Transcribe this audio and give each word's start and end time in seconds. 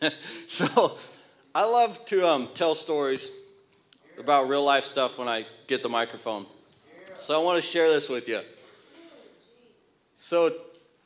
so 0.46 0.98
I 1.54 1.64
love 1.64 2.04
to 2.06 2.26
um, 2.26 2.48
tell 2.54 2.74
stories 2.74 3.32
about 4.18 4.48
real 4.48 4.62
life 4.62 4.84
stuff 4.84 5.18
when 5.18 5.28
I 5.28 5.46
get 5.66 5.82
the 5.82 5.88
microphone. 5.88 6.46
So 7.16 7.38
I 7.38 7.42
want 7.42 7.56
to 7.56 7.62
share 7.62 7.88
this 7.88 8.08
with 8.08 8.28
you. 8.28 8.40
So 10.14 10.52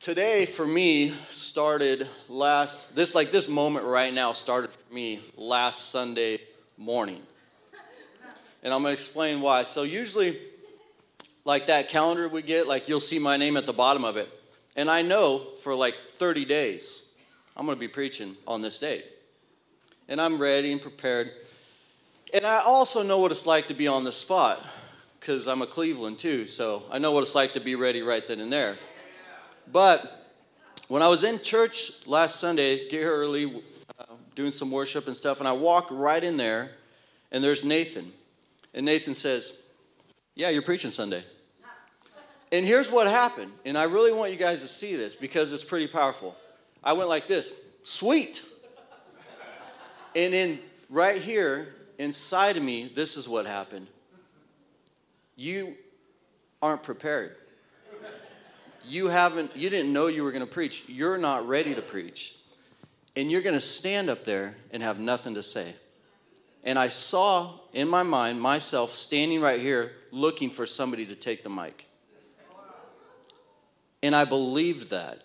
today 0.01 0.47
for 0.47 0.67
me 0.67 1.15
started 1.31 2.09
last 2.29 2.95
this 2.95 3.15
like 3.15 3.31
this 3.31 3.49
moment 3.49 3.87
right 3.87 4.13
now 4.13 4.33
started 4.33 4.71
for 4.71 4.95
me 4.95 5.21
last 5.37 5.91
Sunday 5.91 6.41
morning. 6.77 7.23
And 8.63 8.75
I'm 8.75 8.83
going 8.83 8.91
to 8.91 8.95
explain 8.95 9.41
why. 9.41 9.63
So 9.63 9.85
usually 9.85 10.39
like 11.45 11.69
that 11.69 11.89
calendar 11.89 12.29
we 12.29 12.43
get, 12.43 12.67
like 12.67 12.89
you'll 12.89 13.01
see 13.01 13.19
my 13.19 13.37
name 13.37 13.57
at 13.57 13.67
the 13.67 13.73
bottom 13.73 14.05
of 14.05 14.17
it. 14.17 14.29
And 14.77 14.91
I 14.91 15.03
know 15.03 15.47
for 15.63 15.75
like 15.75 15.95
30 15.95 16.45
days 16.45 17.10
I'm 17.57 17.67
going 17.67 17.77
to 17.77 17.81
be 17.81 17.89
preaching 17.89 18.37
on 18.47 18.63
this 18.63 18.79
date. 18.79 19.05
And 20.09 20.21
I'm 20.21 20.39
ready 20.39 20.73
and 20.73 20.81
prepared. 20.81 21.33
And 22.33 22.47
I 22.47 22.61
also 22.61 23.03
know 23.03 23.19
what 23.19 23.31
it's 23.31 23.47
like 23.47 23.69
to 23.69 23.75
be 23.75 23.89
on 23.89 24.05
the 24.05 24.13
spot 24.13 24.65
because 25.19 25.47
I'm 25.47 25.63
a 25.63 25.67
Cleveland 25.67 26.19
too. 26.19 26.47
So 26.47 26.85
I 26.91 26.99
know 26.99 27.13
what 27.13 27.23
it's 27.23 27.35
like 27.35 27.53
to 27.53 27.61
be 27.61 27.75
ready 27.75 28.03
right 28.03 28.27
then 28.27 28.41
and 28.41 28.53
there. 28.53 28.77
But 29.71 30.27
when 30.89 31.03
I 31.03 31.09
was 31.09 31.23
in 31.23 31.41
church 31.41 32.07
last 32.07 32.41
Sunday, 32.41 32.89
get 32.89 33.05
early, 33.05 33.63
uh, 33.99 34.05
doing 34.35 34.53
some 34.53 34.71
worship 34.71 35.07
and 35.07 35.17
stuff, 35.17 35.39
and 35.39 35.49
I 35.49 35.53
walk 35.53 35.89
right 35.91 36.23
in 36.23 36.37
there, 36.37 36.73
and 37.31 37.45
there's 37.45 37.65
Nathan. 37.65 38.13
And 38.75 38.87
Nathan 38.87 39.15
says, 39.15 39.63
Yeah, 40.35 40.49
you're 40.49 40.63
preaching 40.63 40.91
Sunday. 40.91 41.25
And 42.53 42.67
here's 42.67 42.91
what 42.91 43.07
happened. 43.07 43.53
And 43.65 43.79
I 43.79 43.85
really 43.85 44.13
want 44.13 44.33
you 44.33 44.39
guys 44.39 44.63
to 44.63 44.69
see 44.69 44.97
this 44.97 45.15
because 45.15 45.53
it's 45.53 45.63
pretty 45.63 45.87
powerful. 45.87 46.35
I 46.83 46.93
went 46.95 47.09
like 47.09 47.27
this 47.27 47.59
sweet. 47.83 48.43
And 50.15 50.35
in 50.35 50.59
right 50.89 51.21
here 51.21 51.75
inside 51.99 52.57
of 52.57 52.63
me, 52.63 52.91
this 52.95 53.17
is 53.17 53.29
what 53.29 53.47
happened. 53.47 53.87
You 55.37 55.75
aren't 56.61 56.83
prepared. 56.83 57.37
You 58.87 59.07
haven't 59.07 59.57
you 59.57 59.71
didn't 59.71 59.93
know 59.93 60.07
you 60.09 60.25
were 60.25 60.33
going 60.33 60.45
to 60.45 60.53
preach. 60.53 60.85
You're 60.89 61.19
not 61.19 61.47
ready 61.47 61.75
to 61.75 61.83
preach. 61.83 62.37
And 63.17 63.31
you're 63.31 63.43
going 63.43 63.55
to 63.55 63.61
stand 63.61 64.09
up 64.09 64.25
there 64.25 64.57
and 64.71 64.83
have 64.83 64.99
nothing 64.99 65.35
to 65.35 65.43
say. 65.43 65.75
And 66.65 66.79
I 66.79 66.89
saw 66.89 67.55
in 67.73 67.89
my 67.89 68.03
mind 68.03 68.41
myself 68.41 68.95
standing 68.95 69.41
right 69.41 69.61
here 69.61 69.93
looking 70.11 70.51
for 70.51 70.67
somebody 70.67 71.07
to 71.07 71.15
take 71.15 71.43
the 71.43 71.51
mic. 71.51 71.87
And 74.03 74.15
I 74.15 74.25
believed 74.25 74.91
that. 74.91 75.23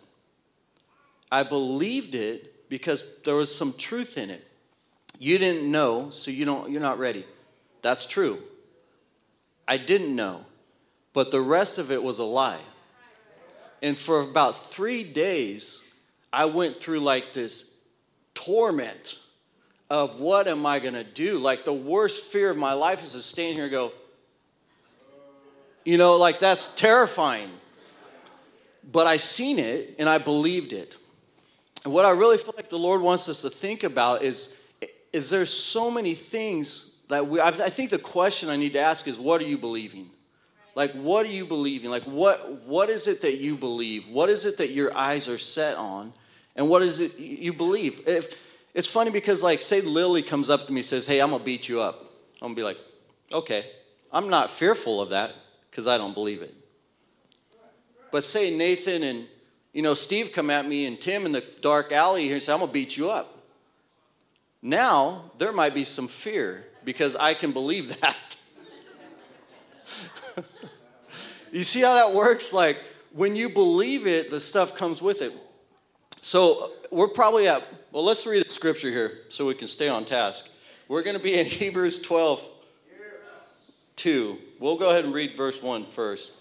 I 1.36 1.44
believed 1.44 2.16
it 2.16 2.70
because 2.70 3.04
there 3.26 3.36
was 3.36 3.54
some 3.54 3.74
truth 3.74 4.18
in 4.18 4.30
it. 4.30 4.48
You 5.20 5.38
didn't 5.38 5.70
know, 5.70 6.10
so 6.10 6.32
you 6.32 6.46
don't 6.46 6.72
you're 6.72 6.80
not 6.80 6.98
ready. 6.98 7.26
That's 7.82 8.08
true. 8.08 8.40
I 9.68 9.76
didn't 9.76 10.16
know. 10.16 10.46
But 11.12 11.32
the 11.32 11.42
rest 11.42 11.78
of 11.78 11.92
it 11.92 12.02
was 12.02 12.20
a 12.20 12.24
lie. 12.24 12.66
And 13.82 13.98
for 13.98 14.22
about 14.22 14.58
3 14.72 15.04
days 15.04 15.84
I 16.32 16.46
went 16.46 16.78
through 16.78 17.02
like 17.02 17.34
this 17.34 17.76
torment 18.34 19.20
of 19.90 20.22
what 20.22 20.48
am 20.48 20.66
I 20.66 20.80
going 20.80 20.94
to 20.94 21.04
do? 21.04 21.38
Like 21.38 21.66
the 21.66 21.74
worst 21.74 22.32
fear 22.32 22.50
of 22.50 22.56
my 22.56 22.74
life 22.74 23.04
is 23.04 23.12
to 23.12 23.20
stand 23.20 23.56
here 23.56 23.66
and 23.66 23.72
go, 23.72 23.92
you 25.84 25.98
know, 25.98 26.16
like 26.16 26.40
that's 26.40 26.74
terrifying. 26.76 27.52
But 28.90 29.06
I 29.06 29.18
seen 29.18 29.60
it 29.60 29.96
and 30.00 30.08
I 30.08 30.18
believed 30.18 30.72
it. 30.72 30.96
And 31.86 31.94
what 31.94 32.04
I 32.04 32.10
really 32.10 32.38
feel 32.38 32.54
like 32.58 32.70
the 32.70 32.80
Lord 32.80 33.00
wants 33.00 33.30
us 33.30 33.42
to 33.42 33.50
think 33.50 33.84
about 33.84 34.24
is 34.24 34.58
is 35.14 35.30
there 35.30 35.46
so 35.46 35.90
many 35.90 36.16
things 36.16 36.98
that 37.08 37.28
we 37.28 37.40
I 37.40 37.70
think 37.70 37.92
the 37.92 38.00
question 38.00 38.50
I 38.50 38.58
need 38.58 38.74
to 38.74 38.80
ask 38.80 39.08
is 39.08 39.18
what 39.18 39.40
are 39.40 39.46
you 39.46 39.58
believing? 39.58 40.10
Like 40.74 40.92
what 40.92 41.26
are 41.26 41.30
you 41.30 41.46
believing? 41.46 41.90
Like 41.90 42.04
what 42.04 42.64
what 42.64 42.90
is 42.90 43.08
it 43.08 43.22
that 43.22 43.38
you 43.38 43.56
believe? 43.56 44.08
What 44.10 44.30
is 44.30 44.46
it 44.46 44.58
that 44.58 44.72
your 44.72 44.98
eyes 44.98 45.30
are 45.30 45.38
set 45.38 45.78
on? 45.78 46.12
And 46.56 46.68
what 46.68 46.82
is 46.82 47.00
it 47.00 47.18
you 47.20 47.54
believe? 47.54 48.08
If 48.08 48.36
it's 48.74 48.88
funny 48.88 49.12
because 49.12 49.44
like 49.44 49.62
say 49.62 49.82
Lily 49.82 50.24
comes 50.24 50.50
up 50.50 50.66
to 50.66 50.74
me 50.74 50.80
and 50.80 50.86
says, 50.86 51.06
"Hey, 51.06 51.22
I'm 51.22 51.30
going 51.30 51.40
to 51.40 51.46
beat 51.46 51.70
you 51.70 51.80
up." 51.82 52.02
I'm 52.42 52.54
going 52.54 52.56
to 52.56 52.60
be 52.60 52.64
like, 52.64 52.78
"Okay." 53.32 53.66
I'm 54.12 54.30
not 54.30 54.50
fearful 54.50 55.02
of 55.02 55.10
that 55.10 55.36
because 55.70 55.88
I 55.88 55.98
don't 55.98 56.14
believe 56.14 56.42
it. 56.42 56.54
But 58.12 58.24
say 58.24 58.56
Nathan 58.56 59.04
and 59.04 59.28
you 59.76 59.84
know 59.84 59.94
Steve 59.94 60.32
come 60.32 60.50
at 60.50 60.66
me 60.66 60.88
and 60.88 61.00
Tim 61.00 61.28
in 61.28 61.34
the 61.34 61.44
dark 61.62 61.92
alley 61.92 62.24
here 62.24 62.36
and 62.36 62.42
say, 62.42 62.54
"I'm 62.54 62.62
gonna 62.62 62.72
beat 62.72 62.98
you 62.98 63.12
up." 63.12 63.38
Now 64.64 65.30
there 65.38 65.52
might 65.52 65.76
be 65.76 65.84
some 65.84 66.08
fear 66.08 66.66
because 66.86 67.16
I 67.16 67.34
can 67.34 67.52
believe 67.52 68.00
that. 68.00 68.36
you 71.52 71.64
see 71.64 71.82
how 71.82 71.94
that 71.94 72.14
works? 72.14 72.54
Like 72.54 72.78
when 73.12 73.36
you 73.36 73.50
believe 73.50 74.08
it, 74.08 74.32
the 74.32 74.40
stuff 74.40 74.76
comes 74.76 75.02
with 75.02 75.22
it. 75.22 75.34
So 76.22 76.72
we're 76.90 77.10
probably 77.10 77.48
at, 77.48 77.64
well, 77.92 78.04
let's 78.04 78.26
read 78.26 78.46
a 78.46 78.50
scripture 78.50 78.90
here 78.90 79.20
so 79.30 79.46
we 79.46 79.54
can 79.54 79.68
stay 79.68 79.90
on 79.90 80.06
task. 80.06 80.50
We're 80.88 81.04
going 81.04 81.18
to 81.18 81.22
be 81.22 81.38
in 81.38 81.46
Hebrews 81.46 82.02
12, 82.02 82.42
2. 83.98 84.38
We'll 84.60 84.78
go 84.78 84.90
ahead 84.90 85.06
and 85.06 85.14
read 85.14 85.36
verse 85.36 85.62
1 85.62 85.86
first. 85.88 86.34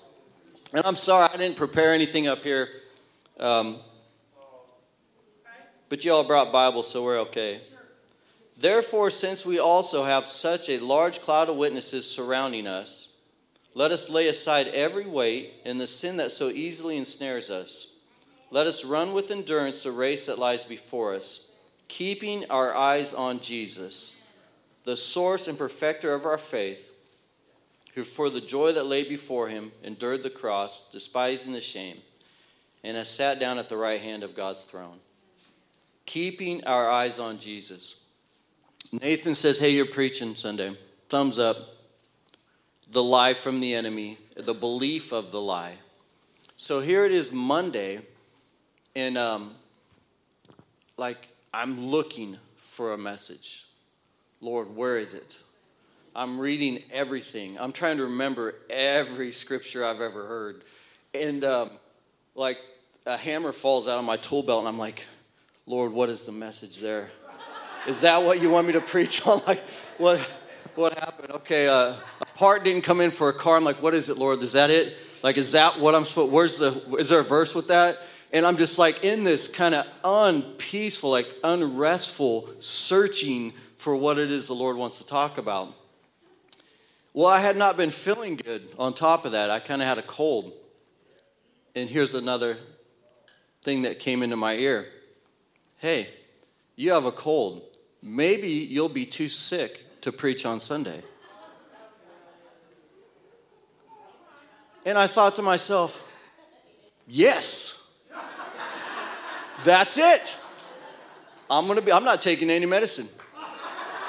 And 0.73 0.87
I'm 0.87 0.97
sorry, 0.97 1.29
I 1.33 1.37
didn't 1.37 1.57
prepare 1.57 1.93
anything 1.93 2.27
up 2.27 2.43
here. 2.43 2.69
Um, 3.39 3.79
but 5.89 6.05
you 6.05 6.13
all 6.13 6.25
brought 6.25 6.53
Bibles, 6.53 6.91
so 6.91 7.05
we're 7.05 7.21
okay. 7.21 7.61
Therefore, 8.57 9.11
since 9.11 9.45
we 9.45 9.59
also 9.59 10.05
have 10.05 10.27
such 10.27 10.69
a 10.69 10.79
large 10.79 11.21
cloud 11.21 11.49
of 11.49 11.57
witnesses 11.57 12.09
surrounding 12.09 12.67
us, 12.67 13.13
let 13.75 13.91
us 13.91 14.09
lay 14.09 14.29
aside 14.29 14.69
every 14.69 15.07
weight 15.07 15.55
and 15.65 15.81
the 15.81 15.87
sin 15.87 16.19
that 16.19 16.31
so 16.31 16.49
easily 16.49 16.97
ensnares 16.97 17.51
us. 17.51 17.95
Let 18.51 18.69
us 18.69 18.85
run 18.85 19.13
with 19.13 19.33
endurance 19.33 19.83
the 19.83 19.91
race 19.91 20.27
that 20.27 20.39
lies 20.39 20.65
before 20.65 21.15
us, 21.15 21.51
keeping 21.89 22.49
our 22.51 22.73
eyes 22.73 23.13
on 23.13 23.41
Jesus, 23.41 24.17
the 24.85 24.97
source 24.97 25.49
and 25.49 25.59
perfecter 25.59 26.15
of 26.15 26.25
our 26.25 26.39
faith 26.39 26.93
who 27.95 28.05
for 28.05 28.29
the 28.29 28.41
joy 28.41 28.73
that 28.73 28.87
lay 28.87 29.05
before 29.05 29.49
him 29.49 29.73
endured 29.83 30.23
the 30.23 30.31
cross, 30.31 30.89
despising 30.93 31.53
the 31.53 31.61
shame, 31.61 31.99
and 32.85 32.99
has 32.99 33.09
sat 33.09 33.41
down 33.41 33.59
at 33.59 33.69
the 33.69 33.77
right 33.77 34.01
hand 34.01 34.23
of 34.23 34.37
God's 34.37 34.63
throne. 34.65 34.99
Keeping 36.05 36.65
our 36.67 36.89
eyes 36.89 37.19
on 37.19 37.39
Jesus. 37.39 38.01
Nathan 38.93 39.35
says, 39.35 39.59
Hey, 39.59 39.71
you're 39.71 39.87
preaching 39.87 40.37
Sunday. 40.37 40.77
Thumbs 41.09 41.39
up. 41.39 41.57
The 42.93 43.03
lie 43.03 43.33
from 43.33 43.61
the 43.61 43.75
enemy, 43.75 44.19
the 44.37 44.53
belief 44.53 45.13
of 45.13 45.33
the 45.33 45.41
lie. 45.41 45.73
So 46.57 46.81
here 46.81 47.07
it 47.07 47.13
is 47.13 47.33
Monday, 47.33 48.01
and 48.95 49.17
um, 49.17 49.55
like 50.99 51.27
I'm 51.53 51.87
looking 51.87 52.37
for 52.57 52.93
a 52.93 52.99
message. 52.99 53.65
Lord, 54.43 54.77
where 54.77 54.99
is 54.99 55.15
it? 55.15 55.37
I'm 56.15 56.39
reading 56.39 56.83
everything. 56.93 57.57
I'm 57.59 57.73
trying 57.73 57.97
to 57.97 58.05
remember 58.05 58.55
every 58.69 59.33
scripture 59.33 59.85
I've 59.85 60.03
ever 60.03 60.27
heard. 60.27 60.63
And 61.15 61.43
um, 61.45 61.71
like 62.35 62.59
a 63.07 63.17
hammer 63.17 63.53
falls 63.53 63.87
out 63.87 63.99
of 63.99 64.05
my 64.05 64.17
tool 64.17 64.43
belt, 64.43 64.61
and 64.61 64.69
I'm 64.69 64.79
like, 64.79 65.05
Lord, 65.67 65.93
what 65.93 66.09
is 66.09 66.25
the 66.25 66.33
message 66.33 66.79
there? 66.79 67.11
Is 67.87 68.01
that 68.01 68.23
what 68.23 68.41
you 68.41 68.49
want 68.51 68.67
me 68.67 68.73
to 68.75 68.81
preach 68.81 69.27
on? 69.27 69.41
Like, 69.47 69.61
what, 69.99 70.19
what 70.75 70.95
happened? 70.99 71.33
Okay, 71.33 71.69
uh, 71.69 71.95
a 72.21 72.27
part 72.35 72.65
didn't 72.65 72.83
come 72.83 73.01
in 73.01 73.11
for 73.11 73.29
a 73.29 73.35
car. 73.35 73.57
I'm 73.57 73.65
like, 73.65 73.83
what 73.83 73.95
is 73.95 74.09
it, 74.09 74.17
Lord? 74.17 74.43
Is 74.43 74.53
that 74.53 74.71
it? 74.71 74.97
Like, 75.23 75.37
is 75.37 75.53
that 75.53 75.81
what 75.81 75.95
I'm 75.95 76.05
supposed? 76.05 76.33
Where's 76.33 76.59
the? 76.59 76.97
Is 76.99 77.11
there 77.11 77.21
a 77.21 77.25
verse 77.25 77.55
with 77.55 77.69
that? 77.69 77.99
And 78.33 78.45
I'm 78.45 78.57
just 78.57 78.79
like 78.79 79.05
in 79.05 79.23
this 79.23 79.49
kind 79.49 79.75
of 79.75 79.87
unpeaceful, 80.03 81.11
like 81.11 81.29
unrestful 81.45 82.49
searching 82.59 83.53
for 83.79 83.95
what 83.95 84.19
it 84.19 84.31
is 84.31 84.49
the 84.49 84.55
Lord 84.55 84.77
wants 84.77 84.99
to 84.99 85.07
talk 85.07 85.39
about. 85.39 85.73
Well, 87.13 87.29
I 87.29 87.39
had 87.39 87.57
not 87.57 87.77
been 87.77 87.93
feeling 87.93 88.37
good 88.37 88.67
on 88.77 88.93
top 88.93 89.25
of 89.25 89.33
that. 89.33 89.51
I 89.51 89.61
kind 89.61 89.81
of 89.81 89.87
had 89.87 89.99
a 89.99 90.03
cold. 90.03 90.53
And 91.77 91.89
here's 91.89 92.15
another 92.15 92.59
thing 93.65 93.83
that 93.83 93.99
came 93.99 94.23
into 94.23 94.37
my 94.37 94.55
ear 94.55 94.87
Hey, 95.79 96.09
you 96.77 96.93
have 96.93 97.05
a 97.05 97.13
cold. 97.13 97.63
Maybe 98.03 98.49
you'll 98.49 98.89
be 98.89 99.05
too 99.05 99.29
sick 99.29 99.85
to 100.01 100.13
preach 100.13 100.47
on 100.47 100.59
Sunday. 100.59 101.03
And 104.87 104.97
I 104.97 105.07
thought 105.07 105.37
to 105.37 105.43
myself, 105.43 106.03
yes, 107.07 107.87
that's 109.63 109.99
it. 109.99 110.37
I'm 111.51 111.67
to 111.67 111.83
be, 111.83 111.93
I'm 111.93 112.05
not 112.05 112.23
taking 112.23 112.49
any 112.49 112.65
medicine. 112.65 113.09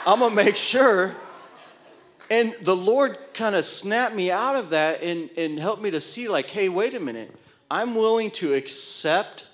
I'm 0.06 0.19
to 0.19 0.30
make 0.34 0.56
sure 0.56 1.13
and 2.30 2.56
the 2.62 2.75
Lord 2.75 3.18
kind 3.34 3.56
of 3.56 3.66
snapped 3.66 4.16
me 4.16 4.31
out 4.31 4.56
of 4.56 4.72
that 4.72 5.04
and, 5.04 5.30
and 5.38 5.60
helped 5.60 5.81
me 5.81 5.92
to 5.92 6.01
see, 6.01 6.28
like, 6.28 6.48
hey, 6.48 6.69
wait 6.69 6.96
a 6.96 7.00
minute. 7.00 7.31
I'm 7.70 7.96
willing 7.96 8.32
to 8.32 8.54
accept 8.54 9.46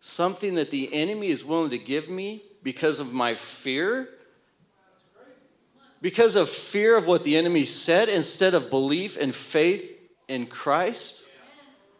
something 0.00 0.54
that 0.54 0.70
the 0.70 0.92
enemy 0.94 1.28
is 1.28 1.44
willing 1.44 1.70
to 1.70 1.78
give 1.78 2.08
me 2.08 2.42
because 2.62 3.00
of 3.00 3.12
my 3.12 3.34
fear, 3.34 4.08
because 6.00 6.36
of 6.36 6.48
fear 6.48 6.96
of 6.96 7.06
what 7.06 7.24
the 7.24 7.36
enemy 7.36 7.64
said, 7.64 8.08
instead 8.08 8.54
of 8.54 8.70
belief 8.70 9.16
and 9.16 9.34
faith 9.34 10.00
in 10.28 10.46
Christ, 10.46 11.22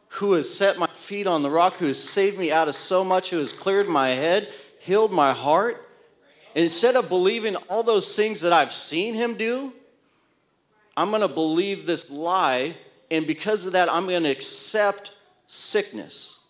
who 0.09 0.33
has 0.33 0.53
set 0.53 0.79
my 0.79 0.87
feet 0.87 1.27
on 1.27 1.43
the 1.43 1.51
rock, 1.51 1.75
who 1.75 1.87
has 1.87 2.03
saved 2.03 2.39
me 2.39 2.51
out 2.51 2.69
of 2.69 2.75
so 2.75 3.05
much, 3.05 3.31
who 3.31 3.39
has 3.39 3.53
cleared 3.53 3.89
my 3.89 4.11
head, 4.11 4.49
healed 4.81 5.13
my 5.13 5.33
heart. 5.33 5.83
Instead 6.55 6.97
of 6.97 7.09
believing 7.09 7.57
all 7.69 7.83
those 7.83 8.17
things 8.17 8.41
that 8.41 8.53
I've 8.53 8.73
seen 8.73 9.15
him 9.15 9.37
do, 9.37 9.73
I'm 10.97 11.11
going 11.11 11.21
to 11.21 11.29
believe 11.29 11.85
this 11.85 12.11
lie, 12.11 12.75
and 13.11 13.27
because 13.27 13.67
of 13.67 13.73
that, 13.73 13.93
I'm 13.93 14.07
going 14.07 14.23
to 14.23 14.31
accept 14.31 15.13
sickness. 15.47 16.45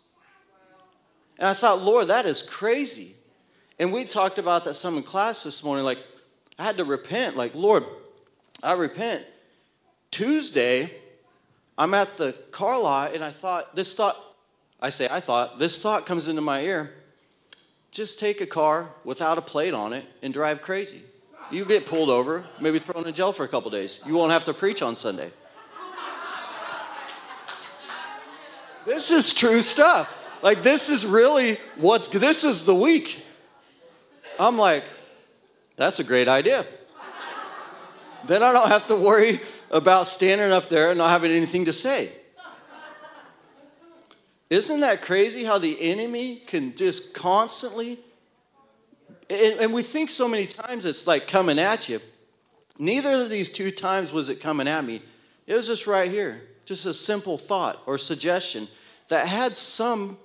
And 1.38 1.48
I 1.48 1.54
thought, 1.54 1.82
Lord, 1.82 2.08
that 2.08 2.26
is 2.26 2.42
crazy. 2.42 3.14
And 3.78 3.92
we 3.92 4.04
talked 4.04 4.38
about 4.38 4.64
that 4.64 4.74
some 4.74 4.96
in 4.96 5.02
class 5.02 5.44
this 5.44 5.62
morning. 5.62 5.84
Like, 5.84 5.98
I 6.58 6.64
had 6.64 6.78
to 6.78 6.84
repent. 6.84 7.36
Like, 7.36 7.54
Lord, 7.54 7.84
I 8.62 8.72
repent. 8.72 9.24
Tuesday, 10.10 10.90
I'm 11.76 11.92
at 11.92 12.16
the 12.16 12.32
car 12.52 12.80
lot, 12.80 13.14
and 13.14 13.22
I 13.22 13.30
thought, 13.30 13.76
this 13.76 13.94
thought, 13.94 14.16
I 14.80 14.90
say, 14.90 15.08
I 15.10 15.20
thought, 15.20 15.58
this 15.58 15.80
thought 15.80 16.06
comes 16.06 16.28
into 16.28 16.40
my 16.40 16.62
ear. 16.62 16.92
Just 17.90 18.18
take 18.18 18.40
a 18.40 18.46
car 18.46 18.90
without 19.04 19.36
a 19.38 19.42
plate 19.42 19.74
on 19.74 19.92
it 19.92 20.04
and 20.22 20.32
drive 20.32 20.62
crazy. 20.62 21.02
You 21.50 21.64
get 21.64 21.86
pulled 21.86 22.10
over, 22.10 22.44
maybe 22.60 22.78
thrown 22.78 23.06
in 23.06 23.14
jail 23.14 23.32
for 23.32 23.44
a 23.44 23.48
couple 23.48 23.70
days. 23.70 24.00
You 24.06 24.14
won't 24.14 24.32
have 24.32 24.44
to 24.44 24.54
preach 24.54 24.82
on 24.82 24.96
Sunday. 24.96 25.30
This 28.86 29.10
is 29.10 29.34
true 29.34 29.62
stuff. 29.62 30.16
Like, 30.42 30.62
this 30.62 30.88
is 30.88 31.04
really 31.04 31.58
what's, 31.76 32.08
this 32.08 32.44
is 32.44 32.64
the 32.64 32.74
week. 32.74 33.22
I'm 34.38 34.56
like, 34.56 34.84
that's 35.76 35.98
a 35.98 36.04
great 36.04 36.28
idea. 36.28 36.64
then 38.26 38.42
I 38.42 38.52
don't 38.52 38.68
have 38.68 38.86
to 38.86 38.96
worry 38.96 39.40
about 39.70 40.06
standing 40.06 40.52
up 40.52 40.68
there 40.68 40.90
and 40.90 40.98
not 40.98 41.10
having 41.10 41.32
anything 41.32 41.64
to 41.64 41.72
say. 41.72 42.10
Isn't 44.48 44.80
that 44.80 45.02
crazy 45.02 45.42
how 45.42 45.58
the 45.58 45.90
enemy 45.90 46.36
can 46.46 46.76
just 46.76 47.12
constantly, 47.14 47.98
and, 49.28 49.58
and, 49.58 49.72
we 49.72 49.82
think 49.82 50.08
so 50.08 50.28
many 50.28 50.46
times 50.46 50.86
it's 50.86 51.04
like 51.06 51.26
coming 51.26 51.58
at 51.58 51.88
you. 51.88 52.00
Neither 52.78 53.22
of 53.22 53.30
these 53.30 53.50
two 53.50 53.72
times 53.72 54.12
was 54.12 54.28
it 54.28 54.40
coming 54.40 54.68
at 54.68 54.84
me. 54.84 55.02
It 55.48 55.54
was 55.54 55.66
just 55.66 55.88
right 55.88 56.08
here, 56.08 56.40
just 56.66 56.84
a 56.84 56.92
simple 56.92 57.38
thought 57.38 57.80
or 57.86 57.96
suggestion 57.96 58.68
that 59.08 59.26
had 59.26 59.56
some 59.56 60.18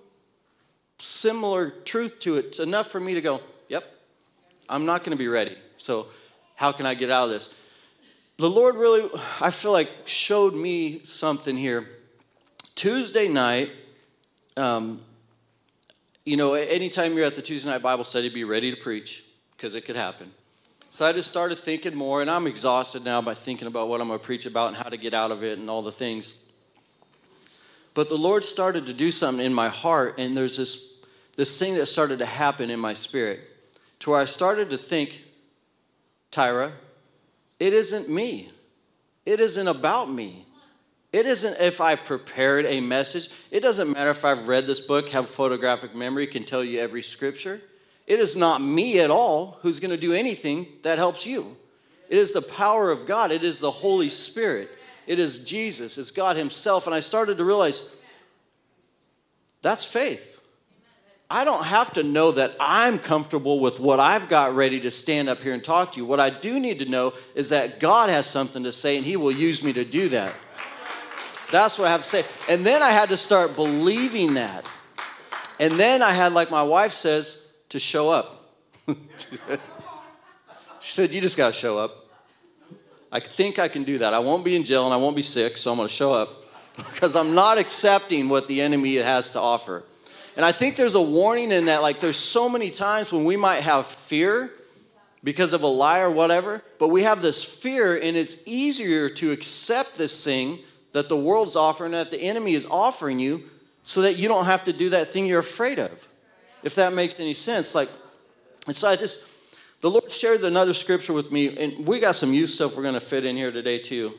similar 0.97 1.69
truth 1.69 2.19
to 2.19 2.37
it, 2.37 2.59
enough 2.59 2.89
for 2.89 2.99
me 2.99 3.13
to 3.13 3.21
go, 3.21 3.41
yep, 3.69 3.83
I'm 4.67 4.85
not 4.85 5.03
going 5.03 5.11
to 5.11 5.17
be 5.17 5.27
ready. 5.27 5.57
So, 5.77 6.07
how 6.55 6.71
can 6.71 6.85
I 6.85 6.93
get 6.93 7.09
out 7.09 7.25
of 7.25 7.29
this? 7.29 7.55
The 8.37 8.49
Lord 8.49 8.75
really, 8.75 9.09
I 9.39 9.51
feel 9.51 9.71
like, 9.71 9.89
showed 10.05 10.53
me 10.53 11.01
something 11.03 11.55
here. 11.55 11.87
Tuesday 12.75 13.27
night, 13.27 13.71
um, 14.57 15.01
you 16.25 16.37
know, 16.37 16.53
anytime 16.53 17.15
you're 17.15 17.25
at 17.25 17.35
the 17.35 17.41
Tuesday 17.41 17.69
night 17.69 17.81
Bible 17.81 18.03
study, 18.03 18.29
be 18.29 18.43
ready 18.43 18.71
to 18.71 18.77
preach 18.77 19.23
because 19.55 19.75
it 19.75 19.85
could 19.85 19.95
happen. 19.95 20.31
So 20.93 21.05
I 21.05 21.13
just 21.13 21.31
started 21.31 21.57
thinking 21.57 21.95
more, 21.95 22.21
and 22.21 22.29
I'm 22.29 22.47
exhausted 22.47 23.05
now 23.05 23.21
by 23.21 23.33
thinking 23.33 23.65
about 23.65 23.87
what 23.87 24.01
I'm 24.01 24.09
going 24.09 24.19
to 24.19 24.25
preach 24.25 24.45
about 24.45 24.67
and 24.67 24.75
how 24.75 24.89
to 24.89 24.97
get 24.97 25.13
out 25.13 25.31
of 25.31 25.41
it 25.41 25.57
and 25.57 25.69
all 25.69 25.81
the 25.81 25.91
things. 25.91 26.45
But 27.93 28.09
the 28.09 28.17
Lord 28.17 28.43
started 28.43 28.87
to 28.87 28.93
do 28.93 29.09
something 29.09 29.45
in 29.45 29.53
my 29.53 29.69
heart, 29.69 30.15
and 30.17 30.35
there's 30.35 30.57
this, 30.57 30.97
this 31.37 31.57
thing 31.57 31.75
that 31.75 31.85
started 31.85 32.19
to 32.19 32.25
happen 32.25 32.69
in 32.69 32.77
my 32.77 32.93
spirit 32.93 33.39
to 34.01 34.09
where 34.09 34.19
I 34.19 34.25
started 34.25 34.69
to 34.71 34.77
think, 34.77 35.23
Tyra, 36.29 36.73
it 37.57 37.71
isn't 37.71 38.09
me. 38.09 38.51
It 39.25 39.39
isn't 39.39 39.67
about 39.69 40.11
me. 40.11 40.45
It 41.13 41.25
isn't 41.25 41.57
if 41.61 41.79
I 41.79 41.95
prepared 41.95 42.65
a 42.65 42.81
message. 42.81 43.29
It 43.49 43.61
doesn't 43.61 43.89
matter 43.89 44.09
if 44.09 44.25
I've 44.25 44.45
read 44.45 44.67
this 44.67 44.81
book, 44.81 45.07
have 45.09 45.29
photographic 45.29 45.95
memory, 45.95 46.27
can 46.27 46.43
tell 46.43 46.65
you 46.65 46.81
every 46.81 47.01
scripture. 47.01 47.61
It 48.11 48.19
is 48.19 48.35
not 48.35 48.61
me 48.61 48.99
at 48.99 49.09
all 49.09 49.57
who's 49.61 49.79
going 49.79 49.91
to 49.91 49.95
do 49.95 50.11
anything 50.11 50.67
that 50.81 50.97
helps 50.97 51.25
you. 51.25 51.55
It 52.09 52.17
is 52.17 52.33
the 52.33 52.41
power 52.41 52.91
of 52.91 53.05
God. 53.05 53.31
It 53.31 53.45
is 53.45 53.61
the 53.61 53.71
Holy 53.71 54.09
Spirit. 54.09 54.69
It 55.07 55.17
is 55.17 55.45
Jesus. 55.45 55.97
It's 55.97 56.11
God 56.11 56.35
Himself. 56.35 56.87
And 56.87 56.93
I 56.93 56.99
started 56.99 57.37
to 57.37 57.45
realize 57.45 57.95
that's 59.61 59.85
faith. 59.85 60.41
I 61.29 61.45
don't 61.45 61.63
have 61.63 61.93
to 61.93 62.03
know 62.03 62.33
that 62.33 62.53
I'm 62.59 62.99
comfortable 62.99 63.61
with 63.61 63.79
what 63.79 64.01
I've 64.01 64.27
got 64.27 64.57
ready 64.57 64.81
to 64.81 64.91
stand 64.91 65.29
up 65.29 65.39
here 65.39 65.53
and 65.53 65.63
talk 65.63 65.93
to 65.93 65.97
you. 65.97 66.05
What 66.05 66.19
I 66.19 66.31
do 66.31 66.59
need 66.59 66.79
to 66.79 66.89
know 66.89 67.13
is 67.33 67.47
that 67.47 67.79
God 67.79 68.09
has 68.09 68.27
something 68.27 68.65
to 68.65 68.73
say 68.73 68.97
and 68.97 69.05
He 69.05 69.15
will 69.15 69.31
use 69.31 69.63
me 69.63 69.71
to 69.71 69.85
do 69.85 70.09
that. 70.09 70.33
That's 71.49 71.79
what 71.79 71.87
I 71.87 71.91
have 71.91 72.01
to 72.01 72.07
say. 72.07 72.25
And 72.49 72.65
then 72.65 72.83
I 72.83 72.89
had 72.89 73.07
to 73.07 73.15
start 73.15 73.55
believing 73.55 74.33
that. 74.33 74.65
And 75.61 75.79
then 75.79 76.01
I 76.01 76.11
had, 76.11 76.33
like 76.33 76.51
my 76.51 76.63
wife 76.63 76.91
says, 76.91 77.40
to 77.71 77.79
show 77.79 78.09
up. 78.09 78.53
she 80.79 80.93
said, 80.93 81.13
You 81.13 81.21
just 81.21 81.37
got 81.37 81.47
to 81.47 81.53
show 81.53 81.77
up. 81.77 81.95
I 83.11 83.19
think 83.19 83.59
I 83.59 83.67
can 83.67 83.83
do 83.83 83.97
that. 83.97 84.13
I 84.13 84.19
won't 84.19 84.45
be 84.45 84.55
in 84.55 84.63
jail 84.63 84.85
and 84.85 84.93
I 84.93 84.97
won't 84.97 85.15
be 85.15 85.21
sick, 85.21 85.57
so 85.57 85.71
I'm 85.71 85.77
going 85.77 85.89
to 85.89 85.93
show 85.93 86.13
up 86.13 86.29
because 86.77 87.15
I'm 87.15 87.33
not 87.33 87.57
accepting 87.57 88.29
what 88.29 88.47
the 88.47 88.61
enemy 88.61 88.95
has 88.95 89.33
to 89.33 89.39
offer. 89.39 89.83
And 90.37 90.45
I 90.45 90.53
think 90.53 90.77
there's 90.77 90.95
a 90.95 91.01
warning 91.01 91.51
in 91.51 91.65
that. 91.65 91.81
Like, 91.81 91.99
there's 91.99 92.17
so 92.17 92.47
many 92.47 92.71
times 92.71 93.11
when 93.11 93.25
we 93.25 93.35
might 93.35 93.61
have 93.61 93.85
fear 93.85 94.49
because 95.23 95.51
of 95.51 95.63
a 95.63 95.67
lie 95.67 95.99
or 95.99 96.09
whatever, 96.09 96.63
but 96.79 96.87
we 96.87 97.03
have 97.03 97.21
this 97.21 97.43
fear, 97.43 97.95
and 97.95 98.15
it's 98.17 98.47
easier 98.47 99.09
to 99.09 99.31
accept 99.31 99.97
this 99.97 100.23
thing 100.23 100.59
that 100.93 101.09
the 101.09 101.17
world's 101.17 101.55
offering, 101.55 101.91
that 101.91 102.11
the 102.11 102.21
enemy 102.21 102.53
is 102.53 102.65
offering 102.65 103.19
you, 103.19 103.43
so 103.83 104.01
that 104.01 104.17
you 104.17 104.27
don't 104.27 104.45
have 104.45 104.63
to 104.63 104.73
do 104.73 104.89
that 104.89 105.09
thing 105.09 105.25
you're 105.25 105.39
afraid 105.39 105.79
of. 105.79 106.07
If 106.63 106.75
that 106.75 106.93
makes 106.93 107.19
any 107.19 107.33
sense. 107.33 107.75
Like, 107.75 107.89
and 108.67 108.75
so 108.75 108.89
I 108.89 108.95
just, 108.95 109.27
the 109.81 109.89
Lord 109.89 110.11
shared 110.11 110.43
another 110.43 110.73
scripture 110.73 111.13
with 111.13 111.31
me, 111.31 111.57
and 111.57 111.87
we 111.87 111.99
got 111.99 112.15
some 112.15 112.33
youth 112.33 112.51
stuff 112.51 112.75
we're 112.75 112.83
going 112.83 112.93
to 112.93 112.99
fit 112.99 113.25
in 113.25 113.35
here 113.35 113.51
today 113.51 113.79
too, 113.79 114.13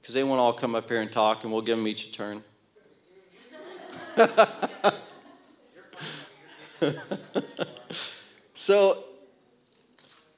because 0.00 0.14
they 0.14 0.24
won't 0.24 0.40
all 0.40 0.52
come 0.52 0.74
up 0.74 0.88
here 0.88 1.00
and 1.00 1.10
talk, 1.10 1.44
and 1.44 1.52
we'll 1.52 1.62
give 1.62 1.76
them 1.76 1.88
each 1.88 2.08
a 2.08 2.12
turn. 2.12 2.44
so, 8.54 9.04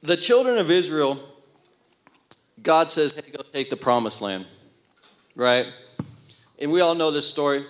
the 0.02 0.16
children 0.16 0.58
of 0.58 0.70
Israel, 0.70 1.18
God 2.62 2.90
says, 2.90 3.16
hey, 3.16 3.30
go 3.30 3.42
take 3.52 3.70
the 3.70 3.76
promised 3.76 4.20
land 4.20 4.46
right? 5.34 5.66
And 6.58 6.72
we 6.72 6.80
all 6.80 6.94
know 6.94 7.10
this 7.10 7.28
story. 7.28 7.64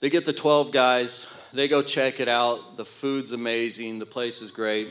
They 0.00 0.10
get 0.10 0.26
the 0.26 0.32
12 0.32 0.72
guys, 0.72 1.26
they 1.52 1.68
go 1.68 1.82
check 1.82 2.20
it 2.20 2.28
out. 2.28 2.76
The 2.76 2.84
food's 2.84 3.32
amazing, 3.32 3.98
the 3.98 4.06
place 4.06 4.42
is 4.42 4.50
great. 4.50 4.88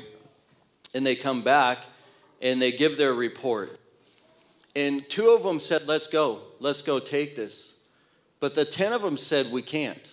And 0.94 1.06
they 1.06 1.16
come 1.16 1.42
back 1.42 1.80
and 2.42 2.62
they 2.62 2.72
give 2.72 2.98
their 2.98 3.14
report. 3.14 3.80
And 4.76 5.08
two 5.10 5.30
of 5.30 5.44
them 5.44 5.60
said, 5.60 5.88
Let's 5.88 6.08
go, 6.08 6.42
let's 6.60 6.82
go 6.82 7.00
take 7.00 7.36
this. 7.36 7.76
But 8.40 8.54
the 8.54 8.66
10 8.66 8.94
of 8.94 9.02
them 9.02 9.18
said, 9.18 9.52
We 9.52 9.62
can't. 9.62 10.12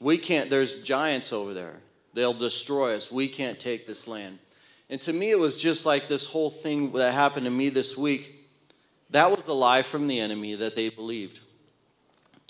We 0.00 0.18
can't. 0.18 0.50
There's 0.50 0.80
giants 0.82 1.32
over 1.32 1.54
there. 1.54 1.76
They'll 2.14 2.34
destroy 2.34 2.96
us. 2.96 3.10
We 3.10 3.28
can't 3.28 3.58
take 3.58 3.86
this 3.86 4.06
land. 4.06 4.38
And 4.90 5.00
to 5.02 5.12
me, 5.12 5.30
it 5.30 5.38
was 5.38 5.60
just 5.60 5.86
like 5.86 6.08
this 6.08 6.26
whole 6.26 6.50
thing 6.50 6.92
that 6.92 7.14
happened 7.14 7.46
to 7.46 7.50
me 7.50 7.70
this 7.70 7.96
week 7.96 8.44
that 9.14 9.30
was 9.30 9.44
the 9.44 9.54
lie 9.54 9.82
from 9.82 10.08
the 10.08 10.18
enemy 10.18 10.56
that 10.56 10.74
they 10.74 10.88
believed. 10.88 11.38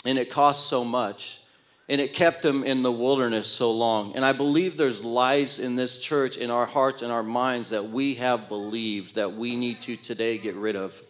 And 0.07 0.19
it 0.19 0.31
cost 0.31 0.69
so 0.69 0.83
much. 0.83 1.41
And 1.88 2.00
it 2.00 2.14
kept 2.14 2.43
them 2.43 2.64
in 2.64 2.83
the 2.83 2.93
wilderness 2.93 3.47
so 3.47 3.71
long. 3.71 4.17
And 4.17 4.25
I 4.25 4.33
believe 4.33 4.76
there's 4.76 5.05
lies 5.05 5.59
in 5.59 5.76
this 5.76 5.99
church, 5.99 6.38
in 6.38 6.50
our 6.50 6.64
hearts 6.64 7.03
and 7.03 7.12
our 7.12 7.23
minds 7.23 7.71
that 7.71 7.91
we 7.91 8.14
have 8.14 8.49
believed 8.49 9.17
that 9.17 9.35
we 9.35 9.55
need 9.55 9.83
to 9.83 9.97
today 9.97 10.38
get 10.38 10.55
rid 10.55 10.76
of. 10.76 11.00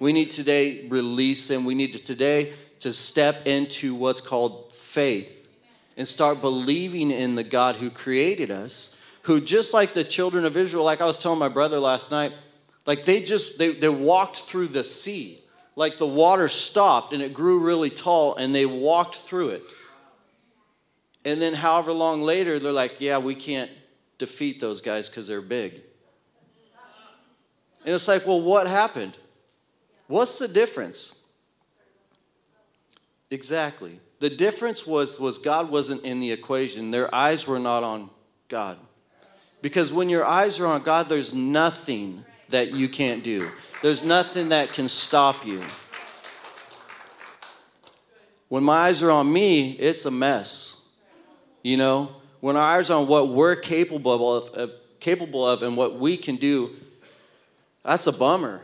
We 0.00 0.12
need 0.12 0.30
today 0.30 0.88
release 0.88 1.48
them. 1.48 1.64
We 1.64 1.74
need 1.74 1.92
to 1.92 2.02
today 2.02 2.54
to 2.80 2.92
step 2.92 3.46
into 3.46 3.94
what's 3.94 4.20
called 4.20 4.72
faith 4.72 5.48
and 5.96 6.08
start 6.08 6.40
believing 6.40 7.10
in 7.10 7.34
the 7.34 7.44
God 7.44 7.76
who 7.76 7.90
created 7.90 8.50
us, 8.50 8.94
who 9.22 9.40
just 9.40 9.74
like 9.74 9.94
the 9.94 10.04
children 10.04 10.44
of 10.44 10.56
Israel, 10.56 10.84
like 10.84 11.00
I 11.00 11.06
was 11.06 11.16
telling 11.16 11.38
my 11.38 11.48
brother 11.48 11.78
last 11.78 12.10
night, 12.10 12.32
like 12.86 13.04
they 13.04 13.22
just 13.22 13.58
they, 13.58 13.72
they 13.72 13.88
walked 13.88 14.38
through 14.38 14.68
the 14.68 14.84
sea. 14.84 15.38
Like 15.76 15.96
the 15.96 16.06
water 16.06 16.48
stopped 16.48 17.12
and 17.12 17.22
it 17.22 17.32
grew 17.32 17.60
really 17.60 17.90
tall 17.90 18.36
and 18.36 18.54
they 18.54 18.66
walked 18.66 19.16
through 19.16 19.50
it. 19.50 19.62
And 21.24 21.40
then 21.40 21.54
however 21.54 21.92
long 21.92 22.22
later 22.22 22.58
they're 22.58 22.72
like, 22.72 22.96
"Yeah, 22.98 23.18
we 23.18 23.34
can't 23.34 23.70
defeat 24.18 24.60
those 24.60 24.80
guys 24.80 25.08
cuz 25.08 25.26
they're 25.26 25.40
big." 25.40 25.82
And 27.84 27.94
it's 27.94 28.08
like, 28.08 28.26
"Well, 28.26 28.40
what 28.40 28.66
happened? 28.66 29.16
What's 30.06 30.38
the 30.38 30.48
difference?" 30.48 31.22
Exactly. 33.30 33.98
The 34.20 34.30
difference 34.30 34.86
was 34.86 35.18
was 35.18 35.38
God 35.38 35.70
wasn't 35.70 36.04
in 36.04 36.20
the 36.20 36.32
equation. 36.32 36.90
Their 36.90 37.12
eyes 37.14 37.46
were 37.46 37.58
not 37.58 37.82
on 37.82 38.10
God. 38.48 38.78
Because 39.62 39.92
when 39.92 40.08
your 40.08 40.26
eyes 40.26 40.58
are 40.58 40.66
on 40.66 40.82
God, 40.82 41.08
there's 41.08 41.32
nothing 41.32 42.24
that 42.48 42.72
you 42.72 42.88
can't 42.88 43.24
do, 43.24 43.50
there's 43.80 44.04
nothing 44.04 44.50
that 44.50 44.72
can 44.72 44.88
stop 44.88 45.46
you. 45.46 45.62
When 48.48 48.62
my 48.62 48.88
eyes 48.88 49.02
are 49.02 49.10
on 49.10 49.32
me, 49.32 49.72
it's 49.72 50.04
a 50.04 50.10
mess. 50.10 50.81
You 51.62 51.76
know, 51.76 52.10
when 52.40 52.56
our 52.56 52.78
eyes 52.78 52.90
on 52.90 53.06
what 53.06 53.28
we're 53.28 53.56
capable 53.56 54.34
of, 54.34 54.58
uh, 54.58 54.72
capable 54.98 55.46
of 55.46 55.62
and 55.62 55.76
what 55.76 55.98
we 55.98 56.16
can 56.16 56.36
do, 56.36 56.70
that's 57.84 58.06
a 58.06 58.12
bummer. 58.12 58.60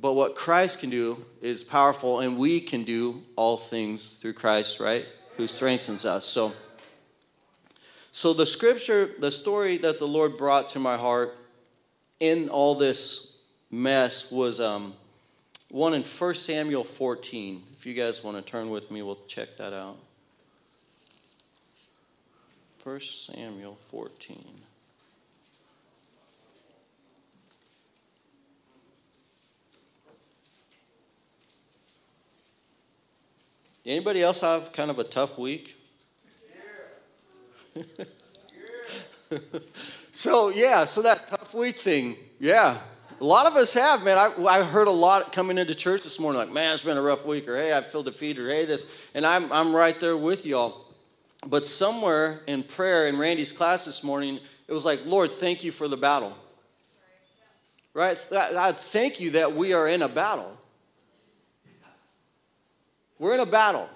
But 0.00 0.12
what 0.12 0.34
Christ 0.34 0.78
can 0.78 0.90
do 0.90 1.24
is 1.42 1.64
powerful, 1.64 2.20
and 2.20 2.38
we 2.38 2.60
can 2.60 2.84
do 2.84 3.22
all 3.36 3.56
things 3.56 4.14
through 4.14 4.34
Christ, 4.34 4.80
right? 4.80 5.04
Who 5.36 5.46
strengthens 5.46 6.04
us. 6.04 6.24
So, 6.24 6.52
so 8.12 8.32
the 8.32 8.46
scripture, 8.46 9.10
the 9.18 9.30
story 9.30 9.76
that 9.78 9.98
the 9.98 10.06
Lord 10.06 10.38
brought 10.38 10.70
to 10.70 10.78
my 10.78 10.96
heart 10.96 11.36
in 12.20 12.48
all 12.48 12.74
this 12.74 13.36
mess 13.70 14.30
was 14.30 14.60
um, 14.60 14.94
one 15.70 15.94
in 15.94 16.02
1 16.02 16.34
Samuel 16.34 16.84
14. 16.84 17.62
If 17.72 17.84
you 17.84 17.94
guys 17.94 18.24
want 18.24 18.36
to 18.36 18.42
turn 18.50 18.70
with 18.70 18.90
me, 18.90 19.02
we'll 19.02 19.18
check 19.26 19.56
that 19.58 19.72
out. 19.72 19.98
1 22.88 23.00
Samuel 23.00 23.76
14. 23.90 24.42
Anybody 33.84 34.22
else 34.22 34.40
have 34.40 34.72
kind 34.72 34.90
of 34.90 34.98
a 34.98 35.04
tough 35.04 35.38
week? 35.38 35.76
so 40.12 40.48
yeah, 40.48 40.86
so 40.86 41.02
that 41.02 41.28
tough 41.28 41.52
week 41.52 41.78
thing, 41.80 42.16
yeah. 42.40 42.78
A 43.20 43.24
lot 43.24 43.44
of 43.44 43.56
us 43.56 43.74
have, 43.74 44.02
man. 44.02 44.16
I, 44.16 44.32
I 44.46 44.62
heard 44.62 44.88
a 44.88 44.92
lot 44.92 45.34
coming 45.34 45.58
into 45.58 45.74
church 45.74 46.04
this 46.04 46.18
morning, 46.18 46.38
like, 46.38 46.50
man, 46.50 46.72
it's 46.72 46.84
been 46.84 46.96
a 46.96 47.02
rough 47.02 47.26
week, 47.26 47.48
or 47.48 47.56
hey, 47.56 47.76
I 47.76 47.82
feel 47.82 48.02
defeated, 48.02 48.42
or 48.46 48.48
hey, 48.48 48.64
this. 48.64 48.90
And 49.12 49.26
I'm, 49.26 49.52
I'm 49.52 49.76
right 49.76 49.98
there 50.00 50.16
with 50.16 50.46
y'all. 50.46 50.87
But 51.48 51.66
somewhere 51.66 52.42
in 52.46 52.62
prayer 52.62 53.08
in 53.08 53.18
Randy's 53.18 53.52
class 53.52 53.86
this 53.86 54.04
morning, 54.04 54.38
it 54.66 54.72
was 54.72 54.84
like, 54.84 55.00
Lord, 55.06 55.32
thank 55.32 55.64
you 55.64 55.72
for 55.72 55.88
the 55.88 55.96
battle. 55.96 56.36
Right? 57.94 58.18
I 58.30 58.72
thank 58.72 59.18
you 59.18 59.30
that 59.30 59.54
we 59.54 59.72
are 59.72 59.88
in 59.88 60.02
a 60.02 60.08
battle. 60.08 60.54
We're 63.18 63.34
in 63.34 63.40
a 63.40 63.46
battle. 63.46 63.88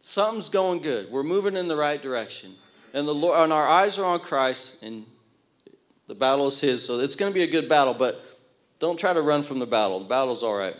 Something's 0.00 0.48
going 0.48 0.80
good. 0.80 1.10
We're 1.10 1.22
moving 1.22 1.56
in 1.56 1.68
the 1.68 1.76
right 1.76 2.00
direction. 2.00 2.54
And 2.94 3.06
the 3.06 3.14
Lord 3.14 3.38
and 3.38 3.52
our 3.52 3.68
eyes 3.68 3.98
are 3.98 4.06
on 4.06 4.20
Christ 4.20 4.82
and 4.82 5.04
the 6.06 6.14
battle 6.14 6.48
is 6.48 6.58
his. 6.58 6.84
So 6.86 7.00
it's 7.00 7.16
going 7.16 7.30
to 7.30 7.34
be 7.34 7.42
a 7.42 7.50
good 7.50 7.68
battle, 7.68 7.92
but 7.92 8.18
don't 8.78 8.98
try 8.98 9.12
to 9.12 9.20
run 9.20 9.42
from 9.42 9.58
the 9.58 9.66
battle. 9.66 10.00
The 10.00 10.06
battle's 10.06 10.42
all 10.42 10.56
right. 10.56 10.74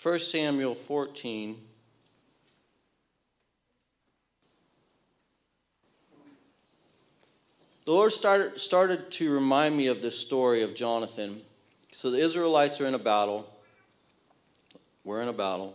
1 0.00 0.18
Samuel 0.20 0.76
14. 0.76 1.56
The 7.84 7.92
Lord 7.92 8.12
started, 8.12 8.60
started 8.60 9.10
to 9.12 9.32
remind 9.32 9.76
me 9.76 9.88
of 9.88 10.02
this 10.02 10.16
story 10.16 10.62
of 10.62 10.74
Jonathan. 10.74 11.42
So 11.90 12.10
the 12.10 12.18
Israelites 12.18 12.80
are 12.80 12.86
in 12.86 12.94
a 12.94 12.98
battle. 12.98 13.48
We're 15.04 15.20
in 15.20 15.28
a 15.28 15.32
battle. 15.32 15.74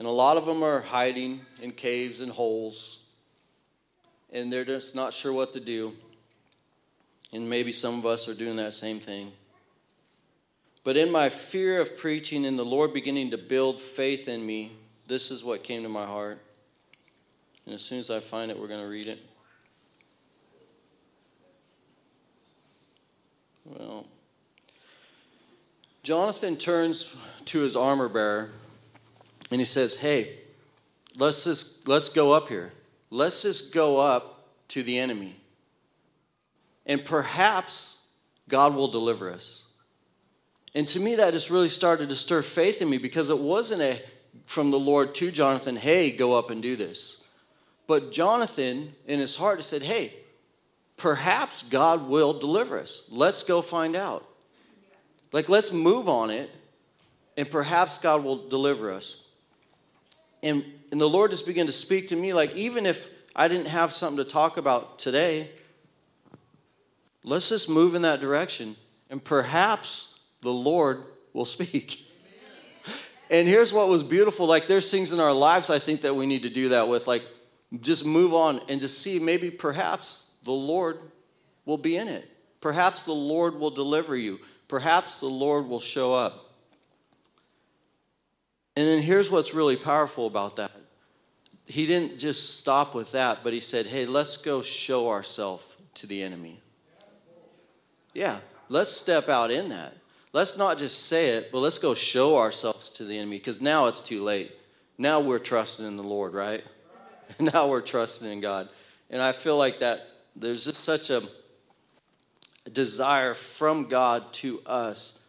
And 0.00 0.08
a 0.08 0.10
lot 0.10 0.36
of 0.36 0.46
them 0.46 0.64
are 0.64 0.80
hiding 0.80 1.42
in 1.62 1.70
caves 1.72 2.20
and 2.20 2.32
holes. 2.32 2.98
And 4.32 4.52
they're 4.52 4.64
just 4.64 4.96
not 4.96 5.14
sure 5.14 5.32
what 5.32 5.52
to 5.52 5.60
do. 5.60 5.92
And 7.32 7.48
maybe 7.48 7.70
some 7.70 7.98
of 7.98 8.06
us 8.06 8.28
are 8.28 8.34
doing 8.34 8.56
that 8.56 8.74
same 8.74 8.98
thing. 8.98 9.30
But 10.82 10.96
in 10.96 11.12
my 11.12 11.28
fear 11.28 11.80
of 11.80 11.98
preaching 11.98 12.46
and 12.46 12.58
the 12.58 12.64
Lord 12.64 12.92
beginning 12.92 13.30
to 13.30 13.38
build 13.38 13.78
faith 13.78 14.26
in 14.26 14.44
me, 14.44 14.72
this 15.06 15.30
is 15.30 15.44
what 15.44 15.62
came 15.62 15.84
to 15.84 15.88
my 15.88 16.06
heart. 16.06 16.40
And 17.66 17.74
as 17.74 17.82
soon 17.82 18.00
as 18.00 18.10
I 18.10 18.18
find 18.18 18.50
it, 18.50 18.58
we're 18.58 18.66
going 18.66 18.82
to 18.82 18.90
read 18.90 19.06
it. 19.06 19.20
Well, 23.78 24.06
Jonathan 26.02 26.56
turns 26.56 27.14
to 27.46 27.60
his 27.60 27.76
armor 27.76 28.08
bearer 28.08 28.50
and 29.50 29.60
he 29.60 29.64
says, 29.64 29.96
Hey, 29.96 30.38
let's 31.16 31.44
just 31.44 31.86
let's 31.86 32.08
go 32.08 32.32
up 32.32 32.48
here. 32.48 32.72
Let's 33.10 33.42
just 33.42 33.72
go 33.72 33.98
up 33.98 34.44
to 34.68 34.82
the 34.82 34.98
enemy 34.98 35.36
and 36.84 37.04
perhaps 37.04 38.04
God 38.48 38.74
will 38.74 38.88
deliver 38.88 39.30
us. 39.30 39.64
And 40.74 40.86
to 40.88 41.00
me, 41.00 41.16
that 41.16 41.32
just 41.32 41.50
really 41.50 41.68
started 41.68 42.08
to 42.08 42.16
stir 42.16 42.42
faith 42.42 42.82
in 42.82 42.88
me 42.90 42.98
because 42.98 43.30
it 43.30 43.38
wasn't 43.38 43.82
a 43.82 44.02
from 44.46 44.70
the 44.70 44.78
Lord 44.78 45.14
to 45.16 45.30
Jonathan, 45.30 45.76
hey, 45.76 46.10
go 46.10 46.34
up 46.34 46.50
and 46.50 46.62
do 46.62 46.76
this. 46.76 47.22
But 47.86 48.12
Jonathan, 48.12 48.92
in 49.06 49.18
his 49.18 49.36
heart, 49.36 49.62
said, 49.64 49.82
hey, 49.82 50.14
perhaps 51.00 51.62
God 51.64 52.08
will 52.08 52.38
deliver 52.38 52.78
us. 52.78 53.06
Let's 53.10 53.42
go 53.42 53.62
find 53.62 53.96
out. 53.96 54.26
Like, 55.32 55.48
let's 55.48 55.72
move 55.72 56.08
on 56.08 56.30
it, 56.30 56.50
and 57.36 57.50
perhaps 57.50 57.98
God 57.98 58.24
will 58.24 58.48
deliver 58.48 58.90
us. 58.90 59.28
And, 60.42 60.64
and 60.90 61.00
the 61.00 61.08
Lord 61.08 61.30
just 61.30 61.46
began 61.46 61.66
to 61.66 61.72
speak 61.72 62.08
to 62.08 62.16
me, 62.16 62.32
like, 62.32 62.54
even 62.56 62.86
if 62.86 63.08
I 63.36 63.48
didn't 63.48 63.68
have 63.68 63.92
something 63.92 64.24
to 64.24 64.30
talk 64.30 64.56
about 64.56 64.98
today, 64.98 65.48
Let's 67.22 67.48
just 67.48 67.68
move 67.68 67.94
in 67.94 68.02
that 68.02 68.20
direction, 68.20 68.76
and 69.10 69.22
perhaps 69.22 70.18
the 70.40 70.52
Lord 70.52 71.04
will 71.32 71.44
speak. 71.44 72.06
And 73.32 73.46
here's 73.46 73.72
what 73.72 73.88
was 73.88 74.02
beautiful 74.02 74.48
like, 74.48 74.66
there's 74.66 74.90
things 74.90 75.12
in 75.12 75.20
our 75.20 75.32
lives 75.32 75.70
I 75.70 75.78
think 75.78 76.00
that 76.00 76.16
we 76.16 76.26
need 76.26 76.42
to 76.42 76.50
do 76.50 76.70
that 76.70 76.88
with. 76.88 77.06
Like, 77.06 77.22
just 77.80 78.04
move 78.04 78.34
on 78.34 78.60
and 78.68 78.80
just 78.80 79.02
see 79.02 79.20
maybe 79.20 79.52
perhaps 79.52 80.29
the 80.42 80.52
Lord 80.52 80.98
will 81.64 81.78
be 81.78 81.96
in 81.96 82.08
it. 82.08 82.28
Perhaps 82.60 83.04
the 83.04 83.12
Lord 83.12 83.54
will 83.54 83.70
deliver 83.70 84.16
you. 84.16 84.38
Perhaps 84.68 85.20
the 85.20 85.26
Lord 85.26 85.66
will 85.66 85.80
show 85.80 86.12
up. 86.14 86.50
And 88.76 88.86
then 88.86 89.02
here's 89.02 89.30
what's 89.30 89.54
really 89.54 89.76
powerful 89.76 90.26
about 90.26 90.56
that. 90.56 90.72
He 91.66 91.86
didn't 91.86 92.18
just 92.18 92.58
stop 92.58 92.94
with 92.94 93.12
that, 93.12 93.38
but 93.42 93.52
he 93.52 93.60
said, 93.60 93.86
hey, 93.86 94.06
let's 94.06 94.36
go 94.36 94.62
show 94.62 95.08
ourselves 95.08 95.64
to 95.94 96.06
the 96.06 96.22
enemy. 96.22 96.60
Yeah, 98.14 98.40
let's 98.68 98.90
step 98.90 99.28
out 99.28 99.50
in 99.50 99.68
that. 99.68 99.94
Let's 100.32 100.56
not 100.56 100.78
just 100.78 101.06
say 101.06 101.30
it, 101.30 101.50
but 101.50 101.58
let's 101.58 101.78
go 101.78 101.94
show 101.94 102.38
ourselves 102.38 102.88
to 102.90 103.04
the 103.04 103.18
enemy 103.18 103.38
because 103.38 103.60
now 103.60 103.86
it's 103.86 104.00
too 104.00 104.22
late. 104.22 104.52
Now 104.98 105.20
we're 105.20 105.38
trusting 105.38 105.86
in 105.86 105.96
the 105.96 106.02
Lord, 106.02 106.34
right? 106.34 106.64
now 107.40 107.68
we're 107.68 107.80
trusting 107.80 108.30
in 108.30 108.40
God. 108.40 108.68
And 109.08 109.20
I 109.20 109.32
feel 109.32 109.56
like 109.56 109.80
that 109.80 110.06
there's 110.36 110.64
just 110.64 110.82
such 110.84 111.10
a 111.10 111.22
desire 112.72 113.34
from 113.34 113.88
God 113.88 114.32
to 114.34 114.60
us 114.66 115.20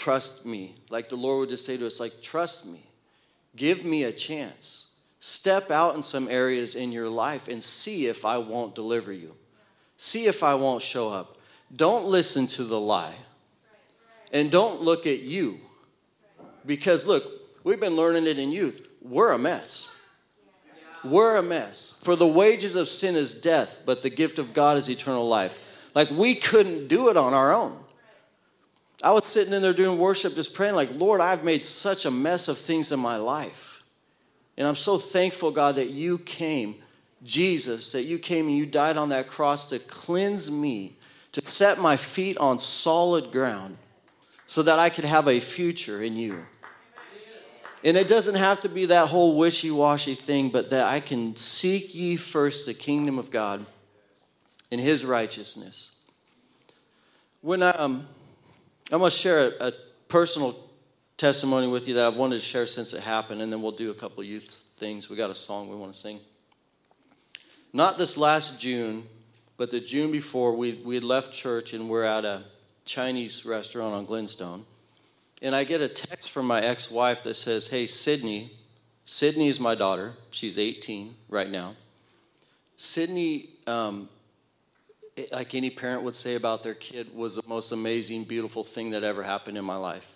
trust 0.00 0.46
me. 0.46 0.74
Like 0.88 1.10
the 1.10 1.16
Lord 1.16 1.40
would 1.40 1.48
just 1.50 1.66
say 1.66 1.76
to 1.76 1.86
us, 1.86 2.00
like, 2.00 2.22
trust 2.22 2.66
me. 2.66 2.82
Give 3.54 3.84
me 3.84 4.04
a 4.04 4.12
chance. 4.12 4.86
Step 5.20 5.70
out 5.70 5.94
in 5.94 6.02
some 6.02 6.28
areas 6.28 6.74
in 6.74 6.90
your 6.90 7.10
life 7.10 7.48
and 7.48 7.62
see 7.62 8.06
if 8.06 8.24
I 8.24 8.38
won't 8.38 8.74
deliver 8.74 9.12
you. 9.12 9.34
See 9.98 10.24
if 10.24 10.42
I 10.42 10.54
won't 10.54 10.82
show 10.82 11.10
up. 11.10 11.36
Don't 11.74 12.06
listen 12.06 12.46
to 12.48 12.64
the 12.64 12.80
lie. 12.80 13.14
And 14.32 14.50
don't 14.50 14.80
look 14.80 15.06
at 15.06 15.20
you. 15.20 15.60
Because 16.64 17.06
look, 17.06 17.24
we've 17.62 17.80
been 17.80 17.96
learning 17.96 18.26
it 18.26 18.38
in 18.38 18.52
youth. 18.52 18.86
We're 19.02 19.32
a 19.32 19.38
mess. 19.38 19.94
We're 21.02 21.36
a 21.36 21.42
mess. 21.42 21.94
For 22.02 22.16
the 22.16 22.26
wages 22.26 22.74
of 22.74 22.88
sin 22.88 23.16
is 23.16 23.40
death, 23.40 23.82
but 23.86 24.02
the 24.02 24.10
gift 24.10 24.38
of 24.38 24.52
God 24.52 24.76
is 24.76 24.88
eternal 24.88 25.28
life. 25.28 25.58
Like 25.94 26.10
we 26.10 26.34
couldn't 26.34 26.88
do 26.88 27.08
it 27.08 27.16
on 27.16 27.34
our 27.34 27.52
own. 27.52 27.78
I 29.02 29.12
was 29.12 29.26
sitting 29.26 29.54
in 29.54 29.62
there 29.62 29.72
doing 29.72 29.98
worship, 29.98 30.34
just 30.34 30.52
praying, 30.52 30.74
like, 30.74 30.90
Lord, 30.92 31.22
I've 31.22 31.42
made 31.42 31.64
such 31.64 32.04
a 32.04 32.10
mess 32.10 32.48
of 32.48 32.58
things 32.58 32.92
in 32.92 33.00
my 33.00 33.16
life. 33.16 33.82
And 34.58 34.68
I'm 34.68 34.76
so 34.76 34.98
thankful, 34.98 35.52
God, 35.52 35.76
that 35.76 35.88
you 35.88 36.18
came, 36.18 36.74
Jesus, 37.24 37.92
that 37.92 38.02
you 38.02 38.18
came 38.18 38.48
and 38.48 38.56
you 38.56 38.66
died 38.66 38.98
on 38.98 39.08
that 39.08 39.28
cross 39.28 39.70
to 39.70 39.78
cleanse 39.78 40.50
me 40.50 40.96
to 41.32 41.46
set 41.46 41.78
my 41.78 41.96
feet 41.96 42.36
on 42.36 42.58
solid 42.58 43.32
ground 43.32 43.78
so 44.46 44.62
that 44.64 44.78
I 44.78 44.90
could 44.90 45.04
have 45.04 45.28
a 45.28 45.40
future 45.40 46.02
in 46.02 46.16
you. 46.16 46.44
And 47.82 47.96
it 47.96 48.08
doesn't 48.08 48.34
have 48.34 48.62
to 48.62 48.68
be 48.68 48.86
that 48.86 49.08
whole 49.08 49.36
wishy 49.36 49.70
washy 49.70 50.14
thing, 50.14 50.50
but 50.50 50.70
that 50.70 50.86
I 50.86 51.00
can 51.00 51.36
seek 51.36 51.94
ye 51.94 52.16
first 52.16 52.66
the 52.66 52.74
kingdom 52.74 53.18
of 53.18 53.30
God 53.30 53.64
and 54.70 54.80
his 54.80 55.04
righteousness. 55.04 55.92
When 57.40 57.62
I, 57.62 57.70
um, 57.70 58.06
I'm 58.92 58.98
going 58.98 59.10
to 59.10 59.16
share 59.16 59.48
a, 59.60 59.68
a, 59.68 59.72
personal 60.08 60.58
testimony 61.16 61.68
with 61.68 61.86
you 61.86 61.94
that 61.94 62.04
I've 62.04 62.16
wanted 62.16 62.34
to 62.34 62.42
share 62.42 62.66
since 62.66 62.92
it 62.92 63.00
happened, 63.00 63.40
and 63.40 63.52
then 63.52 63.62
we'll 63.62 63.70
do 63.70 63.92
a 63.92 63.94
couple 63.94 64.24
youth 64.24 64.64
things. 64.76 65.08
We 65.08 65.16
got 65.16 65.30
a 65.30 65.36
song 65.36 65.70
we 65.70 65.76
want 65.76 65.94
to 65.94 65.98
sing. 65.98 66.18
Not 67.72 67.96
this 67.96 68.16
last 68.16 68.60
June, 68.60 69.04
but 69.56 69.70
the 69.70 69.78
June 69.78 70.10
before, 70.10 70.56
we, 70.56 70.74
we 70.84 70.98
left 70.98 71.32
church 71.32 71.72
and 71.74 71.88
we're 71.88 72.02
at 72.02 72.24
a 72.24 72.42
Chinese 72.84 73.46
restaurant 73.46 73.94
on 73.94 74.04
Glenstone. 74.04 74.66
And 75.42 75.54
I 75.54 75.64
get 75.64 75.80
a 75.80 75.88
text 75.88 76.30
from 76.30 76.46
my 76.46 76.60
ex 76.62 76.90
wife 76.90 77.22
that 77.24 77.34
says, 77.34 77.68
Hey, 77.68 77.86
Sydney, 77.86 78.52
Sydney 79.04 79.48
is 79.48 79.58
my 79.58 79.74
daughter. 79.74 80.14
She's 80.30 80.58
18 80.58 81.14
right 81.28 81.50
now. 81.50 81.74
Sydney, 82.76 83.50
um, 83.66 84.08
like 85.32 85.54
any 85.54 85.70
parent 85.70 86.02
would 86.02 86.16
say 86.16 86.34
about 86.34 86.62
their 86.62 86.74
kid, 86.74 87.14
was 87.14 87.34
the 87.34 87.42
most 87.46 87.72
amazing, 87.72 88.24
beautiful 88.24 88.64
thing 88.64 88.90
that 88.90 89.02
ever 89.02 89.22
happened 89.22 89.58
in 89.58 89.64
my 89.64 89.76
life. 89.76 90.06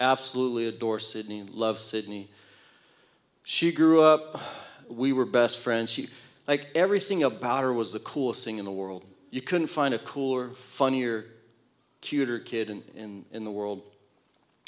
Absolutely 0.00 0.66
adore 0.66 0.98
Sydney, 0.98 1.42
love 1.42 1.78
Sydney. 1.78 2.28
She 3.44 3.72
grew 3.72 4.02
up, 4.02 4.40
we 4.88 5.12
were 5.12 5.26
best 5.26 5.58
friends. 5.58 5.90
She, 5.90 6.08
like 6.46 6.66
everything 6.74 7.22
about 7.22 7.62
her 7.62 7.72
was 7.72 7.92
the 7.92 7.98
coolest 8.00 8.44
thing 8.44 8.58
in 8.58 8.64
the 8.64 8.72
world. 8.72 9.04
You 9.30 9.42
couldn't 9.42 9.66
find 9.66 9.92
a 9.92 9.98
cooler, 9.98 10.50
funnier, 10.50 11.26
cuter 12.00 12.38
kid 12.38 12.70
in, 12.70 12.82
in, 12.94 13.24
in 13.32 13.44
the 13.44 13.50
world. 13.50 13.82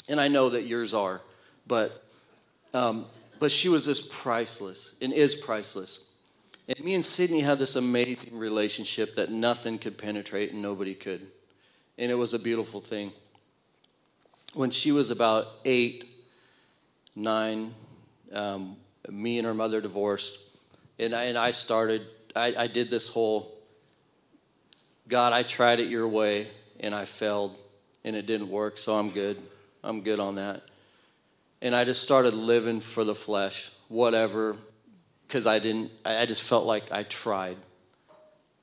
And 0.09 0.19
I 0.19 0.27
know 0.27 0.49
that 0.49 0.63
yours 0.63 0.93
are, 0.93 1.21
but, 1.67 2.03
um, 2.73 3.05
but 3.39 3.51
she 3.51 3.69
was 3.69 3.85
just 3.85 4.11
priceless 4.11 4.95
and 5.01 5.13
is 5.13 5.35
priceless. 5.35 6.05
And 6.67 6.79
me 6.83 6.95
and 6.95 7.05
Sydney 7.05 7.41
had 7.41 7.59
this 7.59 7.75
amazing 7.75 8.37
relationship 8.37 9.15
that 9.15 9.31
nothing 9.31 9.77
could 9.77 9.97
penetrate 9.97 10.51
and 10.51 10.61
nobody 10.61 10.93
could. 10.93 11.25
And 11.97 12.11
it 12.11 12.15
was 12.15 12.33
a 12.33 12.39
beautiful 12.39 12.81
thing. 12.81 13.11
When 14.53 14.71
she 14.71 14.91
was 14.91 15.09
about 15.09 15.47
eight, 15.65 16.05
nine, 17.15 17.73
um, 18.33 18.75
me 19.09 19.37
and 19.37 19.45
her 19.45 19.53
mother 19.53 19.81
divorced 19.81 20.39
and 21.01 21.15
I, 21.15 21.23
and 21.23 21.37
I 21.37 21.51
started, 21.51 22.05
I, 22.35 22.53
I 22.55 22.67
did 22.67 22.89
this 22.91 23.07
whole 23.07 23.51
God, 25.07 25.33
I 25.33 25.43
tried 25.43 25.79
it 25.79 25.89
your 25.89 26.07
way 26.07 26.47
and 26.79 26.93
I 26.93 27.05
failed 27.05 27.55
and 28.03 28.15
it 28.15 28.25
didn't 28.27 28.49
work, 28.49 28.77
so 28.77 28.95
I'm 28.95 29.09
good. 29.09 29.41
I'm 29.83 30.01
good 30.01 30.19
on 30.19 30.35
that. 30.35 30.63
And 31.61 31.75
I 31.75 31.85
just 31.85 32.01
started 32.01 32.33
living 32.33 32.81
for 32.81 33.03
the 33.03 33.15
flesh, 33.15 33.71
whatever, 33.87 34.55
because 35.27 35.45
I 35.45 35.59
didn't, 35.59 35.91
I 36.05 36.25
just 36.25 36.43
felt 36.43 36.65
like 36.65 36.91
I 36.91 37.03
tried. 37.03 37.57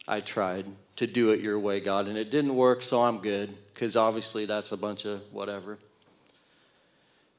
I 0.07 0.21
tried 0.21 0.67
to 0.97 1.07
do 1.07 1.31
it 1.31 1.41
your 1.41 1.59
way, 1.59 1.81
God, 1.81 2.09
and 2.09 2.17
it 2.17 2.31
didn't 2.31 2.57
work, 2.57 2.83
so 2.83 3.03
I'm 3.03 3.19
good, 3.19 3.55
because 3.73 3.95
obviously 3.95 4.47
that's 4.47 4.73
a 4.73 4.77
bunch 4.77 5.05
of 5.05 5.21
whatever. 5.33 5.79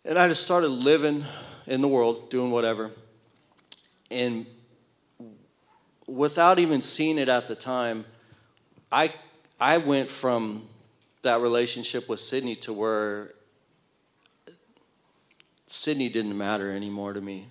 And 0.06 0.18
I 0.18 0.28
just 0.28 0.44
started 0.44 0.70
living 0.70 1.26
in 1.68 1.82
the 1.82 1.88
world, 1.88 2.30
doing 2.30 2.52
whatever. 2.52 2.92
And 4.10 4.46
without 6.08 6.58
even 6.58 6.82
seeing 6.82 7.18
it 7.18 7.30
at 7.30 7.48
the 7.48 7.56
time, 7.56 8.06
I 8.92 9.14
I 9.60 9.78
went 9.78 10.08
from 10.08 10.68
that 11.22 11.42
relationship 11.42 12.08
with 12.08 12.20
Sydney 12.20 12.56
to 12.56 12.74
where 12.74 13.32
Sydney 15.72 16.10
didn't 16.10 16.38
matter 16.38 16.72
anymore 16.72 17.14
to 17.14 17.22
me 17.22 17.48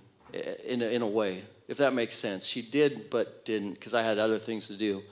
in 0.65 0.83
a, 0.83 0.87
in 0.87 1.03
a 1.03 1.07
way, 1.07 1.43
if 1.69 1.79
that 1.79 1.95
makes 1.95 2.15
sense. 2.15 2.45
She 2.45 2.63
did, 2.63 3.09
but 3.11 3.45
didn't 3.45 3.75
because 3.75 3.95
I 3.95 4.03
had 4.03 4.19
other 4.19 4.39
things 4.39 4.67
to 4.69 4.77
do, 4.77 5.03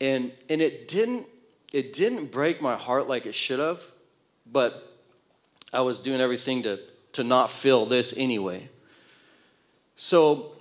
and 0.00 0.32
and 0.50 0.60
it 0.60 0.88
didn't 0.88 1.26
it 1.72 1.92
didn't 1.92 2.26
break 2.26 2.60
my 2.60 2.76
heart 2.76 3.08
like 3.08 3.26
it 3.26 3.34
should 3.34 3.60
have, 3.60 3.82
but 4.50 4.98
I 5.72 5.80
was 5.82 5.98
doing 5.98 6.20
everything 6.20 6.64
to 6.64 6.80
to 7.12 7.24
not 7.24 7.50
feel 7.50 7.86
this 7.86 8.16
anyway. 8.18 8.68
So 9.96 10.52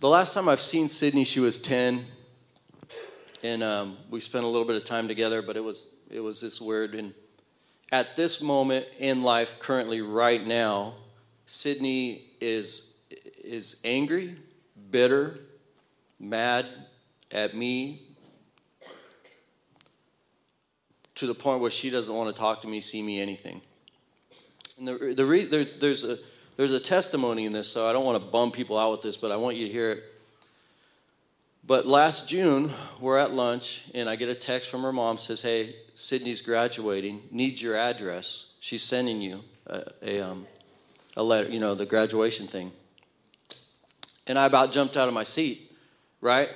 the 0.00 0.08
last 0.08 0.34
time 0.34 0.48
I've 0.48 0.60
seen 0.60 0.88
Sydney, 0.88 1.24
she 1.24 1.40
was 1.40 1.60
10, 1.60 2.04
and 3.42 3.62
um, 3.62 3.96
we 4.10 4.20
spent 4.20 4.44
a 4.44 4.48
little 4.48 4.66
bit 4.66 4.76
of 4.76 4.84
time 4.84 5.08
together, 5.08 5.42
but 5.42 5.56
it 5.56 5.64
was, 5.64 5.86
it 6.10 6.20
was 6.20 6.40
this 6.40 6.60
weird. 6.60 6.94
And 6.94 7.12
at 7.90 8.16
this 8.16 8.42
moment 8.42 8.86
in 8.98 9.22
life, 9.22 9.58
currently, 9.58 10.00
right 10.00 10.46
now, 10.46 10.94
Sydney 11.46 12.24
is, 12.40 12.90
is 13.42 13.76
angry, 13.84 14.36
bitter, 14.90 15.38
mad 16.20 16.66
at 17.30 17.56
me 17.56 18.02
to 21.14 21.26
the 21.26 21.34
point 21.34 21.60
where 21.60 21.70
she 21.70 21.90
doesn't 21.90 22.14
want 22.14 22.34
to 22.34 22.38
talk 22.38 22.62
to 22.62 22.68
me, 22.68 22.80
see 22.80 23.02
me, 23.02 23.20
anything. 23.20 23.60
And 24.76 24.86
the, 24.86 25.14
the 25.16 25.26
re, 25.26 25.44
there, 25.44 25.64
there's 25.64 26.04
a 26.04 26.18
there's 26.58 26.72
a 26.72 26.80
testimony 26.80 27.46
in 27.46 27.52
this, 27.52 27.68
so 27.68 27.86
I 27.86 27.92
don't 27.92 28.04
want 28.04 28.22
to 28.22 28.30
bum 28.30 28.50
people 28.50 28.76
out 28.76 28.90
with 28.90 29.02
this, 29.02 29.16
but 29.16 29.30
I 29.30 29.36
want 29.36 29.56
you 29.56 29.66
to 29.68 29.72
hear 29.72 29.92
it. 29.92 30.04
But 31.68 31.86
last 31.86 32.30
June, 32.30 32.72
we're 32.98 33.18
at 33.18 33.34
lunch, 33.34 33.84
and 33.94 34.08
I 34.08 34.16
get 34.16 34.30
a 34.30 34.34
text 34.34 34.70
from 34.70 34.80
her 34.84 34.92
mom 34.92 35.18
says, 35.18 35.42
"Hey, 35.42 35.76
Sydney's 35.94 36.40
graduating. 36.40 37.24
Needs 37.30 37.60
your 37.60 37.76
address. 37.76 38.46
She's 38.58 38.82
sending 38.82 39.20
you 39.20 39.44
a, 39.66 39.84
a, 40.02 40.20
um, 40.20 40.46
a 41.14 41.22
letter. 41.22 41.50
You 41.50 41.60
know, 41.60 41.74
the 41.74 41.84
graduation 41.84 42.46
thing." 42.46 42.72
And 44.26 44.38
I 44.38 44.46
about 44.46 44.72
jumped 44.72 44.96
out 44.96 45.08
of 45.08 45.14
my 45.14 45.24
seat, 45.24 45.70
right? 46.22 46.48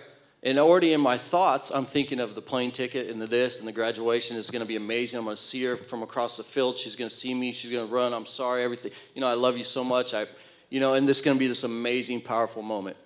And 0.43 0.59
already 0.59 0.95
in 0.95 1.03
my 1.03 1.19
thoughts, 1.19 1.71
I'm 1.71 1.85
thinking 1.85 2.19
of 2.19 2.35
the 2.35 2.41
plane 2.41 2.71
ticket 2.71 3.11
and 3.11 3.21
the 3.21 3.27
this 3.27 3.59
and 3.59 3.69
the 3.69 3.73
graduation 3.73 4.39
is 4.39 4.51
going 4.51 4.63
to 4.63 4.67
be 4.67 4.77
amazing. 4.77 5.19
I'm 5.19 5.27
going 5.27 5.37
to 5.37 5.43
see 5.43 5.63
her 5.65 5.77
from 5.77 6.03
across 6.03 6.39
the 6.39 6.43
field. 6.43 6.79
She's 6.79 6.97
going 6.97 7.11
to 7.11 7.15
see 7.15 7.35
me. 7.35 7.53
She's 7.53 7.71
going 7.71 7.87
to 7.87 7.95
run. 7.95 8.15
I'm 8.15 8.25
sorry, 8.25 8.63
everything. 8.63 8.93
You 9.15 9.21
know, 9.21 9.29
I 9.29 9.35
love 9.35 9.59
you 9.59 9.65
so 9.65 9.85
much. 9.85 10.15
I, 10.15 10.25
you 10.71 10.81
know, 10.81 10.95
and 10.95 11.07
this 11.07 11.19
is 11.19 11.25
going 11.25 11.37
to 11.37 11.39
be 11.39 11.49
this 11.49 11.65
amazing, 11.65 12.23
powerful 12.23 12.63
moment. 12.63 12.97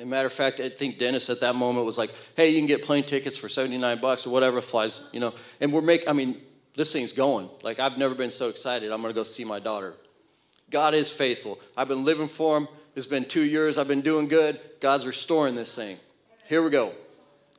A 0.00 0.04
matter 0.04 0.26
of 0.26 0.32
fact, 0.32 0.60
I 0.60 0.68
think 0.68 0.98
Dennis 0.98 1.28
at 1.28 1.40
that 1.40 1.54
moment 1.54 1.84
was 1.84 1.98
like, 1.98 2.10
"Hey, 2.36 2.50
you 2.50 2.58
can 2.58 2.66
get 2.66 2.82
plane 2.82 3.04
tickets 3.04 3.36
for 3.36 3.48
79 3.48 4.00
bucks 4.00 4.26
or 4.26 4.30
whatever 4.30 4.60
flies." 4.60 5.00
You 5.12 5.20
know, 5.20 5.34
and 5.60 5.72
we're 5.72 5.80
making. 5.80 6.08
I 6.08 6.12
mean, 6.12 6.40
this 6.76 6.92
thing's 6.92 7.12
going. 7.12 7.50
Like 7.62 7.80
I've 7.80 7.98
never 7.98 8.14
been 8.14 8.30
so 8.30 8.48
excited. 8.48 8.92
I'm 8.92 9.02
going 9.02 9.12
to 9.12 9.18
go 9.18 9.24
see 9.24 9.44
my 9.44 9.58
daughter. 9.58 9.94
God 10.70 10.94
is 10.94 11.10
faithful. 11.10 11.58
I've 11.76 11.88
been 11.88 12.04
living 12.04 12.28
for 12.28 12.58
Him. 12.58 12.68
It's 12.94 13.06
been 13.06 13.24
two 13.24 13.44
years. 13.44 13.78
I've 13.78 13.88
been 13.88 14.00
doing 14.00 14.28
good. 14.28 14.60
God's 14.80 15.06
restoring 15.06 15.54
this 15.54 15.74
thing. 15.74 15.98
Here 16.48 16.62
we 16.62 16.70
go. 16.70 16.92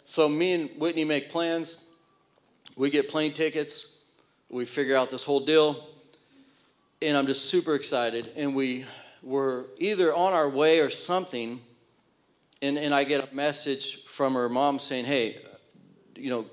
So 0.06 0.28
me 0.28 0.54
and 0.54 0.70
Whitney 0.78 1.06
make 1.06 1.30
plans. 1.30 1.78
We 2.76 2.90
get 2.90 3.10
plane 3.10 3.34
tickets. 3.34 3.96
We 4.50 4.66
figure 4.66 4.96
out 4.96 5.10
this 5.10 5.24
whole 5.24 5.42
deal. 5.42 5.88
And 7.02 7.16
I'm 7.16 7.28
just 7.28 7.46
super 7.50 7.76
excited. 7.76 8.32
And 8.36 8.56
we 8.56 8.86
were 9.22 9.66
either 9.78 10.14
on 10.14 10.34
our 10.34 10.50
way 10.50 10.80
or 10.80 10.90
something. 10.90 11.62
And, 12.62 12.78
and 12.78 12.94
I 12.94 13.04
get 13.06 13.32
a 13.32 13.36
message 13.36 14.04
from 14.04 14.34
her 14.34 14.50
mom 14.50 14.80
saying, 14.80 15.06
hey, 15.06 15.38
you 16.16 16.30
know, 16.30 16.46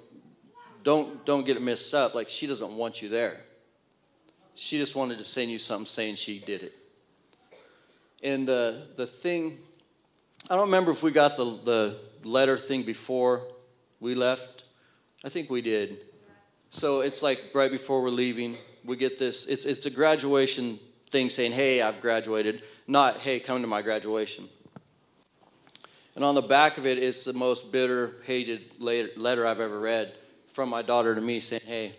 don't, 0.84 1.24
don't 1.26 1.44
get 1.44 1.56
it 1.56 1.94
up. 1.94 2.14
Like, 2.14 2.30
she 2.30 2.46
doesn't 2.46 2.76
want 2.76 3.02
you 3.02 3.08
there. 3.08 3.40
She 4.54 4.78
just 4.78 4.94
wanted 4.94 5.18
to 5.18 5.24
send 5.24 5.50
you 5.50 5.58
something 5.58 5.86
saying 5.86 6.14
she 6.14 6.38
did 6.38 6.62
it. 6.62 6.74
And 8.22 8.46
the, 8.46 8.86
the 8.96 9.06
thing, 9.06 9.58
I 10.48 10.54
don't 10.54 10.66
remember 10.66 10.92
if 10.92 11.02
we 11.02 11.10
got 11.10 11.36
the, 11.36 11.44
the 11.64 11.98
letter 12.22 12.56
thing 12.56 12.84
before 12.84 13.42
we 14.00 14.14
left. 14.14 14.64
I 15.24 15.28
think 15.28 15.50
we 15.50 15.60
did. 15.60 15.98
So 16.70 17.00
it's 17.00 17.22
like 17.22 17.42
right 17.52 17.70
before 17.70 18.00
we're 18.00 18.10
leaving, 18.10 18.56
we 18.84 18.96
get 18.96 19.18
this. 19.18 19.48
It's, 19.48 19.64
it's 19.64 19.86
a 19.86 19.90
graduation 19.90 20.78
thing 21.10 21.30
saying, 21.30 21.52
hey, 21.52 21.82
I've 21.82 22.00
graduated, 22.00 22.62
not, 22.86 23.16
hey, 23.18 23.40
come 23.40 23.60
to 23.60 23.66
my 23.66 23.82
graduation. 23.82 24.48
And 26.16 26.24
on 26.24 26.34
the 26.34 26.42
back 26.42 26.78
of 26.78 26.86
it 26.86 26.98
is 26.98 27.24
the 27.24 27.34
most 27.34 27.70
bitter, 27.70 28.14
hated 28.24 28.80
letter 28.80 29.46
I've 29.46 29.60
ever 29.60 29.78
read 29.78 30.14
from 30.54 30.70
my 30.70 30.80
daughter 30.80 31.14
to 31.14 31.20
me 31.20 31.40
saying, 31.40 31.60
hey, 31.66 31.94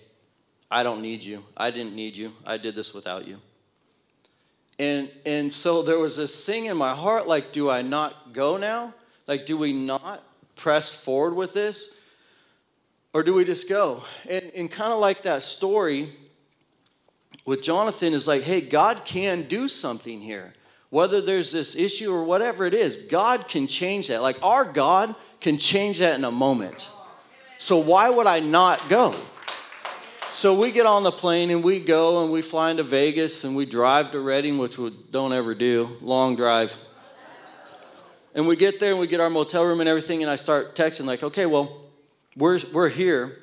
I 0.72 0.82
don't 0.82 1.04
need 1.04 1.24
you. 1.24 1.44
I 1.56 1.70
didn't 1.70 1.96
need 1.96 2.18
you. 2.18 2.34
I 2.44 2.58
did 2.58 2.74
this 2.74 2.96
without 2.96 3.28
you. 3.28 3.38
And, 4.80 5.12
and 5.26 5.54
so 5.54 5.84
there 5.84 6.00
was 6.00 6.18
this 6.18 6.46
thing 6.46 6.66
in 6.66 6.76
my 6.76 6.96
heart 6.96 7.28
like, 7.28 7.52
do 7.52 7.70
I 7.70 7.84
not 7.84 8.34
go 8.34 8.58
now? 8.58 8.96
Like, 9.28 9.46
do 9.46 9.56
we 9.56 9.72
not 9.72 10.24
press 10.56 10.90
forward 10.90 11.36
with 11.36 11.54
this? 11.54 12.00
Or 13.14 13.22
do 13.22 13.36
we 13.36 13.46
just 13.46 13.70
go? 13.70 14.04
And, 14.28 14.52
and 14.56 14.72
kind 14.72 14.92
of 14.92 15.00
like 15.00 15.24
that 15.24 15.44
story 15.44 16.16
with 17.46 17.62
Jonathan 17.62 18.14
is 18.14 18.28
like, 18.28 18.42
hey, 18.42 18.62
God 18.62 19.04
can 19.06 19.48
do 19.48 19.68
something 19.68 20.20
here. 20.22 20.54
Whether 20.90 21.22
there's 21.22 21.52
this 21.52 21.76
issue 21.76 22.14
or 22.14 22.24
whatever 22.24 22.66
it 22.66 22.74
is, 22.74 23.04
God 23.04 23.48
can 23.48 23.68
change 23.68 24.08
that. 24.08 24.22
Like, 24.22 24.42
our 24.42 24.64
God 24.64 25.16
can 25.42 25.58
change 25.58 26.00
that 26.00 26.16
in 26.16 26.24
a 26.24 26.32
moment. 26.32 26.90
So, 27.58 27.78
why 27.78 28.10
would 28.10 28.28
I 28.28 28.40
not 28.40 28.88
go? 28.90 29.16
So 30.30 30.60
we 30.60 30.72
get 30.72 30.86
on 30.86 31.04
the 31.04 31.12
plane 31.12 31.50
and 31.52 31.64
we 31.64 31.80
go 31.80 32.22
and 32.24 32.32
we 32.32 32.42
fly 32.42 32.72
into 32.72 32.84
Vegas 32.84 33.46
and 33.46 33.56
we 33.56 33.66
drive 33.66 34.12
to 34.12 34.20
Redding, 34.20 34.58
which 34.58 34.78
we 34.78 34.90
don't 35.10 35.32
ever 35.32 35.56
do, 35.56 35.98
long 36.02 36.36
drive. 36.36 36.76
And 38.36 38.46
we 38.46 38.58
get 38.58 38.80
there 38.80 38.92
and 38.92 39.00
we 39.00 39.08
get 39.08 39.22
our 39.22 39.30
motel 39.30 39.66
room 39.66 39.80
and 39.80 39.88
everything, 39.88 40.22
and 40.22 40.30
I 40.30 40.36
start 40.36 40.76
texting 40.76 41.06
like, 41.06 41.24
okay, 41.24 41.46
well, 41.46 41.82
we're 42.36 42.60
we're 42.74 42.90
here. 42.90 43.40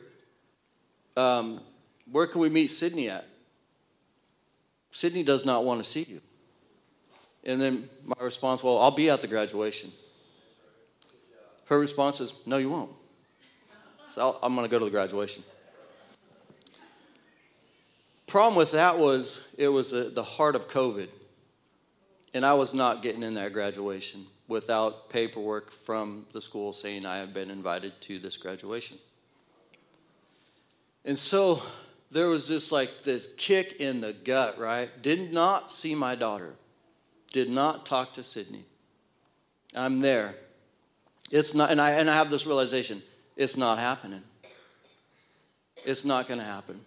Um, 1.17 1.61
where 2.13 2.27
can 2.27 2.41
we 2.41 2.49
meet 2.49 2.69
Sydney 2.69 3.09
at? 3.09 3.25
Sydney 4.93 5.25
does 5.25 5.45
not 5.45 5.65
want 5.65 5.83
to 5.83 5.89
see 5.89 6.03
you. 6.03 6.21
And 7.45 7.61
then 7.61 7.89
my 8.05 8.17
response, 8.21 8.63
well, 8.63 8.79
I'll 8.79 8.91
be 8.91 9.11
at 9.11 9.21
the 9.21 9.29
graduation. 9.29 9.93
Her 11.67 11.79
response 11.79 12.21
is, 12.21 12.35
No, 12.47 12.59
you 12.59 12.71
won't. 12.71 12.91
So 14.07 14.39
I'm 14.43 14.55
going 14.55 14.67
to 14.67 14.71
go 14.71 14.79
to 14.79 14.85
the 14.85 14.91
graduation. 14.91 15.43
Problem 18.27 18.57
with 18.57 18.73
that 18.73 18.99
was 18.99 19.43
it 19.59 19.69
was 19.69 19.93
a, 19.93 20.11
the 20.11 20.23
heart 20.23 20.57
of 20.57 20.69
COVID. 20.69 21.09
And 22.33 22.45
I 22.45 22.55
was 22.55 22.75
not 22.75 23.03
getting 23.03 23.23
in 23.23 23.35
that 23.35 23.53
graduation 23.53 24.27
without 24.49 25.09
paperwork 25.09 25.71
from 25.71 26.27
the 26.33 26.43
school 26.43 26.73
saying 26.73 27.07
I 27.07 27.19
have 27.19 27.33
been 27.33 27.51
invited 27.51 27.93
to 28.03 28.19
this 28.19 28.37
graduation. 28.37 28.99
And 31.05 31.19
so 31.19 31.63
there 32.11 32.29
was 32.29 32.49
this 32.49 32.73
like 32.73 33.05
this 33.05 33.33
kick 33.37 33.75
in 33.81 34.01
the 34.01 34.13
gut, 34.13 34.59
right? 34.59 34.91
Did 35.03 35.33
not 35.33 35.71
see 35.71 35.95
my 35.95 36.15
daughter. 36.15 36.55
Did 37.35 37.51
not 37.51 37.85
talk 37.85 38.15
to 38.15 38.23
Sydney. 38.23 38.65
I'm 39.75 39.99
there. 39.99 40.37
It's 41.33 41.53
not 41.53 41.73
and 41.73 41.81
I 41.81 41.91
and 41.91 42.09
I 42.09 42.15
have 42.15 42.31
this 42.31 42.47
realization, 42.47 43.03
it's 43.37 43.57
not 43.57 43.81
happening. 43.81 44.23
It's 45.85 46.05
not 46.05 46.29
going 46.29 46.39
to 46.39 46.47
happen. 46.47 46.79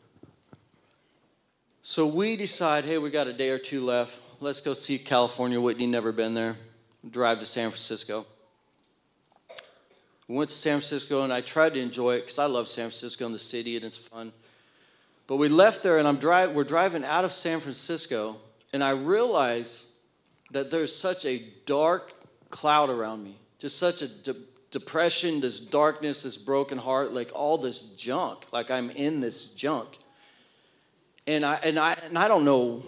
So 1.83 2.07
we 2.07 2.37
decide, 2.37 2.85
hey, 2.85 2.97
we 2.97 3.09
got 3.09 3.27
a 3.27 3.33
day 3.33 3.49
or 3.49 3.59
two 3.59 3.83
left. 3.83 4.17
Let's 4.39 4.61
go 4.61 4.73
see 4.73 4.97
California. 4.97 5.59
Whitney 5.59 5.85
never 5.85 6.13
been 6.13 6.33
there. 6.33 6.55
Drive 7.11 7.41
to 7.41 7.45
San 7.45 7.69
Francisco. 7.69 8.25
We 10.29 10.37
went 10.37 10.49
to 10.51 10.55
San 10.55 10.75
Francisco 10.79 11.23
and 11.25 11.33
I 11.33 11.41
tried 11.41 11.73
to 11.73 11.81
enjoy 11.81 12.15
it 12.15 12.21
because 12.21 12.39
I 12.39 12.45
love 12.45 12.69
San 12.69 12.85
Francisco 12.85 13.25
and 13.25 13.35
the 13.35 13.39
city 13.39 13.75
and 13.75 13.83
it's 13.83 13.97
fun. 13.97 14.31
But 15.27 15.35
we 15.35 15.49
left 15.49 15.83
there 15.83 15.97
and 15.97 16.07
I'm 16.07 16.19
drive, 16.19 16.51
we're 16.51 16.63
driving 16.63 17.03
out 17.03 17.25
of 17.25 17.33
San 17.33 17.59
Francisco 17.59 18.37
and 18.71 18.81
I 18.81 18.91
realized 18.91 19.87
that 20.51 20.71
there's 20.71 20.95
such 20.95 21.25
a 21.25 21.43
dark 21.65 22.13
cloud 22.49 22.89
around 22.89 23.23
me, 23.23 23.37
just 23.59 23.77
such 23.77 24.01
a 24.01 24.07
de- 24.07 24.35
depression, 24.71 25.41
this 25.41 25.59
darkness, 25.59 26.23
this 26.23 26.37
broken 26.37 26.77
heart, 26.77 27.13
like 27.13 27.31
all 27.33 27.57
this 27.57 27.81
junk, 27.95 28.45
like 28.51 28.71
I'm 28.71 28.89
in 28.89 29.19
this 29.19 29.51
junk. 29.51 29.89
And 31.25 31.45
I 31.45 31.55
and 31.55 31.77
I 31.77 31.93
and 31.93 32.17
I 32.17 32.27
don't 32.27 32.45
know 32.45 32.83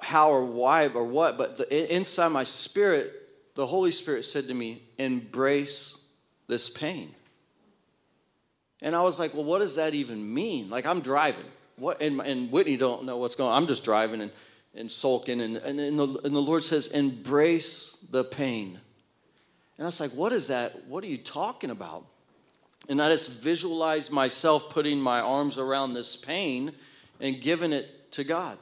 how 0.00 0.30
or 0.30 0.44
why 0.44 0.86
or 0.88 1.04
what, 1.04 1.36
but 1.36 1.58
the, 1.58 1.94
inside 1.94 2.28
my 2.28 2.44
spirit, 2.44 3.12
the 3.54 3.66
Holy 3.66 3.90
Spirit 3.90 4.24
said 4.24 4.48
to 4.48 4.54
me, 4.54 4.82
"Embrace 4.98 6.04
this 6.46 6.70
pain." 6.70 7.12
And 8.82 8.94
I 8.94 9.02
was 9.02 9.18
like, 9.18 9.34
well, 9.34 9.44
what 9.44 9.60
does 9.60 9.76
that 9.76 9.94
even 9.94 10.34
mean? 10.34 10.68
Like, 10.68 10.86
I'm 10.86 11.00
driving. 11.00 11.44
What, 11.76 12.00
and, 12.02 12.20
and 12.20 12.50
Whitney 12.50 12.76
don't 12.76 13.04
know 13.04 13.16
what's 13.16 13.34
going 13.34 13.50
on. 13.50 13.62
I'm 13.62 13.68
just 13.68 13.84
driving 13.84 14.20
and, 14.20 14.30
and 14.76 14.90
sulking. 14.90 15.40
And, 15.40 15.56
and, 15.56 15.80
and, 15.80 15.98
the, 15.98 16.20
and 16.24 16.34
the 16.34 16.40
Lord 16.40 16.62
says, 16.62 16.88
embrace 16.88 18.04
the 18.10 18.24
pain. 18.24 18.78
And 19.78 19.84
I 19.84 19.86
was 19.86 20.00
like, 20.00 20.12
what 20.12 20.32
is 20.32 20.48
that? 20.48 20.86
What 20.86 21.02
are 21.04 21.08
you 21.08 21.18
talking 21.18 21.70
about? 21.70 22.06
And 22.88 23.02
I 23.02 23.10
just 23.10 23.42
visualized 23.42 24.12
myself 24.12 24.70
putting 24.70 25.00
my 25.00 25.20
arms 25.20 25.58
around 25.58 25.94
this 25.94 26.14
pain 26.16 26.72
and 27.20 27.40
giving 27.40 27.72
it 27.72 28.12
to 28.12 28.24
God. 28.24 28.58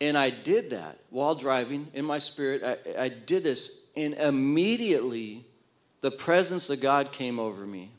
And 0.00 0.16
I 0.16 0.30
did 0.30 0.70
that 0.70 0.98
while 1.10 1.34
driving 1.34 1.88
in 1.92 2.04
my 2.06 2.18
spirit. 2.18 2.62
I, 2.64 3.04
I 3.04 3.08
did 3.08 3.42
this, 3.42 3.86
and 3.96 4.14
immediately 4.14 5.44
the 6.00 6.10
presence 6.10 6.70
of 6.70 6.80
God 6.80 7.12
came 7.12 7.38
over 7.38 7.66
me 7.66 7.90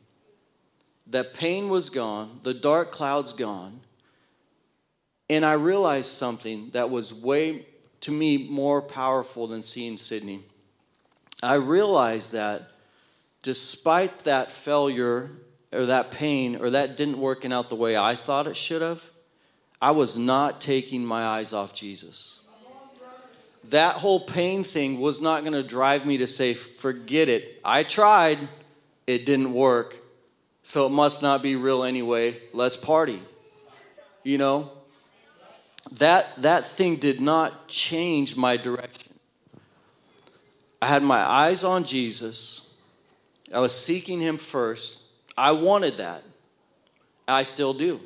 that 1.08 1.34
pain 1.34 1.70
was 1.70 1.90
gone, 1.90 2.40
the 2.44 2.54
dark 2.54 2.92
clouds 2.92 3.34
gone, 3.34 3.82
and 5.32 5.46
I 5.46 5.54
realized 5.54 6.12
something 6.12 6.72
that 6.74 6.90
was 6.90 7.14
way, 7.14 7.66
to 8.02 8.12
me, 8.12 8.50
more 8.50 8.82
powerful 8.82 9.48
than 9.48 9.64
seeing 9.64 9.98
Sydney. 9.98 10.44
I 11.42 11.54
realized 11.54 12.34
that 12.34 12.70
despite 13.42 14.26
that 14.26 14.52
failure 14.52 15.32
or 15.72 15.86
that 15.86 16.12
pain 16.12 16.58
or 16.58 16.72
that 16.72 16.98
didn't 16.98 17.18
working 17.18 17.54
out 17.54 17.70
the 17.70 17.78
way 17.78 17.96
I 17.96 18.16
thought 18.16 18.46
it 18.46 18.58
should 18.58 18.82
have, 18.82 19.02
I 19.82 19.92
was 19.92 20.18
not 20.18 20.60
taking 20.60 21.06
my 21.06 21.24
eyes 21.24 21.54
off 21.54 21.74
Jesus. 21.74 22.42
That 23.70 23.96
whole 23.96 24.20
pain 24.20 24.66
thing 24.66 25.00
was 25.00 25.22
not 25.22 25.44
going 25.44 25.54
to 25.54 25.64
drive 25.64 26.06
me 26.06 26.18
to 26.18 26.28
say, 26.28 26.56
forget 26.56 27.30
it. 27.30 27.62
I 27.64 27.84
tried, 27.84 28.38
it 29.08 29.26
didn't 29.26 29.54
work 29.54 29.96
so 30.62 30.88
it 30.88 30.90
must 30.90 31.22
not 31.22 31.42
be 31.42 31.56
real 31.56 31.86
anyway. 31.86 32.38
Let's 32.52 32.76
party. 32.76 33.22
You 34.24 34.38
know? 34.38 34.72
That 35.94 36.42
that 36.42 36.66
thing 36.66 36.98
did 36.98 37.20
not 37.20 37.68
change 37.68 38.36
my 38.36 38.58
direction. 38.58 39.14
I 40.82 40.88
had 40.88 41.04
my 41.04 41.20
eyes 41.20 41.64
on 41.64 41.84
Jesus. 41.84 42.68
I 43.54 43.60
was 43.60 43.76
seeking 43.76 44.20
him 44.20 44.38
first. 44.38 45.00
I 45.38 45.52
wanted 45.52 45.98
that. 45.98 46.24
I 47.28 47.44
still 47.44 47.74
do. 47.74 48.00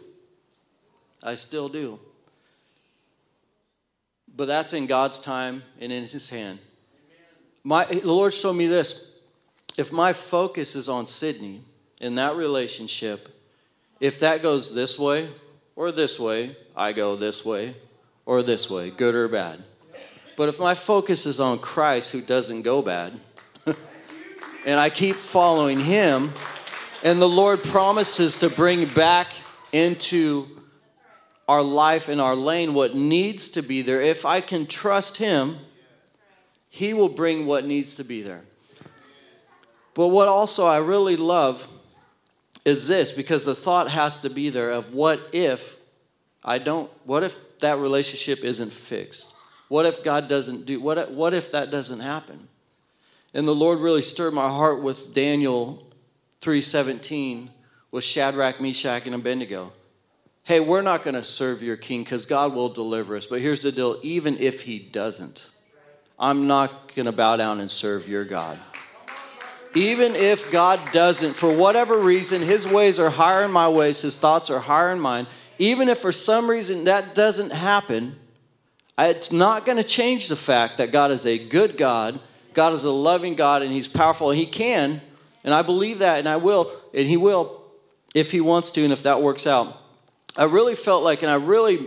I 1.21 1.35
still 1.35 1.69
do. 1.69 1.99
But 4.35 4.45
that's 4.45 4.73
in 4.73 4.87
God's 4.87 5.19
time 5.19 5.63
and 5.79 5.91
in 5.91 6.01
his 6.01 6.29
hand. 6.29 6.59
My, 7.63 7.85
the 7.85 8.01
Lord 8.01 8.33
showed 8.33 8.53
me 8.53 8.67
this. 8.67 9.11
If 9.77 9.91
my 9.91 10.13
focus 10.13 10.75
is 10.75 10.87
on 10.89 11.07
Sydney, 11.07 11.61
in 12.01 12.15
that 12.15 12.35
relationship, 12.35 13.29
if 13.99 14.19
that 14.19 14.41
goes 14.41 14.73
this 14.73 14.99
way 14.99 15.29
or 15.75 15.91
this 15.91 16.19
way, 16.19 16.55
I 16.75 16.93
go 16.93 17.15
this 17.15 17.45
way 17.45 17.75
or 18.25 18.43
this 18.43 18.69
way, 18.69 18.89
good 18.89 19.15
or 19.15 19.27
bad. 19.27 19.63
But 20.35 20.49
if 20.49 20.59
my 20.59 20.75
focus 20.75 21.25
is 21.25 21.39
on 21.39 21.59
Christ 21.59 22.11
who 22.11 22.21
doesn't 22.21 22.63
go 22.63 22.81
bad, 22.81 23.13
and 24.65 24.79
I 24.79 24.89
keep 24.89 25.15
following 25.15 25.79
him, 25.79 26.33
and 27.03 27.21
the 27.21 27.29
Lord 27.29 27.63
promises 27.63 28.39
to 28.39 28.49
bring 28.49 28.85
back 28.87 29.27
into 29.71 30.47
our 31.47 31.61
life 31.61 32.09
and 32.09 32.19
our 32.19 32.35
lane 32.35 32.73
what 32.73 32.95
needs 32.95 33.49
to 33.49 33.61
be 33.61 33.81
there. 33.81 34.01
If 34.01 34.25
I 34.25 34.41
can 34.41 34.65
trust 34.65 35.17
him, 35.17 35.57
he 36.69 36.93
will 36.93 37.09
bring 37.09 37.45
what 37.45 37.65
needs 37.65 37.95
to 37.95 38.03
be 38.03 38.21
there. 38.21 38.41
But 39.93 40.07
what 40.07 40.27
also 40.27 40.65
I 40.65 40.79
really 40.79 41.15
love 41.15 41.65
is 42.65 42.87
this 42.87 43.11
because 43.11 43.45
the 43.45 43.55
thought 43.55 43.89
has 43.89 44.21
to 44.21 44.29
be 44.29 44.49
there 44.49 44.71
of 44.71 44.93
what 44.93 45.21
if 45.31 45.77
I 46.43 46.57
don't, 46.57 46.91
what 47.05 47.23
if 47.23 47.59
that 47.59 47.77
relationship 47.77 48.43
isn't 48.43 48.73
fixed? 48.73 49.31
What 49.67 49.85
if 49.85 50.03
God 50.03 50.27
doesn't 50.27 50.65
do, 50.65 50.79
what, 50.79 51.11
what 51.11 51.33
if 51.33 51.51
that 51.51 51.71
doesn't 51.71 52.01
happen? 52.01 52.47
And 53.33 53.47
the 53.47 53.55
Lord 53.55 53.79
really 53.79 54.01
stirred 54.01 54.33
my 54.33 54.47
heart 54.47 54.81
with 54.81 55.13
Daniel 55.13 55.85
3.17 56.41 57.49
with 57.91 58.03
Shadrach, 58.03 58.61
Meshach, 58.61 59.05
and 59.05 59.15
Abednego. 59.15 59.73
Hey, 60.43 60.59
we're 60.59 60.83
not 60.83 61.03
going 61.03 61.15
to 61.15 61.23
serve 61.23 61.63
your 61.63 61.77
king 61.77 62.03
because 62.03 62.25
God 62.27 62.53
will 62.53 62.69
deliver 62.69 63.15
us. 63.15 63.25
But 63.25 63.41
here's 63.41 63.63
the 63.63 63.71
deal 63.71 63.99
even 64.03 64.37
if 64.37 64.61
he 64.61 64.79
doesn't, 64.79 65.47
I'm 66.19 66.45
not 66.45 66.95
going 66.95 67.07
to 67.07 67.11
bow 67.11 67.35
down 67.35 67.59
and 67.59 67.69
serve 67.69 68.07
your 68.07 68.23
God. 68.23 68.59
Even 69.75 70.15
if 70.15 70.49
God 70.51 70.79
doesn't, 70.93 71.33
for 71.33 71.53
whatever 71.53 71.97
reason, 71.97 72.41
his 72.41 72.65
ways 72.65 72.99
are 72.99 73.09
higher 73.09 73.41
than 73.41 73.51
my 73.51 73.67
ways, 73.67 74.01
his 74.01 74.15
thoughts 74.15 74.49
are 74.49 74.59
higher 74.59 74.89
than 74.89 75.01
mine, 75.01 75.27
even 75.59 75.89
if 75.89 75.99
for 75.99 76.11
some 76.11 76.49
reason 76.49 76.85
that 76.85 77.13
doesn't 77.13 77.51
happen, 77.51 78.15
it's 78.97 79.33
not 79.33 79.65
going 79.65 79.77
to 79.77 79.83
change 79.83 80.29
the 80.29 80.35
fact 80.35 80.77
that 80.77 80.91
God 80.91 81.11
is 81.11 81.25
a 81.25 81.37
good 81.37 81.77
God, 81.77 82.19
God 82.53 82.71
is 82.71 82.85
a 82.85 82.91
loving 82.91 83.35
God, 83.35 83.61
and 83.61 83.71
he's 83.71 83.87
powerful, 83.87 84.31
he 84.31 84.45
can, 84.45 85.01
and 85.43 85.53
I 85.53 85.61
believe 85.61 85.99
that, 85.99 86.19
and 86.19 86.29
I 86.29 86.37
will, 86.37 86.71
and 86.93 87.05
he 87.05 87.17
will 87.17 87.61
if 88.13 88.31
he 88.31 88.39
wants 88.39 88.69
to, 88.71 88.83
and 88.83 88.93
if 88.93 89.03
that 89.03 89.21
works 89.21 89.45
out. 89.45 89.77
I 90.37 90.45
really 90.45 90.75
felt 90.75 91.03
like, 91.03 91.21
and 91.21 91.29
I 91.29 91.35
really, 91.35 91.85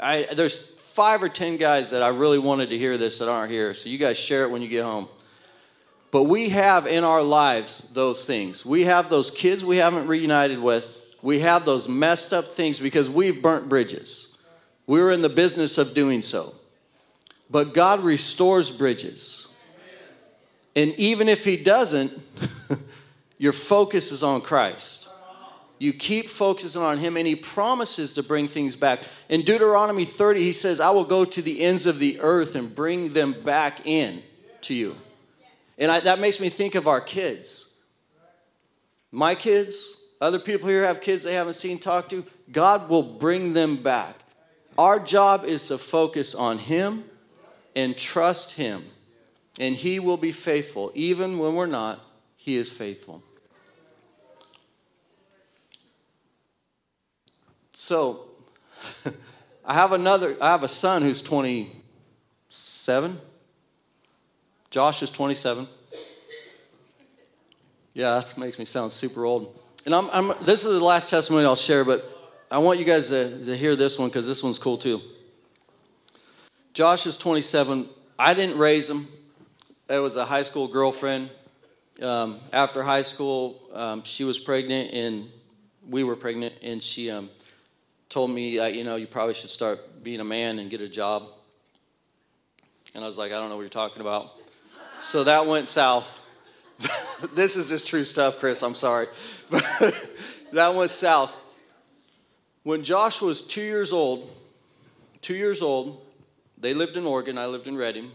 I, 0.00 0.28
there's 0.32 0.70
five 0.70 1.22
or 1.24 1.28
ten 1.28 1.56
guys 1.56 1.90
that 1.90 2.02
I 2.02 2.08
really 2.08 2.38
wanted 2.38 2.70
to 2.70 2.78
hear 2.78 2.96
this 2.96 3.18
that 3.18 3.28
aren't 3.28 3.50
here, 3.50 3.74
so 3.74 3.88
you 3.88 3.98
guys 3.98 4.16
share 4.16 4.44
it 4.44 4.50
when 4.50 4.62
you 4.62 4.68
get 4.68 4.84
home. 4.84 5.08
But 6.16 6.22
we 6.22 6.48
have 6.48 6.86
in 6.86 7.04
our 7.04 7.22
lives 7.22 7.90
those 7.92 8.26
things. 8.26 8.64
We 8.64 8.84
have 8.84 9.10
those 9.10 9.30
kids 9.30 9.62
we 9.62 9.76
haven't 9.76 10.06
reunited 10.06 10.58
with. 10.58 11.02
We 11.20 11.40
have 11.40 11.66
those 11.66 11.90
messed 11.90 12.32
up 12.32 12.48
things 12.48 12.80
because 12.80 13.10
we've 13.10 13.42
burnt 13.42 13.68
bridges. 13.68 14.34
We're 14.86 15.12
in 15.12 15.20
the 15.20 15.28
business 15.28 15.76
of 15.76 15.92
doing 15.92 16.22
so. 16.22 16.54
But 17.50 17.74
God 17.74 18.02
restores 18.02 18.70
bridges. 18.70 19.48
And 20.74 20.92
even 20.92 21.28
if 21.28 21.44
He 21.44 21.58
doesn't, 21.58 22.18
your 23.36 23.52
focus 23.52 24.10
is 24.10 24.22
on 24.22 24.40
Christ. 24.40 25.10
You 25.78 25.92
keep 25.92 26.30
focusing 26.30 26.80
on 26.80 26.96
Him, 26.96 27.18
and 27.18 27.26
He 27.26 27.36
promises 27.36 28.14
to 28.14 28.22
bring 28.22 28.48
things 28.48 28.74
back. 28.74 29.00
In 29.28 29.42
Deuteronomy 29.42 30.06
30, 30.06 30.40
He 30.40 30.54
says, 30.54 30.80
I 30.80 30.88
will 30.88 31.04
go 31.04 31.26
to 31.26 31.42
the 31.42 31.60
ends 31.60 31.84
of 31.84 31.98
the 31.98 32.20
earth 32.20 32.54
and 32.54 32.74
bring 32.74 33.12
them 33.12 33.34
back 33.44 33.86
in 33.86 34.22
to 34.62 34.72
you. 34.72 34.96
And 35.78 35.90
I, 35.90 36.00
that 36.00 36.18
makes 36.18 36.40
me 36.40 36.48
think 36.48 36.74
of 36.74 36.88
our 36.88 37.00
kids. 37.00 37.74
My 39.12 39.34
kids, 39.34 40.00
other 40.20 40.38
people 40.38 40.68
here 40.68 40.84
have 40.84 41.00
kids 41.00 41.22
they 41.22 41.34
haven't 41.34 41.54
seen, 41.54 41.78
talk 41.78 42.08
to. 42.10 42.24
God 42.50 42.88
will 42.88 43.02
bring 43.02 43.52
them 43.52 43.82
back. 43.82 44.16
Our 44.78 44.98
job 44.98 45.44
is 45.44 45.68
to 45.68 45.78
focus 45.78 46.34
on 46.34 46.58
Him 46.58 47.04
and 47.74 47.96
trust 47.96 48.52
Him. 48.52 48.84
And 49.58 49.74
He 49.74 50.00
will 50.00 50.16
be 50.16 50.32
faithful, 50.32 50.92
even 50.94 51.38
when 51.38 51.54
we're 51.54 51.66
not, 51.66 52.00
He 52.36 52.56
is 52.56 52.68
faithful. 52.68 53.22
So, 57.72 58.24
I 59.64 59.74
have 59.74 59.92
another, 59.92 60.36
I 60.40 60.50
have 60.50 60.62
a 60.62 60.68
son 60.68 61.02
who's 61.02 61.22
27. 61.22 63.20
Josh 64.70 65.02
is 65.02 65.10
27. 65.10 65.68
Yeah, 67.94 68.20
that 68.20 68.36
makes 68.36 68.58
me 68.58 68.64
sound 68.64 68.92
super 68.92 69.24
old. 69.24 69.58
And 69.86 69.94
I'm, 69.94 70.10
I'm, 70.10 70.44
this 70.44 70.64
is 70.64 70.72
the 70.78 70.84
last 70.84 71.08
testimony 71.08 71.46
I'll 71.46 71.56
share, 71.56 71.84
but 71.84 72.04
I 72.50 72.58
want 72.58 72.78
you 72.78 72.84
guys 72.84 73.08
to, 73.08 73.44
to 73.46 73.56
hear 73.56 73.76
this 73.76 73.98
one 73.98 74.08
because 74.08 74.26
this 74.26 74.42
one's 74.42 74.58
cool 74.58 74.78
too. 74.78 75.00
Josh 76.74 77.06
is 77.06 77.16
27. 77.16 77.88
I 78.18 78.34
didn't 78.34 78.58
raise 78.58 78.90
him. 78.90 79.08
It 79.88 79.98
was 79.98 80.16
a 80.16 80.24
high 80.24 80.42
school 80.42 80.68
girlfriend. 80.68 81.30
Um, 82.02 82.38
after 82.52 82.82
high 82.82 83.02
school, 83.02 83.60
um, 83.72 84.02
she 84.04 84.24
was 84.24 84.38
pregnant, 84.38 84.92
and 84.92 85.30
we 85.88 86.04
were 86.04 86.16
pregnant, 86.16 86.54
and 86.60 86.82
she 86.82 87.10
um, 87.10 87.30
told 88.10 88.30
me, 88.30 88.58
uh, 88.58 88.66
you 88.66 88.84
know, 88.84 88.96
you 88.96 89.06
probably 89.06 89.32
should 89.32 89.48
start 89.48 90.04
being 90.04 90.20
a 90.20 90.24
man 90.24 90.58
and 90.58 90.68
get 90.68 90.82
a 90.82 90.88
job. 90.88 91.28
And 92.94 93.02
I 93.02 93.06
was 93.06 93.16
like, 93.16 93.32
I 93.32 93.36
don't 93.38 93.48
know 93.48 93.56
what 93.56 93.62
you're 93.62 93.70
talking 93.70 94.02
about. 94.02 94.35
So 95.00 95.24
that 95.24 95.46
went 95.46 95.68
south. 95.68 96.20
this 97.34 97.56
is 97.56 97.68
just 97.68 97.88
true 97.88 98.04
stuff, 98.04 98.38
Chris. 98.38 98.62
I'm 98.62 98.74
sorry. 98.74 99.06
But 99.50 99.64
that 100.52 100.74
went 100.74 100.90
south. 100.90 101.36
When 102.62 102.82
Josh 102.82 103.20
was 103.20 103.42
two 103.42 103.62
years 103.62 103.92
old, 103.92 104.30
two 105.22 105.36
years 105.36 105.62
old, 105.62 106.04
they 106.58 106.74
lived 106.74 106.96
in 106.96 107.06
Oregon. 107.06 107.38
I 107.38 107.46
lived 107.46 107.68
in 107.68 107.76
Redding. 107.76 108.10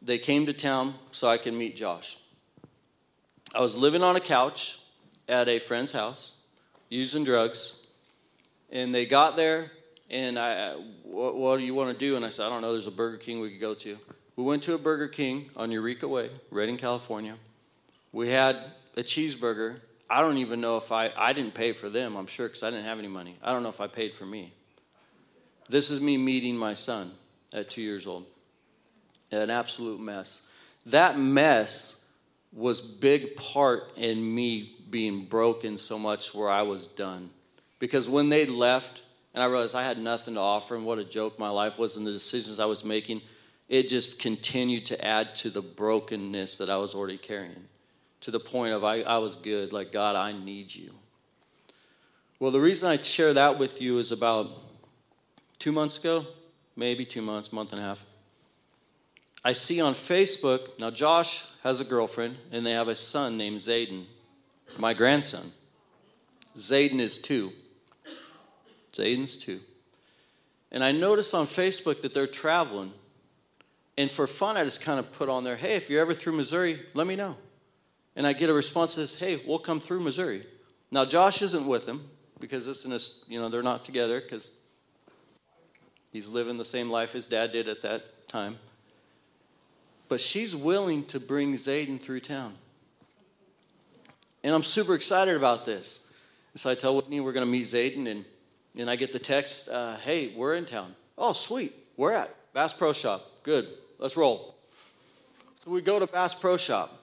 They 0.00 0.18
came 0.18 0.46
to 0.46 0.52
town 0.52 0.94
so 1.10 1.28
I 1.28 1.38
could 1.38 1.54
meet 1.54 1.76
Josh. 1.76 2.16
I 3.54 3.60
was 3.60 3.76
living 3.76 4.02
on 4.02 4.16
a 4.16 4.20
couch 4.20 4.78
at 5.28 5.48
a 5.48 5.58
friend's 5.58 5.92
house, 5.92 6.32
using 6.88 7.24
drugs, 7.24 7.78
and 8.70 8.94
they 8.94 9.06
got 9.06 9.36
there, 9.36 9.70
and 10.10 10.38
I, 10.38 10.74
what, 11.02 11.36
what 11.36 11.58
do 11.58 11.64
you 11.64 11.74
want 11.74 11.92
to 11.92 11.98
do? 11.98 12.16
And 12.16 12.24
I 12.24 12.28
said, 12.28 12.46
I 12.46 12.48
don't 12.50 12.62
know. 12.62 12.72
There's 12.72 12.86
a 12.86 12.90
Burger 12.90 13.16
King 13.16 13.40
we 13.40 13.50
could 13.50 13.60
go 13.60 13.74
to. 13.74 13.98
We 14.38 14.44
went 14.44 14.62
to 14.62 14.74
a 14.74 14.78
Burger 14.78 15.08
King 15.08 15.50
on 15.56 15.72
Eureka 15.72 16.06
Way, 16.06 16.30
Redding, 16.52 16.76
California. 16.76 17.34
We 18.12 18.28
had 18.28 18.56
a 18.96 19.02
cheeseburger. 19.02 19.80
I 20.08 20.20
don't 20.20 20.36
even 20.36 20.60
know 20.60 20.76
if 20.76 20.92
I, 20.92 21.10
I 21.16 21.32
didn't 21.32 21.54
pay 21.54 21.72
for 21.72 21.88
them, 21.88 22.14
I'm 22.14 22.28
sure, 22.28 22.46
because 22.46 22.62
I 22.62 22.70
didn't 22.70 22.84
have 22.84 23.00
any 23.00 23.08
money. 23.08 23.36
I 23.42 23.50
don't 23.50 23.64
know 23.64 23.68
if 23.68 23.80
I 23.80 23.88
paid 23.88 24.14
for 24.14 24.24
me. 24.24 24.52
This 25.68 25.90
is 25.90 26.00
me 26.00 26.16
meeting 26.16 26.56
my 26.56 26.74
son 26.74 27.10
at 27.52 27.68
two 27.68 27.82
years 27.82 28.06
old. 28.06 28.26
An 29.32 29.50
absolute 29.50 29.98
mess. 29.98 30.42
That 30.86 31.18
mess 31.18 32.00
was 32.52 32.80
big 32.80 33.34
part 33.34 33.90
in 33.96 34.36
me 34.36 34.76
being 34.88 35.24
broken 35.24 35.76
so 35.76 35.98
much 35.98 36.32
where 36.32 36.48
I 36.48 36.62
was 36.62 36.86
done. 36.86 37.30
Because 37.80 38.08
when 38.08 38.28
they 38.28 38.46
left, 38.46 39.02
and 39.34 39.42
I 39.42 39.46
realized 39.46 39.74
I 39.74 39.82
had 39.82 39.98
nothing 39.98 40.34
to 40.34 40.40
offer, 40.40 40.76
and 40.76 40.86
what 40.86 40.98
a 40.98 41.04
joke 41.04 41.40
my 41.40 41.48
life 41.48 41.76
was, 41.76 41.96
and 41.96 42.06
the 42.06 42.12
decisions 42.12 42.60
I 42.60 42.66
was 42.66 42.84
making, 42.84 43.20
it 43.68 43.88
just 43.88 44.18
continued 44.18 44.86
to 44.86 45.04
add 45.04 45.34
to 45.36 45.50
the 45.50 45.62
brokenness 45.62 46.56
that 46.58 46.70
I 46.70 46.76
was 46.78 46.94
already 46.94 47.18
carrying 47.18 47.68
to 48.20 48.30
the 48.30 48.40
point 48.40 48.72
of 48.72 48.84
I, 48.84 49.02
I 49.02 49.18
was 49.18 49.36
good, 49.36 49.72
like, 49.72 49.92
God, 49.92 50.16
I 50.16 50.32
need 50.32 50.74
you. 50.74 50.92
Well, 52.40 52.50
the 52.50 52.60
reason 52.60 52.88
I 52.88 53.00
share 53.00 53.34
that 53.34 53.58
with 53.58 53.80
you 53.80 53.98
is 53.98 54.12
about 54.12 54.50
two 55.58 55.72
months 55.72 55.98
ago, 55.98 56.26
maybe 56.76 57.04
two 57.04 57.22
months, 57.22 57.52
month 57.52 57.72
and 57.72 57.80
a 57.80 57.84
half. 57.84 58.02
I 59.44 59.52
see 59.52 59.80
on 59.80 59.94
Facebook, 59.94 60.78
now 60.78 60.90
Josh 60.90 61.44
has 61.62 61.80
a 61.80 61.84
girlfriend, 61.84 62.36
and 62.50 62.66
they 62.66 62.72
have 62.72 62.88
a 62.88 62.96
son 62.96 63.36
named 63.36 63.60
Zayden, 63.60 64.04
my 64.76 64.94
grandson. 64.94 65.52
Zayden 66.56 67.00
is 67.00 67.18
two. 67.18 67.52
Zayden's 68.92 69.36
two. 69.36 69.60
And 70.72 70.82
I 70.82 70.92
noticed 70.92 71.34
on 71.34 71.46
Facebook 71.46 72.02
that 72.02 72.14
they're 72.14 72.26
traveling. 72.26 72.92
And 73.98 74.08
for 74.08 74.28
fun, 74.28 74.56
I 74.56 74.62
just 74.62 74.80
kind 74.80 75.00
of 75.00 75.10
put 75.10 75.28
on 75.28 75.42
there, 75.42 75.56
hey, 75.56 75.74
if 75.74 75.90
you're 75.90 76.00
ever 76.00 76.14
through 76.14 76.34
Missouri, 76.34 76.80
let 76.94 77.04
me 77.04 77.16
know. 77.16 77.36
And 78.14 78.28
I 78.28 78.32
get 78.32 78.48
a 78.48 78.52
response 78.52 78.94
that 78.94 79.08
says, 79.08 79.18
hey, 79.18 79.42
we'll 79.44 79.58
come 79.58 79.80
through 79.80 79.98
Missouri. 79.98 80.46
Now, 80.92 81.04
Josh 81.04 81.42
isn't 81.42 81.66
with 81.66 81.84
them 81.84 82.08
because 82.38 82.64
this 82.64 82.84
and 82.84 82.92
this, 82.92 83.24
you 83.26 83.40
know, 83.40 83.48
they're 83.48 83.60
not 83.60 83.84
together 83.84 84.20
because 84.20 84.52
he's 86.12 86.28
living 86.28 86.58
the 86.58 86.64
same 86.64 86.90
life 86.90 87.10
his 87.10 87.26
dad 87.26 87.50
did 87.50 87.68
at 87.68 87.82
that 87.82 88.28
time. 88.28 88.56
But 90.08 90.20
she's 90.20 90.54
willing 90.54 91.04
to 91.06 91.18
bring 91.18 91.54
Zayden 91.54 92.00
through 92.00 92.20
town. 92.20 92.54
And 94.44 94.54
I'm 94.54 94.62
super 94.62 94.94
excited 94.94 95.36
about 95.36 95.66
this. 95.66 96.06
So 96.54 96.70
I 96.70 96.76
tell 96.76 96.94
Whitney 96.94 97.18
we're 97.18 97.32
going 97.32 97.44
to 97.44 97.50
meet 97.50 97.66
Zayden, 97.66 98.08
and, 98.08 98.24
and 98.76 98.88
I 98.88 98.94
get 98.94 99.12
the 99.12 99.18
text, 99.18 99.68
uh, 99.68 99.96
hey, 99.96 100.32
we're 100.36 100.54
in 100.54 100.66
town. 100.66 100.94
Oh, 101.18 101.32
sweet. 101.32 101.74
Where 101.96 102.12
at? 102.12 102.32
Bass 102.54 102.72
Pro 102.72 102.92
Shop. 102.92 103.28
Good. 103.42 103.66
Let's 103.98 104.16
roll. 104.16 104.54
So 105.64 105.70
we 105.70 105.82
go 105.82 105.98
to 105.98 106.06
Bass 106.06 106.34
Pro 106.34 106.56
Shop 106.56 107.02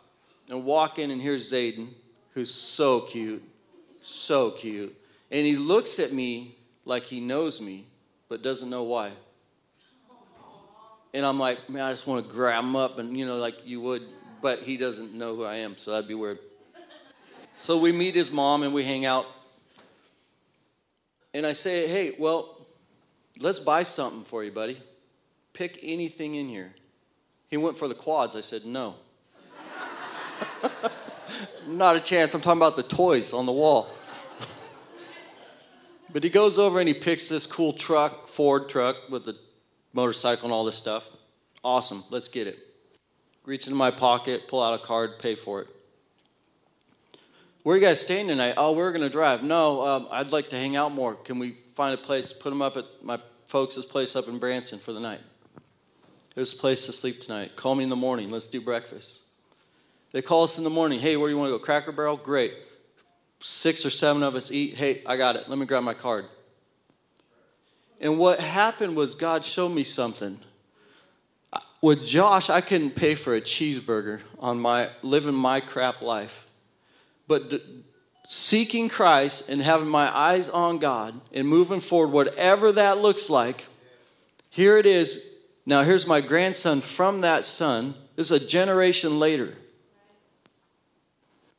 and 0.50 0.64
walk 0.64 0.98
in, 0.98 1.12
and 1.12 1.22
here's 1.22 1.52
Zayden, 1.52 1.90
who's 2.34 2.54
so 2.54 3.02
cute, 3.02 3.44
so 4.02 4.52
cute. 4.52 4.96
And 5.32 5.46
he 5.46 5.56
looks 5.56 6.00
at 6.00 6.14
me 6.14 6.56
like 6.86 7.04
he 7.04 7.20
knows 7.20 7.60
me, 7.60 7.86
but 8.30 8.42
doesn't 8.42 8.70
know 8.70 8.84
why. 8.84 9.12
And 11.14 11.26
I'm 11.26 11.40
like, 11.40 11.70
man, 11.70 11.84
I 11.84 11.92
just 11.92 12.08
want 12.08 12.26
to 12.26 12.32
grab 12.32 12.64
him 12.64 12.76
up, 12.76 13.00
and 13.00 13.18
you 13.18 13.26
know, 13.26 13.38
like 13.38 13.56
you 13.66 13.82
would, 13.82 14.04
but 14.42 14.60
he 14.60 14.78
doesn't 14.78 15.14
know 15.14 15.36
who 15.36 15.44
I 15.44 15.56
am, 15.56 15.78
so 15.78 15.92
that'd 15.92 16.08
be 16.08 16.14
weird. 16.14 16.40
So 17.58 17.78
we 17.78 17.92
meet 17.92 18.16
his 18.16 18.32
mom 18.32 18.64
and 18.64 18.74
we 18.74 18.84
hang 18.84 19.06
out. 19.06 19.26
And 21.34 21.46
I 21.46 21.54
say, 21.54 21.88
hey, 21.88 22.16
well, 22.18 22.66
let's 23.40 23.60
buy 23.60 23.84
something 23.84 24.24
for 24.24 24.44
you, 24.44 24.52
buddy. 24.52 24.82
Pick 25.54 25.80
anything 25.82 26.36
in 26.36 26.50
here. 26.50 26.74
He 27.56 27.58
went 27.58 27.78
for 27.78 27.88
the 27.88 27.96
quads. 27.96 28.36
I 28.36 28.42
said, 28.42 28.66
no. 28.66 28.96
Not 31.70 31.96
a 31.96 32.02
chance. 32.02 32.34
I'm 32.34 32.42
talking 32.42 32.60
about 32.60 32.76
the 32.76 32.84
toys 32.84 33.32
on 33.32 33.46
the 33.46 33.54
wall. 33.54 33.88
but 36.12 36.22
he 36.22 36.30
goes 36.30 36.60
over 36.60 36.82
and 36.82 36.88
he 36.90 36.94
picks 36.94 37.30
this 37.30 37.48
cool 37.48 37.72
truck, 37.72 38.28
Ford 38.28 38.68
truck 38.68 38.98
with 39.10 39.24
the 39.24 39.38
motorcycle 39.94 40.48
and 40.48 40.54
all 40.54 40.66
this 40.66 40.76
stuff. 40.76 41.10
Awesome. 41.64 42.04
Let's 42.10 42.28
get 42.28 42.48
it. 42.48 42.60
Reach 43.46 43.68
into 43.68 43.78
my 43.78 43.90
pocket, 43.90 44.50
pull 44.50 44.62
out 44.62 44.78
a 44.78 44.86
card, 44.86 45.20
pay 45.20 45.36
for 45.36 45.62
it. 45.62 45.70
Where 47.64 47.78
are 47.78 47.80
you 47.80 47.86
guys 47.86 48.02
staying 48.02 48.28
tonight? 48.28 48.56
Oh, 48.58 48.74
we're 48.74 48.92
going 48.92 49.02
to 49.02 49.10
drive. 49.10 49.44
No, 49.44 49.82
um, 49.82 50.08
I'd 50.12 50.32
like 50.32 50.50
to 50.50 50.58
hang 50.58 50.76
out 50.76 50.92
more. 50.92 51.16
Can 51.16 51.40
we 51.40 51.56
find 51.74 51.98
a 51.98 52.04
place, 52.04 52.34
put 52.34 52.50
them 52.50 52.62
up 52.62 52.76
at 52.76 52.84
my 53.02 53.18
folks' 53.48 53.86
place 53.86 54.18
up 54.18 54.28
in 54.28 54.40
Branson 54.40 54.78
for 54.78 54.92
the 54.92 55.00
night? 55.00 55.22
There's 56.36 56.54
a 56.54 56.58
place 56.58 56.86
to 56.86 56.92
sleep 56.92 57.22
tonight. 57.22 57.56
Call 57.56 57.76
me 57.76 57.84
in 57.84 57.90
the 57.90 57.96
morning. 57.96 58.30
Let's 58.30 58.48
do 58.48 58.60
breakfast. 58.60 59.22
They 60.12 60.22
call 60.22 60.44
us 60.44 60.58
in 60.58 60.66
the 60.66 60.70
morning. 60.70 61.00
Hey, 61.00 61.16
where 61.16 61.30
do 61.30 61.34
you 61.34 61.40
want 61.40 61.50
to 61.50 61.58
go? 61.58 61.64
Cracker 61.64 61.94
Barrel? 61.94 62.18
Great. 62.18 62.54
Six 63.40 63.86
or 63.86 63.90
seven 63.90 64.22
of 64.22 64.36
us 64.36 64.52
eat. 64.52 64.74
Hey, 64.74 65.02
I 65.06 65.16
got 65.16 65.38
it. 65.38 65.50
Let 65.50 65.58
me 65.58 65.66
grab 65.66 65.84
my 65.84 65.94
card. 65.94 66.26
And 68.02 68.20
what 68.20 68.40
happened 68.42 68.98
was 68.98 69.16
God 69.16 69.46
showed 69.46 69.70
me 69.70 69.86
something. 69.86 70.38
With 71.82 72.06
Josh, 72.06 72.50
I 72.50 72.60
couldn't 72.62 72.92
pay 72.92 73.16
for 73.16 73.36
a 73.36 73.42
cheeseburger 73.42 74.20
on 74.40 74.60
my 74.60 74.90
living 75.04 75.36
my 75.36 75.62
crap 75.62 76.02
life. 76.02 76.46
But 77.28 77.50
d- 77.50 77.62
seeking 78.28 78.90
Christ 78.90 79.50
and 79.50 79.62
having 79.62 79.88
my 79.88 80.14
eyes 80.16 80.50
on 80.50 80.80
God 80.80 81.20
and 81.32 81.48
moving 81.48 81.80
forward, 81.80 82.12
whatever 82.12 82.74
that 82.74 82.98
looks 82.98 83.30
like, 83.30 83.66
here 84.50 84.78
it 84.78 84.86
is. 84.86 85.35
Now, 85.66 85.84
here's 85.84 86.06
my 86.06 86.22
grandson 86.22 86.82
from 86.82 87.22
that 87.22 87.44
son. 87.44 87.96
This 88.16 88.32
is 88.32 88.44
a 88.44 88.48
generation 88.48 89.20
later. 89.20 89.56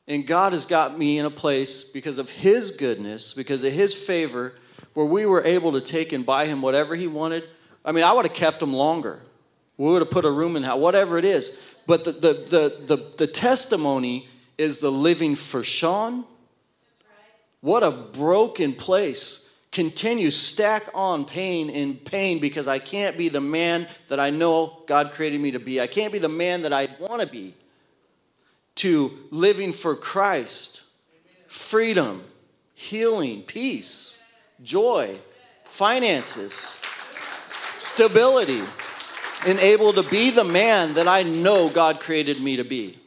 And 0.07 0.25
God 0.25 0.53
has 0.53 0.65
got 0.65 0.97
me 0.97 1.19
in 1.19 1.25
a 1.25 1.29
place 1.29 1.83
because 1.83 2.17
of 2.17 2.29
His 2.29 2.77
goodness, 2.77 3.33
because 3.33 3.63
of 3.63 3.73
His 3.73 3.93
favor, 3.93 4.53
where 4.93 5.05
we 5.05 5.25
were 5.25 5.43
able 5.43 5.73
to 5.73 5.81
take 5.81 6.13
and 6.13 6.25
buy 6.25 6.45
Him 6.45 6.61
whatever 6.61 6.95
He 6.95 7.07
wanted. 7.07 7.43
I 7.83 7.91
mean, 7.91 8.05
I 8.05 8.13
would 8.13 8.25
have 8.25 8.33
kept 8.33 8.61
him 8.61 8.73
longer. 8.73 9.21
We 9.77 9.85
would 9.85 10.01
have 10.01 10.11
put 10.11 10.25
a 10.25 10.31
room 10.31 10.55
in 10.55 10.63
house, 10.63 10.79
whatever 10.79 11.17
it 11.17 11.25
is. 11.25 11.61
But 11.85 12.03
the, 12.03 12.11
the, 12.11 12.33
the, 12.33 12.95
the, 12.95 13.11
the 13.17 13.27
testimony 13.27 14.27
is 14.57 14.79
the 14.79 14.91
living 14.91 15.35
for 15.35 15.63
Sean. 15.63 16.25
What 17.61 17.83
a 17.83 17.91
broken 17.91 18.73
place. 18.73 19.46
Continue, 19.77 20.31
stack 20.31 20.89
on 20.95 21.23
pain 21.23 21.69
and 21.69 22.03
pain 22.03 22.39
because 22.39 22.67
I 22.67 22.79
can't 22.79 23.15
be 23.15 23.29
the 23.29 23.39
man 23.39 23.87
that 24.07 24.19
I 24.19 24.31
know 24.31 24.81
God 24.87 25.11
created 25.11 25.39
me 25.39 25.51
to 25.51 25.59
be. 25.59 25.79
I 25.79 25.85
can't 25.85 26.11
be 26.11 26.17
the 26.17 26.27
man 26.27 26.63
that 26.63 26.73
I 26.73 26.89
want 26.99 27.21
to 27.21 27.27
be 27.27 27.53
to 28.77 29.15
living 29.29 29.73
for 29.73 29.95
Christ, 29.95 30.81
freedom, 31.45 32.23
healing, 32.73 33.43
peace, 33.43 34.19
joy, 34.63 35.19
finances, 35.65 36.75
stability, 37.77 38.63
and 39.45 39.59
able 39.59 39.93
to 39.93 40.01
be 40.01 40.31
the 40.31 40.43
man 40.43 40.95
that 40.95 41.07
I 41.07 41.21
know 41.21 41.69
God 41.69 41.99
created 41.99 42.41
me 42.41 42.55
to 42.55 42.63
be. 42.63 42.97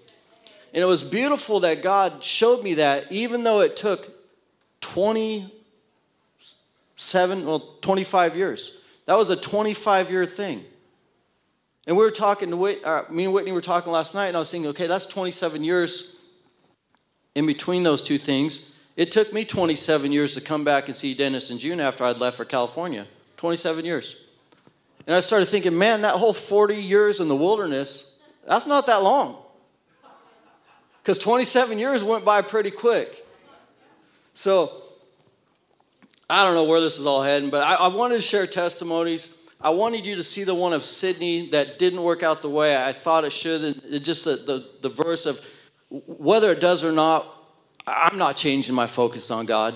And 0.72 0.84
it 0.84 0.86
was 0.86 1.02
beautiful 1.02 1.58
that 1.58 1.82
God 1.82 2.22
showed 2.22 2.62
me 2.62 2.74
that, 2.74 3.10
even 3.10 3.42
though 3.42 3.58
it 3.58 3.76
took 3.76 4.08
27, 7.00 7.46
well, 7.46 7.60
25 7.80 8.36
years. 8.36 8.76
That 9.06 9.16
was 9.16 9.30
a 9.30 9.36
25 9.36 10.10
year 10.10 10.26
thing. 10.26 10.64
And 11.86 11.96
we 11.96 12.04
were 12.04 12.10
talking 12.10 12.50
to 12.50 12.56
Whit, 12.56 12.84
uh, 12.84 13.04
me 13.10 13.24
and 13.24 13.32
Whitney 13.32 13.52
were 13.52 13.62
talking 13.62 13.90
last 13.90 14.14
night, 14.14 14.26
and 14.28 14.36
I 14.36 14.40
was 14.40 14.50
thinking, 14.50 14.68
okay, 14.70 14.86
that's 14.86 15.06
27 15.06 15.64
years 15.64 16.16
in 17.34 17.46
between 17.46 17.82
those 17.82 18.02
two 18.02 18.18
things. 18.18 18.72
It 18.96 19.12
took 19.12 19.32
me 19.32 19.46
27 19.46 20.12
years 20.12 20.34
to 20.34 20.42
come 20.42 20.62
back 20.62 20.88
and 20.88 20.96
see 20.96 21.14
Dennis 21.14 21.50
in 21.50 21.58
June 21.58 21.80
after 21.80 22.04
I'd 22.04 22.18
left 22.18 22.36
for 22.36 22.44
California. 22.44 23.06
27 23.38 23.84
years. 23.86 24.20
And 25.06 25.16
I 25.16 25.20
started 25.20 25.46
thinking, 25.46 25.76
man, 25.76 26.02
that 26.02 26.16
whole 26.16 26.34
40 26.34 26.76
years 26.76 27.18
in 27.18 27.28
the 27.28 27.36
wilderness, 27.36 28.14
that's 28.46 28.66
not 28.66 28.86
that 28.88 29.02
long. 29.02 29.36
Because 31.02 31.16
27 31.16 31.78
years 31.78 32.02
went 32.02 32.26
by 32.26 32.42
pretty 32.42 32.70
quick. 32.70 33.26
So, 34.34 34.82
I 36.30 36.44
don't 36.44 36.54
know 36.54 36.62
where 36.62 36.80
this 36.80 36.96
is 36.96 37.06
all 37.06 37.24
heading, 37.24 37.50
but 37.50 37.64
I, 37.64 37.74
I 37.74 37.88
wanted 37.88 38.14
to 38.14 38.20
share 38.20 38.46
testimonies. 38.46 39.36
I 39.60 39.70
wanted 39.70 40.06
you 40.06 40.14
to 40.14 40.22
see 40.22 40.44
the 40.44 40.54
one 40.54 40.72
of 40.72 40.84
Sydney 40.84 41.50
that 41.50 41.80
didn't 41.80 42.00
work 42.04 42.22
out 42.22 42.40
the 42.40 42.48
way 42.48 42.76
I 42.76 42.92
thought 42.92 43.24
it 43.24 43.32
should. 43.32 43.62
And 43.62 44.04
just 44.04 44.24
the, 44.24 44.36
the, 44.36 44.70
the 44.80 44.88
verse 44.88 45.26
of 45.26 45.40
whether 45.88 46.52
it 46.52 46.60
does 46.60 46.84
or 46.84 46.92
not, 46.92 47.26
I'm 47.84 48.16
not 48.16 48.36
changing 48.36 48.76
my 48.76 48.86
focus 48.86 49.32
on 49.32 49.46
God. 49.46 49.74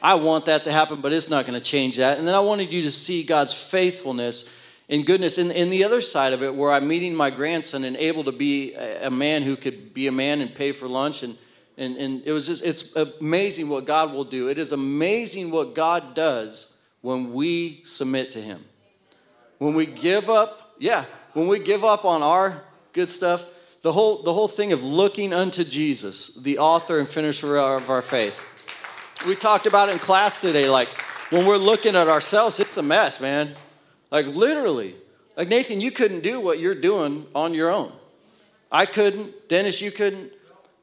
I 0.00 0.14
want 0.14 0.46
that 0.46 0.62
to 0.64 0.72
happen, 0.72 1.00
but 1.00 1.12
it's 1.12 1.28
not 1.28 1.44
going 1.44 1.58
to 1.58 1.64
change 1.64 1.96
that. 1.96 2.18
And 2.18 2.28
then 2.28 2.36
I 2.36 2.40
wanted 2.40 2.72
you 2.72 2.82
to 2.82 2.92
see 2.92 3.24
God's 3.24 3.52
faithfulness 3.52 4.48
and 4.88 5.04
goodness. 5.04 5.38
And, 5.38 5.50
and 5.50 5.72
the 5.72 5.82
other 5.82 6.00
side 6.00 6.32
of 6.32 6.44
it, 6.44 6.54
where 6.54 6.70
I'm 6.70 6.86
meeting 6.86 7.16
my 7.16 7.30
grandson 7.30 7.82
and 7.82 7.96
able 7.96 8.22
to 8.24 8.32
be 8.32 8.74
a, 8.74 9.08
a 9.08 9.10
man 9.10 9.42
who 9.42 9.56
could 9.56 9.92
be 9.92 10.06
a 10.06 10.12
man 10.12 10.40
and 10.40 10.54
pay 10.54 10.70
for 10.70 10.86
lunch. 10.86 11.24
And, 11.24 11.36
and, 11.78 11.96
and 11.96 12.22
it 12.24 12.32
was 12.32 12.46
just, 12.46 12.64
it's 12.64 12.96
amazing 12.96 13.68
what 13.68 13.84
God 13.84 14.12
will 14.12 14.24
do. 14.24 14.48
It 14.48 14.58
is 14.58 14.72
amazing 14.72 15.50
what 15.50 15.74
God 15.74 16.14
does 16.14 16.76
when 17.02 17.34
we 17.34 17.82
submit 17.84 18.32
to 18.32 18.40
Him. 18.40 18.64
When 19.58 19.74
we 19.74 19.86
give 19.86 20.30
up, 20.30 20.74
yeah, 20.78 21.04
when 21.34 21.48
we 21.48 21.58
give 21.58 21.84
up 21.84 22.04
on 22.04 22.22
our 22.22 22.62
good 22.92 23.08
stuff, 23.08 23.44
the 23.82 23.92
whole, 23.92 24.22
the 24.22 24.32
whole 24.32 24.48
thing 24.48 24.72
of 24.72 24.82
looking 24.82 25.32
unto 25.32 25.64
Jesus, 25.64 26.34
the 26.34 26.58
author 26.58 26.98
and 26.98 27.08
finisher 27.08 27.56
of 27.56 27.88
our 27.90 28.02
faith. 28.02 28.40
We 29.26 29.36
talked 29.36 29.66
about 29.66 29.88
it 29.88 29.92
in 29.92 29.98
class 29.98 30.40
today. 30.40 30.68
Like, 30.68 30.88
when 31.30 31.46
we're 31.46 31.56
looking 31.56 31.94
at 31.94 32.08
ourselves, 32.08 32.58
it's 32.58 32.76
a 32.76 32.82
mess, 32.82 33.20
man. 33.20 33.54
Like, 34.10 34.26
literally. 34.26 34.94
Like, 35.36 35.48
Nathan, 35.48 35.80
you 35.80 35.90
couldn't 35.90 36.20
do 36.20 36.40
what 36.40 36.58
you're 36.58 36.74
doing 36.74 37.26
on 37.34 37.54
your 37.54 37.70
own. 37.70 37.92
I 38.72 38.86
couldn't. 38.86 39.48
Dennis, 39.48 39.80
you 39.80 39.90
couldn't. 39.90 40.32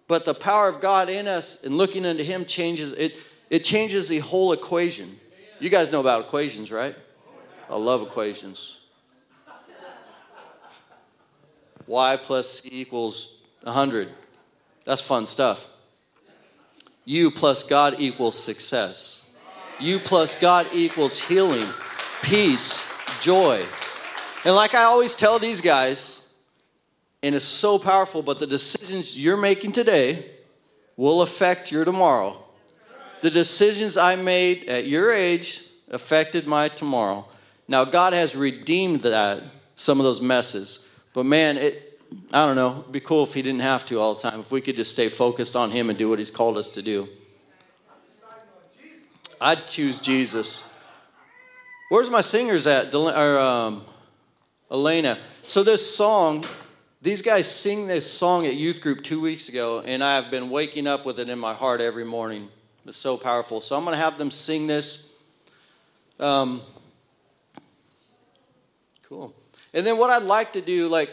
But 0.08 0.26
the 0.26 0.34
power 0.34 0.68
of 0.68 0.82
God 0.82 1.10
in 1.10 1.28
us 1.28 1.64
and 1.64 1.78
looking 1.78 2.06
unto 2.06 2.24
Him 2.24 2.46
changes 2.46 2.92
it. 2.94 3.14
It 3.50 3.64
changes 3.64 4.08
the 4.08 4.20
whole 4.20 4.52
equation. 4.52 5.20
You 5.60 5.70
guys 5.70 5.92
know 5.92 6.00
about 6.00 6.26
equations, 6.26 6.72
right? 6.72 6.96
I 7.70 7.76
love 7.76 8.02
equations. 8.02 8.78
Y 11.88 12.18
plus 12.18 12.62
C 12.62 12.70
equals 12.72 13.38
100. 13.64 14.10
That's 14.86 15.02
fun 15.02 15.28
stuff. 15.28 15.70
U 17.06 17.32
plus 17.32 17.64
God 17.64 17.96
equals 18.00 18.38
success. 18.42 19.30
U 19.80 20.00
plus 20.00 20.40
God 20.40 20.68
equals 20.74 21.20
healing, 21.20 21.68
peace, 22.22 22.90
joy. 23.20 23.66
And 24.46 24.56
like 24.56 24.74
I 24.74 24.84
always 24.84 25.16
tell 25.16 25.40
these 25.40 25.62
guys, 25.62 26.23
and 27.24 27.34
it's 27.34 27.46
so 27.46 27.80
powerful, 27.80 28.22
but 28.22 28.40
the 28.40 28.46
decisions 28.46 29.18
you're 29.18 29.38
making 29.38 29.72
today 29.72 30.30
will 30.98 31.22
affect 31.22 31.72
your 31.72 31.86
tomorrow. 31.86 32.38
The 33.22 33.32
decisions 33.32 33.96
I 33.96 34.18
made 34.18 34.66
at 34.66 34.86
your 34.86 35.14
age 35.14 35.64
affected 35.90 36.46
my 36.46 36.68
tomorrow. 36.68 37.26
Now, 37.70 37.86
God 37.86 38.12
has 38.12 38.36
redeemed 38.36 39.02
that, 39.02 39.42
some 39.76 40.02
of 40.02 40.04
those 40.04 40.20
messes. 40.20 40.86
But 41.14 41.26
man, 41.26 41.58
it, 41.58 42.02
I 42.34 42.46
don't 42.46 42.58
know, 42.58 42.82
it'd 42.82 42.92
be 42.92 43.00
cool 43.00 43.24
if 43.24 43.34
He 43.34 43.42
didn't 43.42 43.62
have 43.62 43.86
to 43.88 44.02
all 44.02 44.16
the 44.16 44.30
time, 44.30 44.42
if 44.42 44.52
we 44.52 44.60
could 44.60 44.76
just 44.76 44.92
stay 44.92 45.08
focused 45.08 45.56
on 45.56 45.72
Him 45.72 45.90
and 45.90 45.98
do 45.98 46.10
what 46.10 46.20
He's 46.20 46.30
called 46.30 46.58
us 46.58 46.74
to 46.74 46.82
do. 46.82 47.08
I'd 49.40 49.66
choose 49.68 50.00
Jesus. 50.00 50.70
Where's 51.90 52.10
my 52.10 52.22
singers 52.22 52.68
at? 52.68 52.94
Or, 52.94 53.40
um, 53.40 53.86
Elena. 54.70 55.18
So, 55.48 55.64
this 55.64 55.96
song, 55.96 56.46
these 57.04 57.22
guys 57.22 57.54
sing 57.54 57.86
this 57.86 58.10
song 58.10 58.48
at 58.48 58.56
youth 58.56 58.80
group 58.80 59.04
two 59.04 59.20
weeks 59.20 59.50
ago, 59.50 59.82
and 59.86 60.02
I 60.02 60.16
have 60.16 60.32
been 60.32 60.50
waking 60.50 60.88
up 60.88 61.06
with 61.06 61.20
it 61.20 61.28
in 61.28 61.38
my 61.38 61.54
heart 61.54 61.82
every 61.82 62.06
morning. 62.06 62.48
It's 62.86 62.96
so 62.96 63.18
powerful. 63.18 63.60
So, 63.60 63.76
I'm 63.76 63.84
going 63.84 63.94
to 63.94 64.02
have 64.02 64.18
them 64.18 64.32
sing 64.32 64.68
this. 64.68 65.14
Um, 66.18 66.62
cool. 69.10 69.36
And 69.74 69.86
then, 69.86 69.98
what 69.98 70.12
I'd 70.12 70.24
like 70.24 70.54
to 70.54 70.62
do, 70.62 70.88
like, 70.88 71.10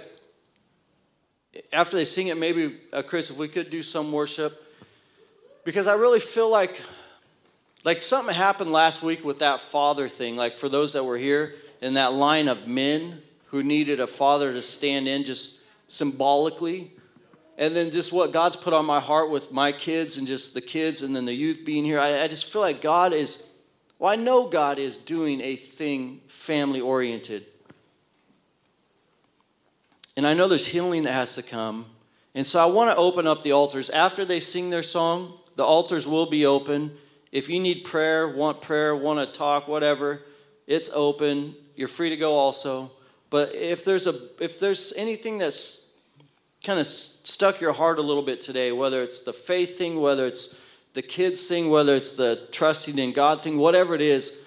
after 1.72 1.96
they 1.96 2.05
sing 2.05 2.29
it, 2.29 2.37
maybe, 2.37 2.79
uh, 2.92 3.03
Chris, 3.03 3.29
if 3.29 3.37
we 3.37 3.48
could 3.48 3.68
do 3.68 3.83
some 3.83 4.12
worship, 4.12 4.62
because 5.64 5.88
I 5.88 5.94
really 5.94 6.20
feel 6.20 6.48
like 6.48 6.81
like 7.83 8.03
something 8.03 8.35
happened 8.35 8.70
last 8.70 9.03
week 9.03 9.24
with 9.24 9.40
that 9.40 9.61
father 9.61 10.09
thing. 10.09 10.37
Like 10.37 10.57
for 10.57 10.68
those 10.68 10.92
that 10.92 11.03
were 11.03 11.16
here 11.16 11.55
in 11.81 11.94
that 11.94 12.12
line 12.12 12.46
of 12.46 12.68
men 12.68 13.22
who 13.46 13.62
needed 13.62 14.00
a 14.00 14.07
father 14.07 14.53
to 14.53 14.62
stand 14.62 15.09
in 15.09 15.24
just 15.24 15.60
symbolically. 15.90 16.92
And 17.59 17.76
then 17.76 17.90
just 17.90 18.12
what 18.12 18.33
God's 18.33 18.57
put 18.57 18.72
on 18.72 18.87
my 18.87 19.00
heart 19.00 19.29
with 19.31 19.53
my 19.53 19.72
kids 19.72 20.16
and 20.16 20.26
just 20.26 20.55
the 20.55 20.62
kids 20.62 21.03
and 21.03 21.14
then 21.14 21.26
the 21.26 21.35
youth 21.35 21.64
being 21.64 21.85
here. 21.85 21.98
I, 21.98 22.22
I 22.22 22.29
just 22.29 22.50
feel 22.50 22.62
like 22.62 22.81
God 22.81 23.12
is, 23.12 23.42
well, 23.98 24.11
I 24.11 24.16
know 24.16 24.48
God 24.48 24.79
is 24.79 24.96
doing 24.96 25.42
a 25.42 25.57
thing 25.57 26.22
family 26.26 26.81
oriented. 26.81 27.44
And 30.16 30.26
I 30.26 30.33
know 30.33 30.48
there's 30.48 30.66
healing 30.66 31.03
that 31.03 31.12
has 31.12 31.35
to 31.35 31.42
come. 31.42 31.87
And 32.35 32.46
so 32.46 32.62
I 32.62 32.66
want 32.66 32.90
to 32.90 32.96
open 32.96 33.26
up 33.26 33.42
the 33.42 33.53
altars. 33.53 33.90
After 33.90 34.24
they 34.24 34.40
sing 34.40 34.70
their 34.70 34.83
song, 34.83 35.35
the 35.57 35.64
altars 35.64 36.07
will 36.07 36.31
be 36.31 36.46
open. 36.46 36.96
If 37.33 37.48
you 37.48 37.61
need 37.61 37.85
prayer, 37.85 38.29
want 38.29 38.62
prayer, 38.62 38.96
want 38.96 39.18
to 39.18 39.38
talk, 39.38 39.68
whatever, 39.68 40.22
it's 40.66 40.90
open. 40.92 41.55
You're 41.76 41.88
free 41.88 42.11
to 42.11 42.16
go 42.16 42.33
also. 42.33 42.90
But 43.31 43.55
if 43.55 43.85
there's 43.85 44.07
a 44.07 44.21
if 44.40 44.59
there's 44.59 44.93
anything 44.97 45.38
that's 45.38 45.88
kind 46.64 46.79
of 46.79 46.87
stuck 46.87 47.61
your 47.61 47.73
heart 47.73 47.99
a 47.99 48.03
little 48.03 48.23
bit 48.23 48.40
today, 48.40 48.73
whether 48.73 49.03
it's 49.03 49.23
the 49.23 49.33
faith 49.33 49.79
thing, 49.79 50.01
whether 50.01 50.27
it's 50.27 50.59
the 50.95 51.03
kids 51.03 51.47
thing, 51.47 51.71
whether 51.71 51.95
it's 51.95 52.16
the 52.16 52.49
trusting 52.51 52.99
in 52.99 53.12
God 53.12 53.40
thing, 53.40 53.57
whatever 53.57 53.95
it 53.95 54.01
is, 54.01 54.45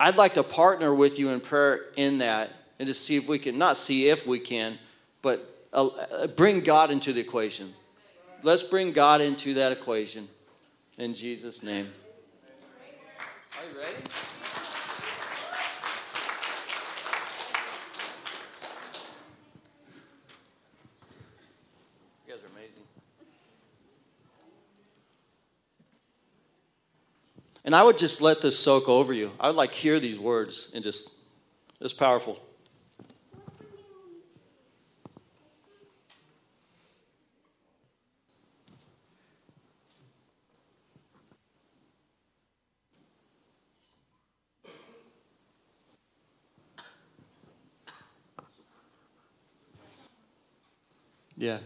I'd 0.00 0.16
like 0.16 0.34
to 0.34 0.42
partner 0.42 0.94
with 0.94 1.18
you 1.18 1.28
in 1.30 1.40
prayer 1.40 1.86
in 1.96 2.18
that 2.18 2.50
and 2.78 2.86
to 2.88 2.94
see 2.94 3.16
if 3.16 3.28
we 3.28 3.38
can 3.38 3.58
not 3.58 3.76
see 3.76 4.08
if 4.08 4.26
we 4.26 4.40
can, 4.40 4.78
but 5.22 5.68
uh, 5.72 5.86
uh 5.86 6.26
bring 6.26 6.60
God 6.60 6.90
into 6.90 7.12
the 7.12 7.20
equation. 7.20 7.72
Let's 8.42 8.62
bring 8.62 8.92
God 8.92 9.20
into 9.20 9.54
that 9.54 9.72
equation. 9.72 10.28
In 10.98 11.14
Jesus' 11.14 11.62
name. 11.62 11.88
Are 13.58 13.72
you 13.72 13.78
ready? 13.78 13.96
You 22.26 22.34
guys 22.34 22.42
are 22.42 22.52
amazing. 22.54 22.84
And 27.64 27.74
I 27.74 27.82
would 27.82 27.96
just 27.96 28.20
let 28.20 28.42
this 28.42 28.58
soak 28.58 28.88
over 28.88 29.12
you. 29.12 29.30
I 29.40 29.48
would 29.48 29.56
like 29.56 29.72
hear 29.72 29.98
these 29.98 30.18
words 30.18 30.70
and 30.74 30.84
just, 30.84 31.14
it's 31.80 31.94
powerful. 31.94 32.38
Yeah. 51.36 51.58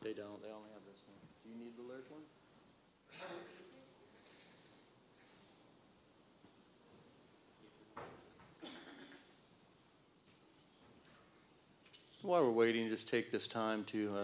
They 0.00 0.12
don't. 0.12 0.42
They 0.42 0.50
only 0.50 0.68
have 0.74 0.84
this 0.86 1.00
one. 1.06 1.16
Do 1.42 1.50
you 1.50 1.56
need 1.56 1.76
the 1.76 1.82
lyric 1.82 2.10
one? 2.10 2.20
While 12.24 12.42
we're 12.44 12.50
waiting, 12.52 12.83
just 12.94 13.08
take 13.08 13.32
this 13.32 13.48
time 13.48 13.82
to. 13.82 14.16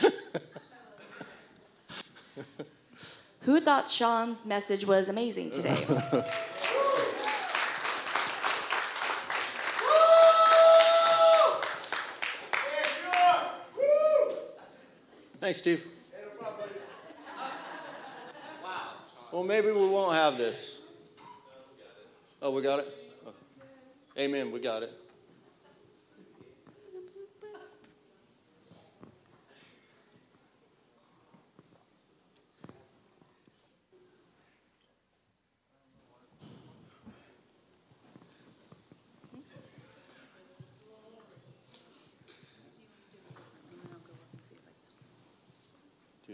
Uh... 0.00 0.10
Who 3.42 3.60
thought 3.60 3.88
Sean's 3.88 4.44
message 4.44 4.84
was 4.84 5.08
amazing 5.08 5.52
today? 5.52 5.86
Thanks, 15.38 15.60
Steve. 15.60 15.84
Well, 19.30 19.44
maybe 19.44 19.68
we 19.68 19.86
won't 19.86 20.16
have 20.16 20.38
this. 20.38 20.78
Oh, 22.42 22.50
we 22.50 22.62
got 22.62 22.80
it? 22.80 22.88
Okay. 23.24 24.24
Amen. 24.24 24.50
We 24.50 24.58
got 24.58 24.82
it. 24.82 25.03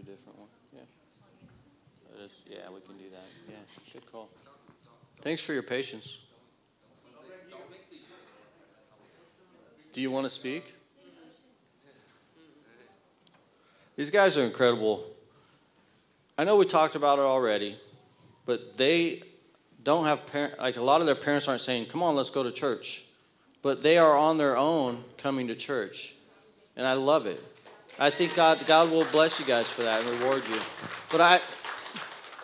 Different 0.01 0.39
one. 0.39 0.49
Yeah. 0.75 2.25
Is- 2.25 2.31
Yeah, 2.49 2.71
we 2.71 2.81
can 2.81 2.97
do 2.97 3.11
that. 3.11 3.25
Yeah, 3.49 3.57
good 3.93 4.11
call. 4.11 4.29
Thanks 5.21 5.43
for 5.43 5.53
your 5.53 5.63
patience. 5.63 6.19
Do 9.93 10.01
you 10.01 10.11
want 10.11 10.25
to 10.25 10.31
speak? 10.31 10.73
These 13.97 14.11
guys 14.11 14.39
are 14.39 14.45
incredible. 14.45 15.05
I 16.39 16.45
know 16.45 16.57
we 16.57 16.65
talked 16.65 16.95
about 16.95 17.19
it 17.19 17.23
already, 17.23 17.79
but 18.47 18.79
they 18.79 19.23
don't 19.83 20.05
have 20.07 20.25
parent 20.27 20.59
like 20.59 20.77
a 20.77 20.83
lot 20.83 21.01
of 21.01 21.07
their 21.07 21.15
parents 21.15 21.49
aren't 21.49 21.61
saying, 21.61 21.87
"Come 21.87 22.03
on, 22.03 22.15
let's 22.15 22.31
go 22.31 22.43
to 22.43 22.53
church." 22.53 23.05
But 23.63 23.83
they 23.83 23.99
are 23.99 24.17
on 24.17 24.39
their 24.39 24.57
own 24.57 25.05
coming 25.19 25.49
to 25.49 25.55
church. 25.55 26.15
And 26.77 26.87
I 26.87 26.95
love 26.95 27.27
it. 27.27 27.45
I 28.03 28.09
think 28.09 28.35
God 28.35 28.65
God 28.67 28.91
will 28.91 29.05
bless 29.13 29.39
you 29.39 29.45
guys 29.45 29.69
for 29.69 29.83
that 29.83 30.01
and 30.01 30.19
reward 30.19 30.43
you. 30.49 30.59
But 31.11 31.21
I 31.21 31.41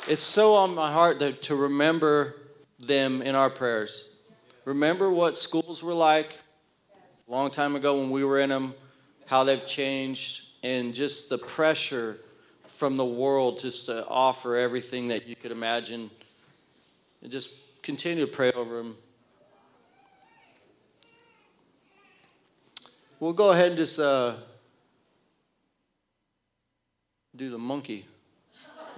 it's 0.07 0.23
so 0.23 0.55
on 0.55 0.75
my 0.75 0.93
heart 0.93 1.19
that, 1.21 1.41
to 1.45 1.57
remember 1.57 2.37
them 2.79 3.23
in 3.23 3.35
our 3.35 3.49
prayers. 3.49 4.17
Remember 4.67 5.11
what 5.11 5.39
schools 5.39 5.83
were 5.83 5.95
like 5.95 6.29
a 7.27 7.31
long 7.31 7.51
time 7.51 7.75
ago 7.75 7.99
when 7.99 8.11
we 8.11 8.23
were 8.23 8.39
in 8.39 8.51
them, 8.51 8.75
how 9.25 9.45
they've 9.45 9.65
changed, 9.65 10.43
and 10.63 10.93
just 10.93 11.31
the 11.31 11.39
pressure 11.39 12.19
from 12.67 12.97
the 12.97 13.05
world 13.07 13.59
just 13.59 13.87
to 13.87 14.07
offer 14.09 14.57
everything 14.57 15.09
that 15.09 15.27
you 15.27 15.35
could 15.35 15.53
imagine. 15.53 16.11
And 17.23 17.33
just 17.33 17.55
continue 17.83 18.27
to 18.27 18.31
pray 18.31 18.53
over 18.53 18.77
them. 18.77 18.97
We'll 23.21 23.33
go 23.33 23.53
ahead 23.53 23.69
and 23.69 23.79
just 23.79 23.99
uh, 23.99 24.35
do 27.37 27.51
the 27.51 27.59
monkey. 27.59 28.07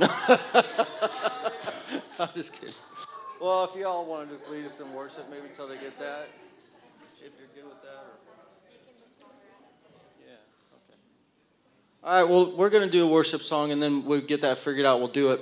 I'm 2.20 2.28
just 2.34 2.52
kidding. 2.52 2.74
Well, 3.40 3.64
if 3.64 3.76
y'all 3.76 4.04
want 4.04 4.28
to 4.28 4.34
just 4.36 4.50
lead 4.50 4.64
us 4.64 4.80
in 4.80 4.92
worship, 4.92 5.30
maybe 5.30 5.46
until 5.46 5.68
they 5.68 5.76
get 5.76 5.96
that, 6.00 6.28
if 7.20 7.30
you're 7.38 7.48
good 7.54 7.68
with 7.68 7.80
that. 7.82 7.88
Or... 7.88 8.18
Yeah. 10.26 10.34
Okay. 10.88 10.98
All 12.02 12.22
right. 12.22 12.28
Well, 12.28 12.56
we're 12.56 12.70
going 12.70 12.82
to 12.82 12.90
do 12.90 13.04
a 13.04 13.08
worship 13.08 13.42
song, 13.42 13.70
and 13.70 13.80
then 13.82 14.04
we 14.04 14.20
get 14.20 14.40
that 14.40 14.58
figured 14.58 14.86
out. 14.86 14.98
We'll 14.98 15.08
do 15.08 15.32
it. 15.32 15.40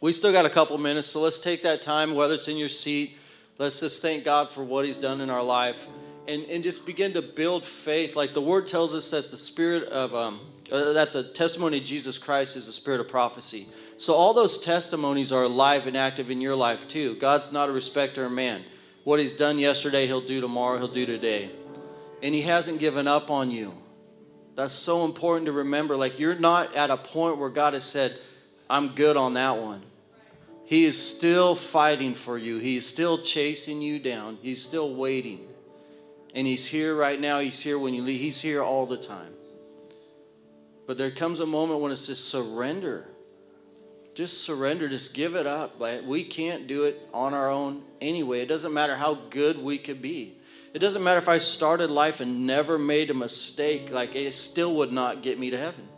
We 0.00 0.12
still 0.12 0.32
got 0.32 0.46
a 0.46 0.50
couple 0.50 0.76
minutes, 0.78 1.08
so 1.08 1.20
let's 1.20 1.38
take 1.38 1.62
that 1.64 1.82
time, 1.82 2.14
whether 2.14 2.34
it's 2.34 2.48
in 2.48 2.56
your 2.56 2.70
seat. 2.70 3.18
Let's 3.58 3.80
just 3.80 4.00
thank 4.00 4.24
God 4.24 4.50
for 4.50 4.64
what 4.64 4.84
He's 4.84 4.98
done 4.98 5.20
in 5.20 5.28
our 5.28 5.42
life, 5.42 5.86
and 6.26 6.44
and 6.44 6.64
just 6.64 6.86
begin 6.86 7.12
to 7.12 7.22
build 7.22 7.64
faith. 7.64 8.16
Like 8.16 8.32
the 8.32 8.40
Word 8.40 8.66
tells 8.66 8.94
us 8.94 9.10
that 9.10 9.30
the 9.30 9.36
spirit 9.36 9.84
of 9.84 10.14
um, 10.14 10.40
uh, 10.72 10.94
that 10.94 11.12
the 11.12 11.22
testimony 11.22 11.78
of 11.78 11.84
Jesus 11.84 12.16
Christ 12.16 12.56
is 12.56 12.66
the 12.66 12.72
spirit 12.72 13.00
of 13.00 13.08
prophecy. 13.08 13.68
So 13.98 14.14
all 14.14 14.32
those 14.32 14.58
testimonies 14.58 15.30
are 15.30 15.44
alive 15.44 15.86
and 15.86 15.96
active 15.96 16.30
in 16.30 16.40
your 16.40 16.56
life 16.56 16.88
too. 16.88 17.14
God's 17.16 17.52
not 17.52 17.68
a 17.68 17.72
respecter 17.72 18.24
of 18.24 18.32
man. 18.32 18.64
What 19.04 19.20
He's 19.20 19.34
done 19.34 19.58
yesterday, 19.58 20.06
He'll 20.06 20.26
do 20.26 20.40
tomorrow. 20.40 20.78
He'll 20.78 20.88
do 20.88 21.04
today, 21.04 21.50
and 22.22 22.34
He 22.34 22.40
hasn't 22.40 22.78
given 22.80 23.06
up 23.06 23.30
on 23.30 23.50
you. 23.50 23.74
That's 24.56 24.72
so 24.72 25.04
important 25.04 25.46
to 25.46 25.52
remember. 25.52 25.94
Like 25.94 26.18
you're 26.18 26.34
not 26.34 26.74
at 26.74 26.90
a 26.90 26.96
point 26.96 27.36
where 27.38 27.50
God 27.50 27.74
has 27.74 27.84
said, 27.84 28.16
"I'm 28.70 28.88
good 28.88 29.16
on 29.16 29.34
that 29.34 29.58
one." 29.58 29.82
He 30.64 30.84
is 30.84 30.96
still 30.96 31.54
fighting 31.54 32.14
for 32.14 32.38
you. 32.38 32.58
He's 32.58 32.86
still 32.86 33.18
chasing 33.18 33.82
you 33.82 33.98
down. 33.98 34.38
He's 34.40 34.62
still 34.64 34.94
waiting. 34.94 35.46
And 36.34 36.46
He's 36.46 36.64
here 36.64 36.96
right 36.96 37.20
now. 37.20 37.40
He's 37.40 37.60
here 37.60 37.78
when 37.78 37.92
you 37.92 38.00
leave. 38.00 38.20
He's 38.20 38.40
here 38.40 38.62
all 38.62 38.86
the 38.86 38.96
time. 38.96 39.34
But 40.86 40.98
there 40.98 41.10
comes 41.10 41.40
a 41.40 41.46
moment 41.46 41.80
when 41.80 41.92
it's 41.92 42.06
just 42.06 42.28
surrender. 42.28 43.06
Just 44.14 44.42
surrender. 44.42 44.88
Just 44.88 45.14
give 45.14 45.36
it 45.36 45.46
up. 45.46 45.80
We 46.04 46.24
can't 46.24 46.66
do 46.66 46.84
it 46.84 47.00
on 47.14 47.34
our 47.34 47.50
own 47.50 47.82
anyway. 48.00 48.40
It 48.40 48.46
doesn't 48.46 48.72
matter 48.72 48.96
how 48.96 49.14
good 49.14 49.62
we 49.62 49.78
could 49.78 50.02
be. 50.02 50.34
It 50.74 50.78
doesn't 50.78 51.02
matter 51.02 51.18
if 51.18 51.28
I 51.28 51.38
started 51.38 51.90
life 51.90 52.20
and 52.20 52.46
never 52.46 52.78
made 52.78 53.10
a 53.10 53.14
mistake. 53.14 53.90
Like 53.90 54.14
it 54.14 54.32
still 54.34 54.76
would 54.76 54.92
not 54.92 55.22
get 55.22 55.38
me 55.38 55.50
to 55.50 55.58
heaven. 55.58 55.88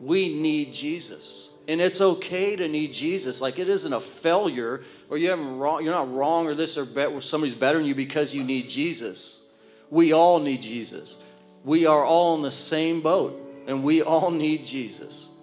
We 0.00 0.40
need 0.40 0.72
Jesus. 0.72 1.58
And 1.68 1.80
it's 1.80 2.00
okay 2.00 2.56
to 2.56 2.66
need 2.66 2.92
Jesus. 2.92 3.40
Like 3.40 3.58
it 3.58 3.68
isn't 3.68 3.92
a 3.92 4.00
failure 4.00 4.82
or 5.08 5.18
you 5.18 5.30
haven't 5.30 5.58
wrong, 5.58 5.84
you're 5.84 5.92
not 5.92 6.12
wrong 6.12 6.46
or 6.46 6.54
this 6.54 6.78
or 6.78 6.84
better, 6.86 7.20
somebody's 7.20 7.54
better 7.54 7.78
than 7.78 7.86
you 7.86 7.94
because 7.94 8.34
you 8.34 8.42
need 8.42 8.70
Jesus. 8.70 9.46
We 9.90 10.12
all 10.12 10.40
need 10.40 10.62
Jesus. 10.62 11.18
We 11.64 11.86
are 11.86 12.04
all 12.04 12.36
in 12.36 12.42
the 12.42 12.50
same 12.50 13.02
boat 13.02 13.49
and 13.66 13.84
we 13.84 14.02
all 14.02 14.30
need 14.30 14.64
Jesus. 14.64 15.34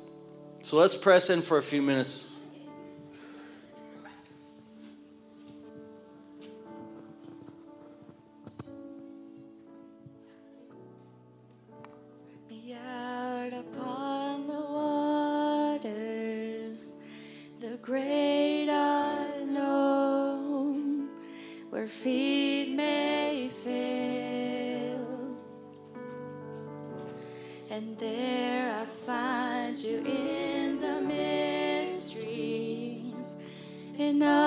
So 0.64 0.78
let's 0.78 0.96
press 0.96 1.30
in 1.30 1.42
for 1.42 1.58
a 1.58 1.64
few 1.64 1.82
minutes. 1.82 2.28
Out 22.00 22.27
And 27.78 27.96
there 28.00 28.74
I 28.74 28.86
find 28.86 29.78
you 29.78 30.00
in 30.00 30.82
the 30.82 31.00
mysteries, 31.00 32.26
in 34.00 34.24
oceans 34.24 34.47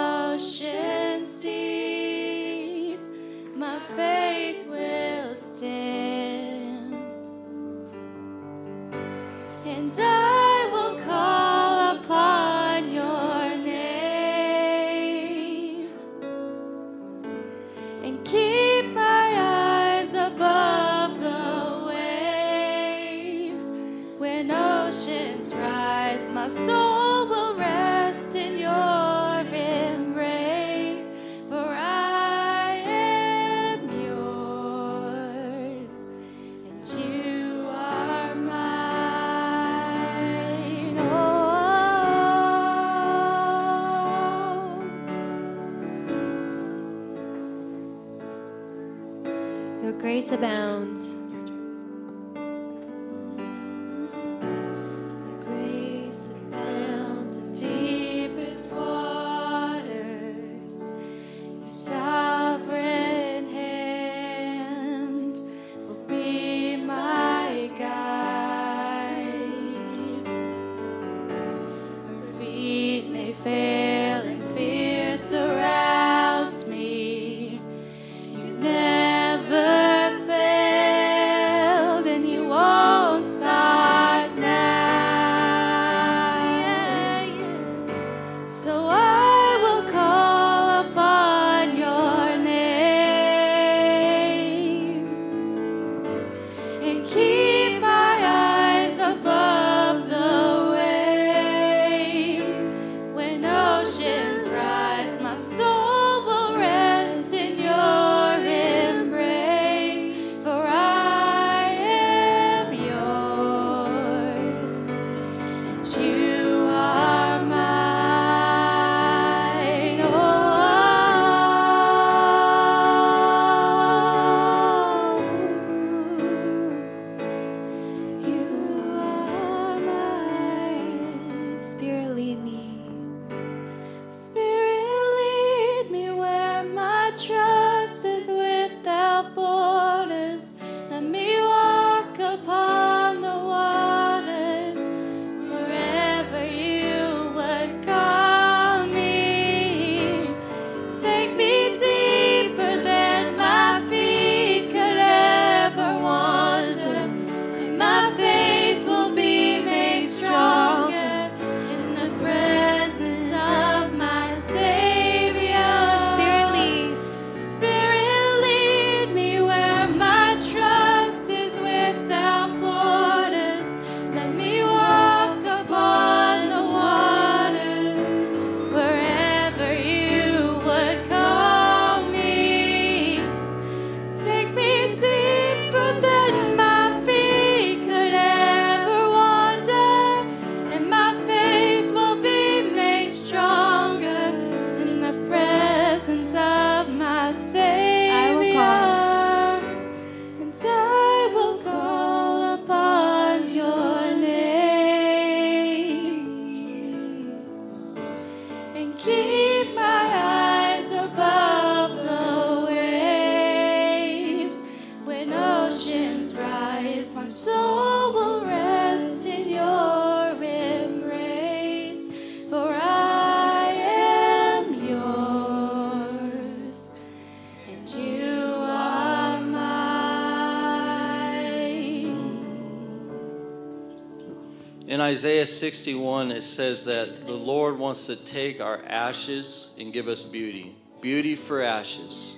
Isaiah 235.11 235.45
61, 235.45 236.31
it 236.31 236.43
says 236.43 236.85
that 236.85 237.27
the 237.27 237.35
Lord 237.35 237.77
wants 237.77 238.07
to 238.07 238.15
take 238.15 238.61
our 238.61 238.81
ashes 238.87 239.75
and 239.77 239.93
give 239.93 240.07
us 240.07 240.23
beauty. 240.23 240.77
Beauty 241.01 241.35
for 241.35 241.61
ashes. 241.61 242.37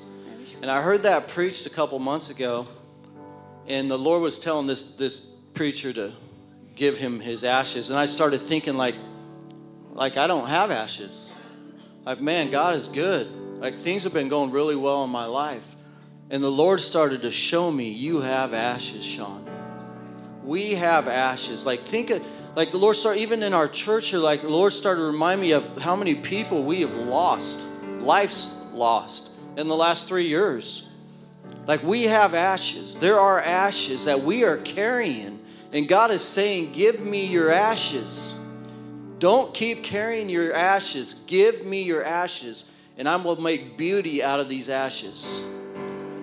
And 0.63 0.71
I 0.71 0.81
heard 0.81 1.03
that 1.03 1.29
preached 1.29 1.67
a 1.67 1.71
couple 1.71 1.99
months 1.99 2.31
ago, 2.31 2.67
and 3.67 3.91
the 3.91 3.99
Lord 3.99 4.23
was 4.23 4.39
telling 4.39 4.67
this, 4.67 4.93
this 4.95 5.21
preacher 5.53 5.93
to 5.93 6.13
give 6.75 6.97
him 6.97 7.21
his 7.21 7.45
ashes. 7.45 7.91
And 7.91 7.99
I 7.99 8.07
started 8.07 8.41
thinking, 8.41 8.79
like, 8.79 8.95
like 9.91 10.17
I 10.17 10.27
don't 10.27 10.49
have 10.49 10.71
ashes. 10.71 11.31
Like, 12.07 12.23
man, 12.23 12.51
God 12.51 12.77
is 12.77 12.89
good. 12.89 13.31
Like, 13.61 13.81
things 13.81 14.05
have 14.05 14.15
been 14.15 14.31
going 14.31 14.51
really 14.51 14.77
well 14.77 15.05
in 15.05 15.11
my 15.11 15.27
life. 15.27 15.77
And 16.31 16.43
the 16.43 16.51
Lord 16.51 16.81
started 16.81 17.21
to 17.21 17.31
show 17.31 17.71
me, 17.71 17.91
you 17.91 18.23
have 18.23 18.55
ashes, 18.55 19.05
Sean. 19.05 19.47
We 20.43 20.71
have 20.77 21.07
ashes. 21.07 21.67
Like, 21.67 21.81
think 21.81 22.09
of, 22.09 22.25
like 22.55 22.71
the 22.71 22.77
Lord 22.77 22.97
started, 22.97 23.21
even 23.21 23.43
in 23.43 23.55
our 23.55 23.69
church 23.69 24.09
here, 24.09 24.19
like 24.19 24.43
the 24.43 24.49
Lord 24.49 24.73
started 24.73 25.01
to 25.01 25.07
remind 25.07 25.41
me 25.41 25.53
of 25.53 25.79
how 25.79 25.97
many 25.97 26.15
people 26.15 26.65
we 26.65 26.83
have 26.83 26.95
lost, 26.95 27.65
life's 28.01 28.55
lost 28.73 29.31
in 29.57 29.69
the 29.69 29.77
last 29.77 30.09
three 30.09 30.27
years. 30.27 30.89
Like, 31.67 31.83
we 31.83 32.05
have 32.05 32.35
ashes. 32.35 32.99
There 32.99 33.19
are 33.19 33.41
ashes 33.41 34.05
that 34.05 34.23
we 34.23 34.45
are 34.45 34.59
carrying. 34.59 35.39
And 35.73 35.89
God 35.89 36.11
is 36.11 36.23
saying, 36.23 36.73
Give 36.73 37.01
me 37.01 37.27
your 37.27 37.51
ashes. 37.51 38.37
Don't 39.19 39.55
keep 39.55 39.85
carrying 39.85 40.29
your 40.29 40.53
ashes. 40.53 41.15
Give 41.27 41.65
me 41.65 41.83
your 41.83 42.05
ashes, 42.05 42.71
and 42.99 43.09
I 43.09 43.17
will 43.17 43.41
make 43.41 43.79
beauty 43.79 44.23
out 44.23 44.41
of 44.41 44.49
these 44.49 44.69
ashes. 44.69 45.41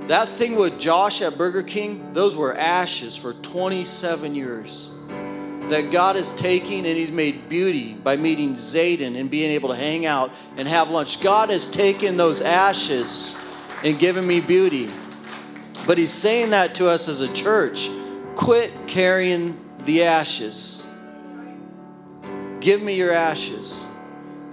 That 0.08 0.28
thing 0.28 0.56
with 0.56 0.80
Josh 0.80 1.22
at 1.22 1.38
Burger 1.38 1.64
King, 1.64 2.14
those 2.14 2.36
were 2.36 2.56
ashes 2.56 3.16
for 3.16 3.34
27 3.34 4.36
years. 4.36 4.92
That 5.70 5.92
God 5.92 6.16
is 6.16 6.32
taking 6.36 6.86
and 6.86 6.98
He's 6.98 7.12
made 7.12 7.48
beauty 7.48 7.94
by 7.94 8.16
meeting 8.18 8.56
Zayden 8.56 9.20
and 9.20 9.30
being 9.30 9.52
able 9.52 9.70
to 9.70 9.76
hang 9.76 10.06
out 10.06 10.32
and 10.58 10.68
have 10.68 10.90
lunch. 10.90 11.22
God 11.22 11.50
has 11.50 11.70
taken 11.70 12.18
those 12.18 12.42
ashes 12.42 13.36
and 13.84 13.98
given 14.00 14.26
me 14.26 14.42
beauty. 14.42 14.90
But 15.86 15.98
He's 15.98 16.12
saying 16.12 16.52
that 16.52 16.76
to 16.76 16.88
us 16.88 17.08
as 17.08 17.22
a 17.22 17.32
church. 17.34 17.90
Quit 18.36 18.72
carrying 18.88 19.60
the 19.86 20.04
ashes. 20.04 20.86
Give 22.60 22.82
me 22.82 22.96
your 22.96 23.14
ashes, 23.14 23.86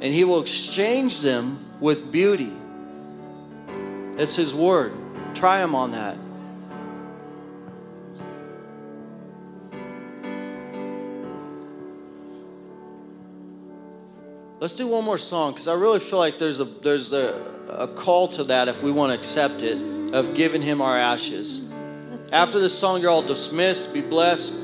and 0.01 0.15
he 0.15 0.25
will 0.25 0.41
exchange 0.41 1.21
them 1.21 1.65
with 1.81 2.13
beauty. 2.13 2.53
It's 4.17 4.37
his 4.37 4.55
word. 4.55 4.93
Try 5.35 5.63
him 5.63 5.75
on 5.75 5.93
that. 5.93 6.17
Let's 14.59 14.73
do 14.73 14.87
one 14.87 15.05
more 15.05 15.19
song 15.19 15.53
because 15.53 15.69
I 15.69 15.75
really 15.75 16.01
feel 16.01 16.19
like 16.19 16.39
there's 16.39 16.61
a 16.61 16.65
there's 16.65 17.13
a, 17.13 17.35
a 17.69 17.89
call 17.89 18.29
to 18.29 18.45
that 18.45 18.69
if 18.69 18.83
we 18.83 18.91
want 18.91 19.13
to 19.13 19.19
accept 19.19 19.61
it 19.61 19.77
of 20.15 20.35
giving 20.35 20.63
him 20.63 20.81
our 20.81 20.99
ashes. 20.99 21.71
After 22.33 22.59
this 22.59 22.77
song, 22.77 23.03
you're 23.03 23.11
all 23.11 23.23
dismissed. 23.23 23.93
Be 23.93 24.01
blessed. 24.01 24.59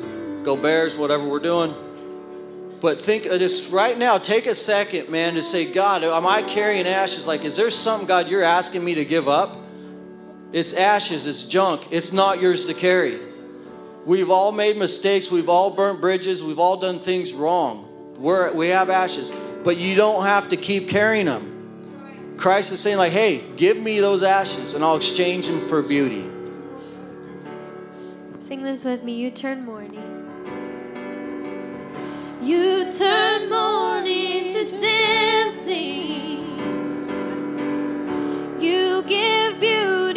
Go 0.44 0.56
Bears. 0.56 0.96
Whatever 0.96 1.28
we're 1.28 1.40
doing. 1.40 1.74
But 2.80 3.02
think 3.02 3.26
uh, 3.26 3.30
of 3.30 3.38
this 3.38 3.68
right 3.68 3.96
now. 3.96 4.16
Take 4.16 4.46
a 4.46 4.54
second, 4.54 5.10
man, 5.10 5.34
to 5.34 5.42
say, 5.42 5.70
God, 5.70 6.02
am 6.02 6.26
I 6.26 6.42
carrying 6.42 6.86
ashes? 6.86 7.26
Like, 7.26 7.44
is 7.44 7.54
there 7.54 7.70
something, 7.70 8.08
God, 8.08 8.28
you're 8.28 8.42
asking 8.42 8.84
me 8.84 8.94
to 8.96 9.04
give 9.04 9.28
up? 9.28 9.56
It's 10.52 10.72
ashes, 10.72 11.26
it's 11.26 11.44
junk, 11.44 11.80
it's 11.92 12.12
not 12.12 12.40
yours 12.40 12.66
to 12.66 12.74
carry. 12.74 13.20
We've 14.04 14.30
all 14.30 14.50
made 14.50 14.76
mistakes, 14.76 15.30
we've 15.30 15.48
all 15.48 15.76
burnt 15.76 16.00
bridges, 16.00 16.42
we've 16.42 16.58
all 16.58 16.78
done 16.78 16.98
things 16.98 17.32
wrong. 17.32 17.88
We're, 18.18 18.52
we 18.52 18.68
have 18.68 18.90
ashes, 18.90 19.30
but 19.64 19.76
you 19.76 19.94
don't 19.94 20.24
have 20.24 20.48
to 20.50 20.56
keep 20.56 20.88
carrying 20.88 21.26
them. 21.26 22.36
Christ 22.38 22.72
is 22.72 22.80
saying, 22.80 22.96
like, 22.96 23.12
hey, 23.12 23.40
give 23.56 23.76
me 23.76 24.00
those 24.00 24.22
ashes 24.22 24.74
and 24.74 24.84
I'll 24.84 24.96
exchange 24.96 25.46
them 25.46 25.68
for 25.68 25.82
beauty. 25.82 26.28
Sing 28.40 28.62
this 28.62 28.84
with 28.84 29.04
me. 29.04 29.14
You 29.14 29.30
turn 29.30 29.64
mourning. 29.64 30.08
You 32.42 32.92
turn 32.92 33.48
mourning 33.48 34.52
to 34.52 34.64
dancing. 34.80 36.42
You 38.60 39.02
give 39.06 39.60
beauty 39.60 40.11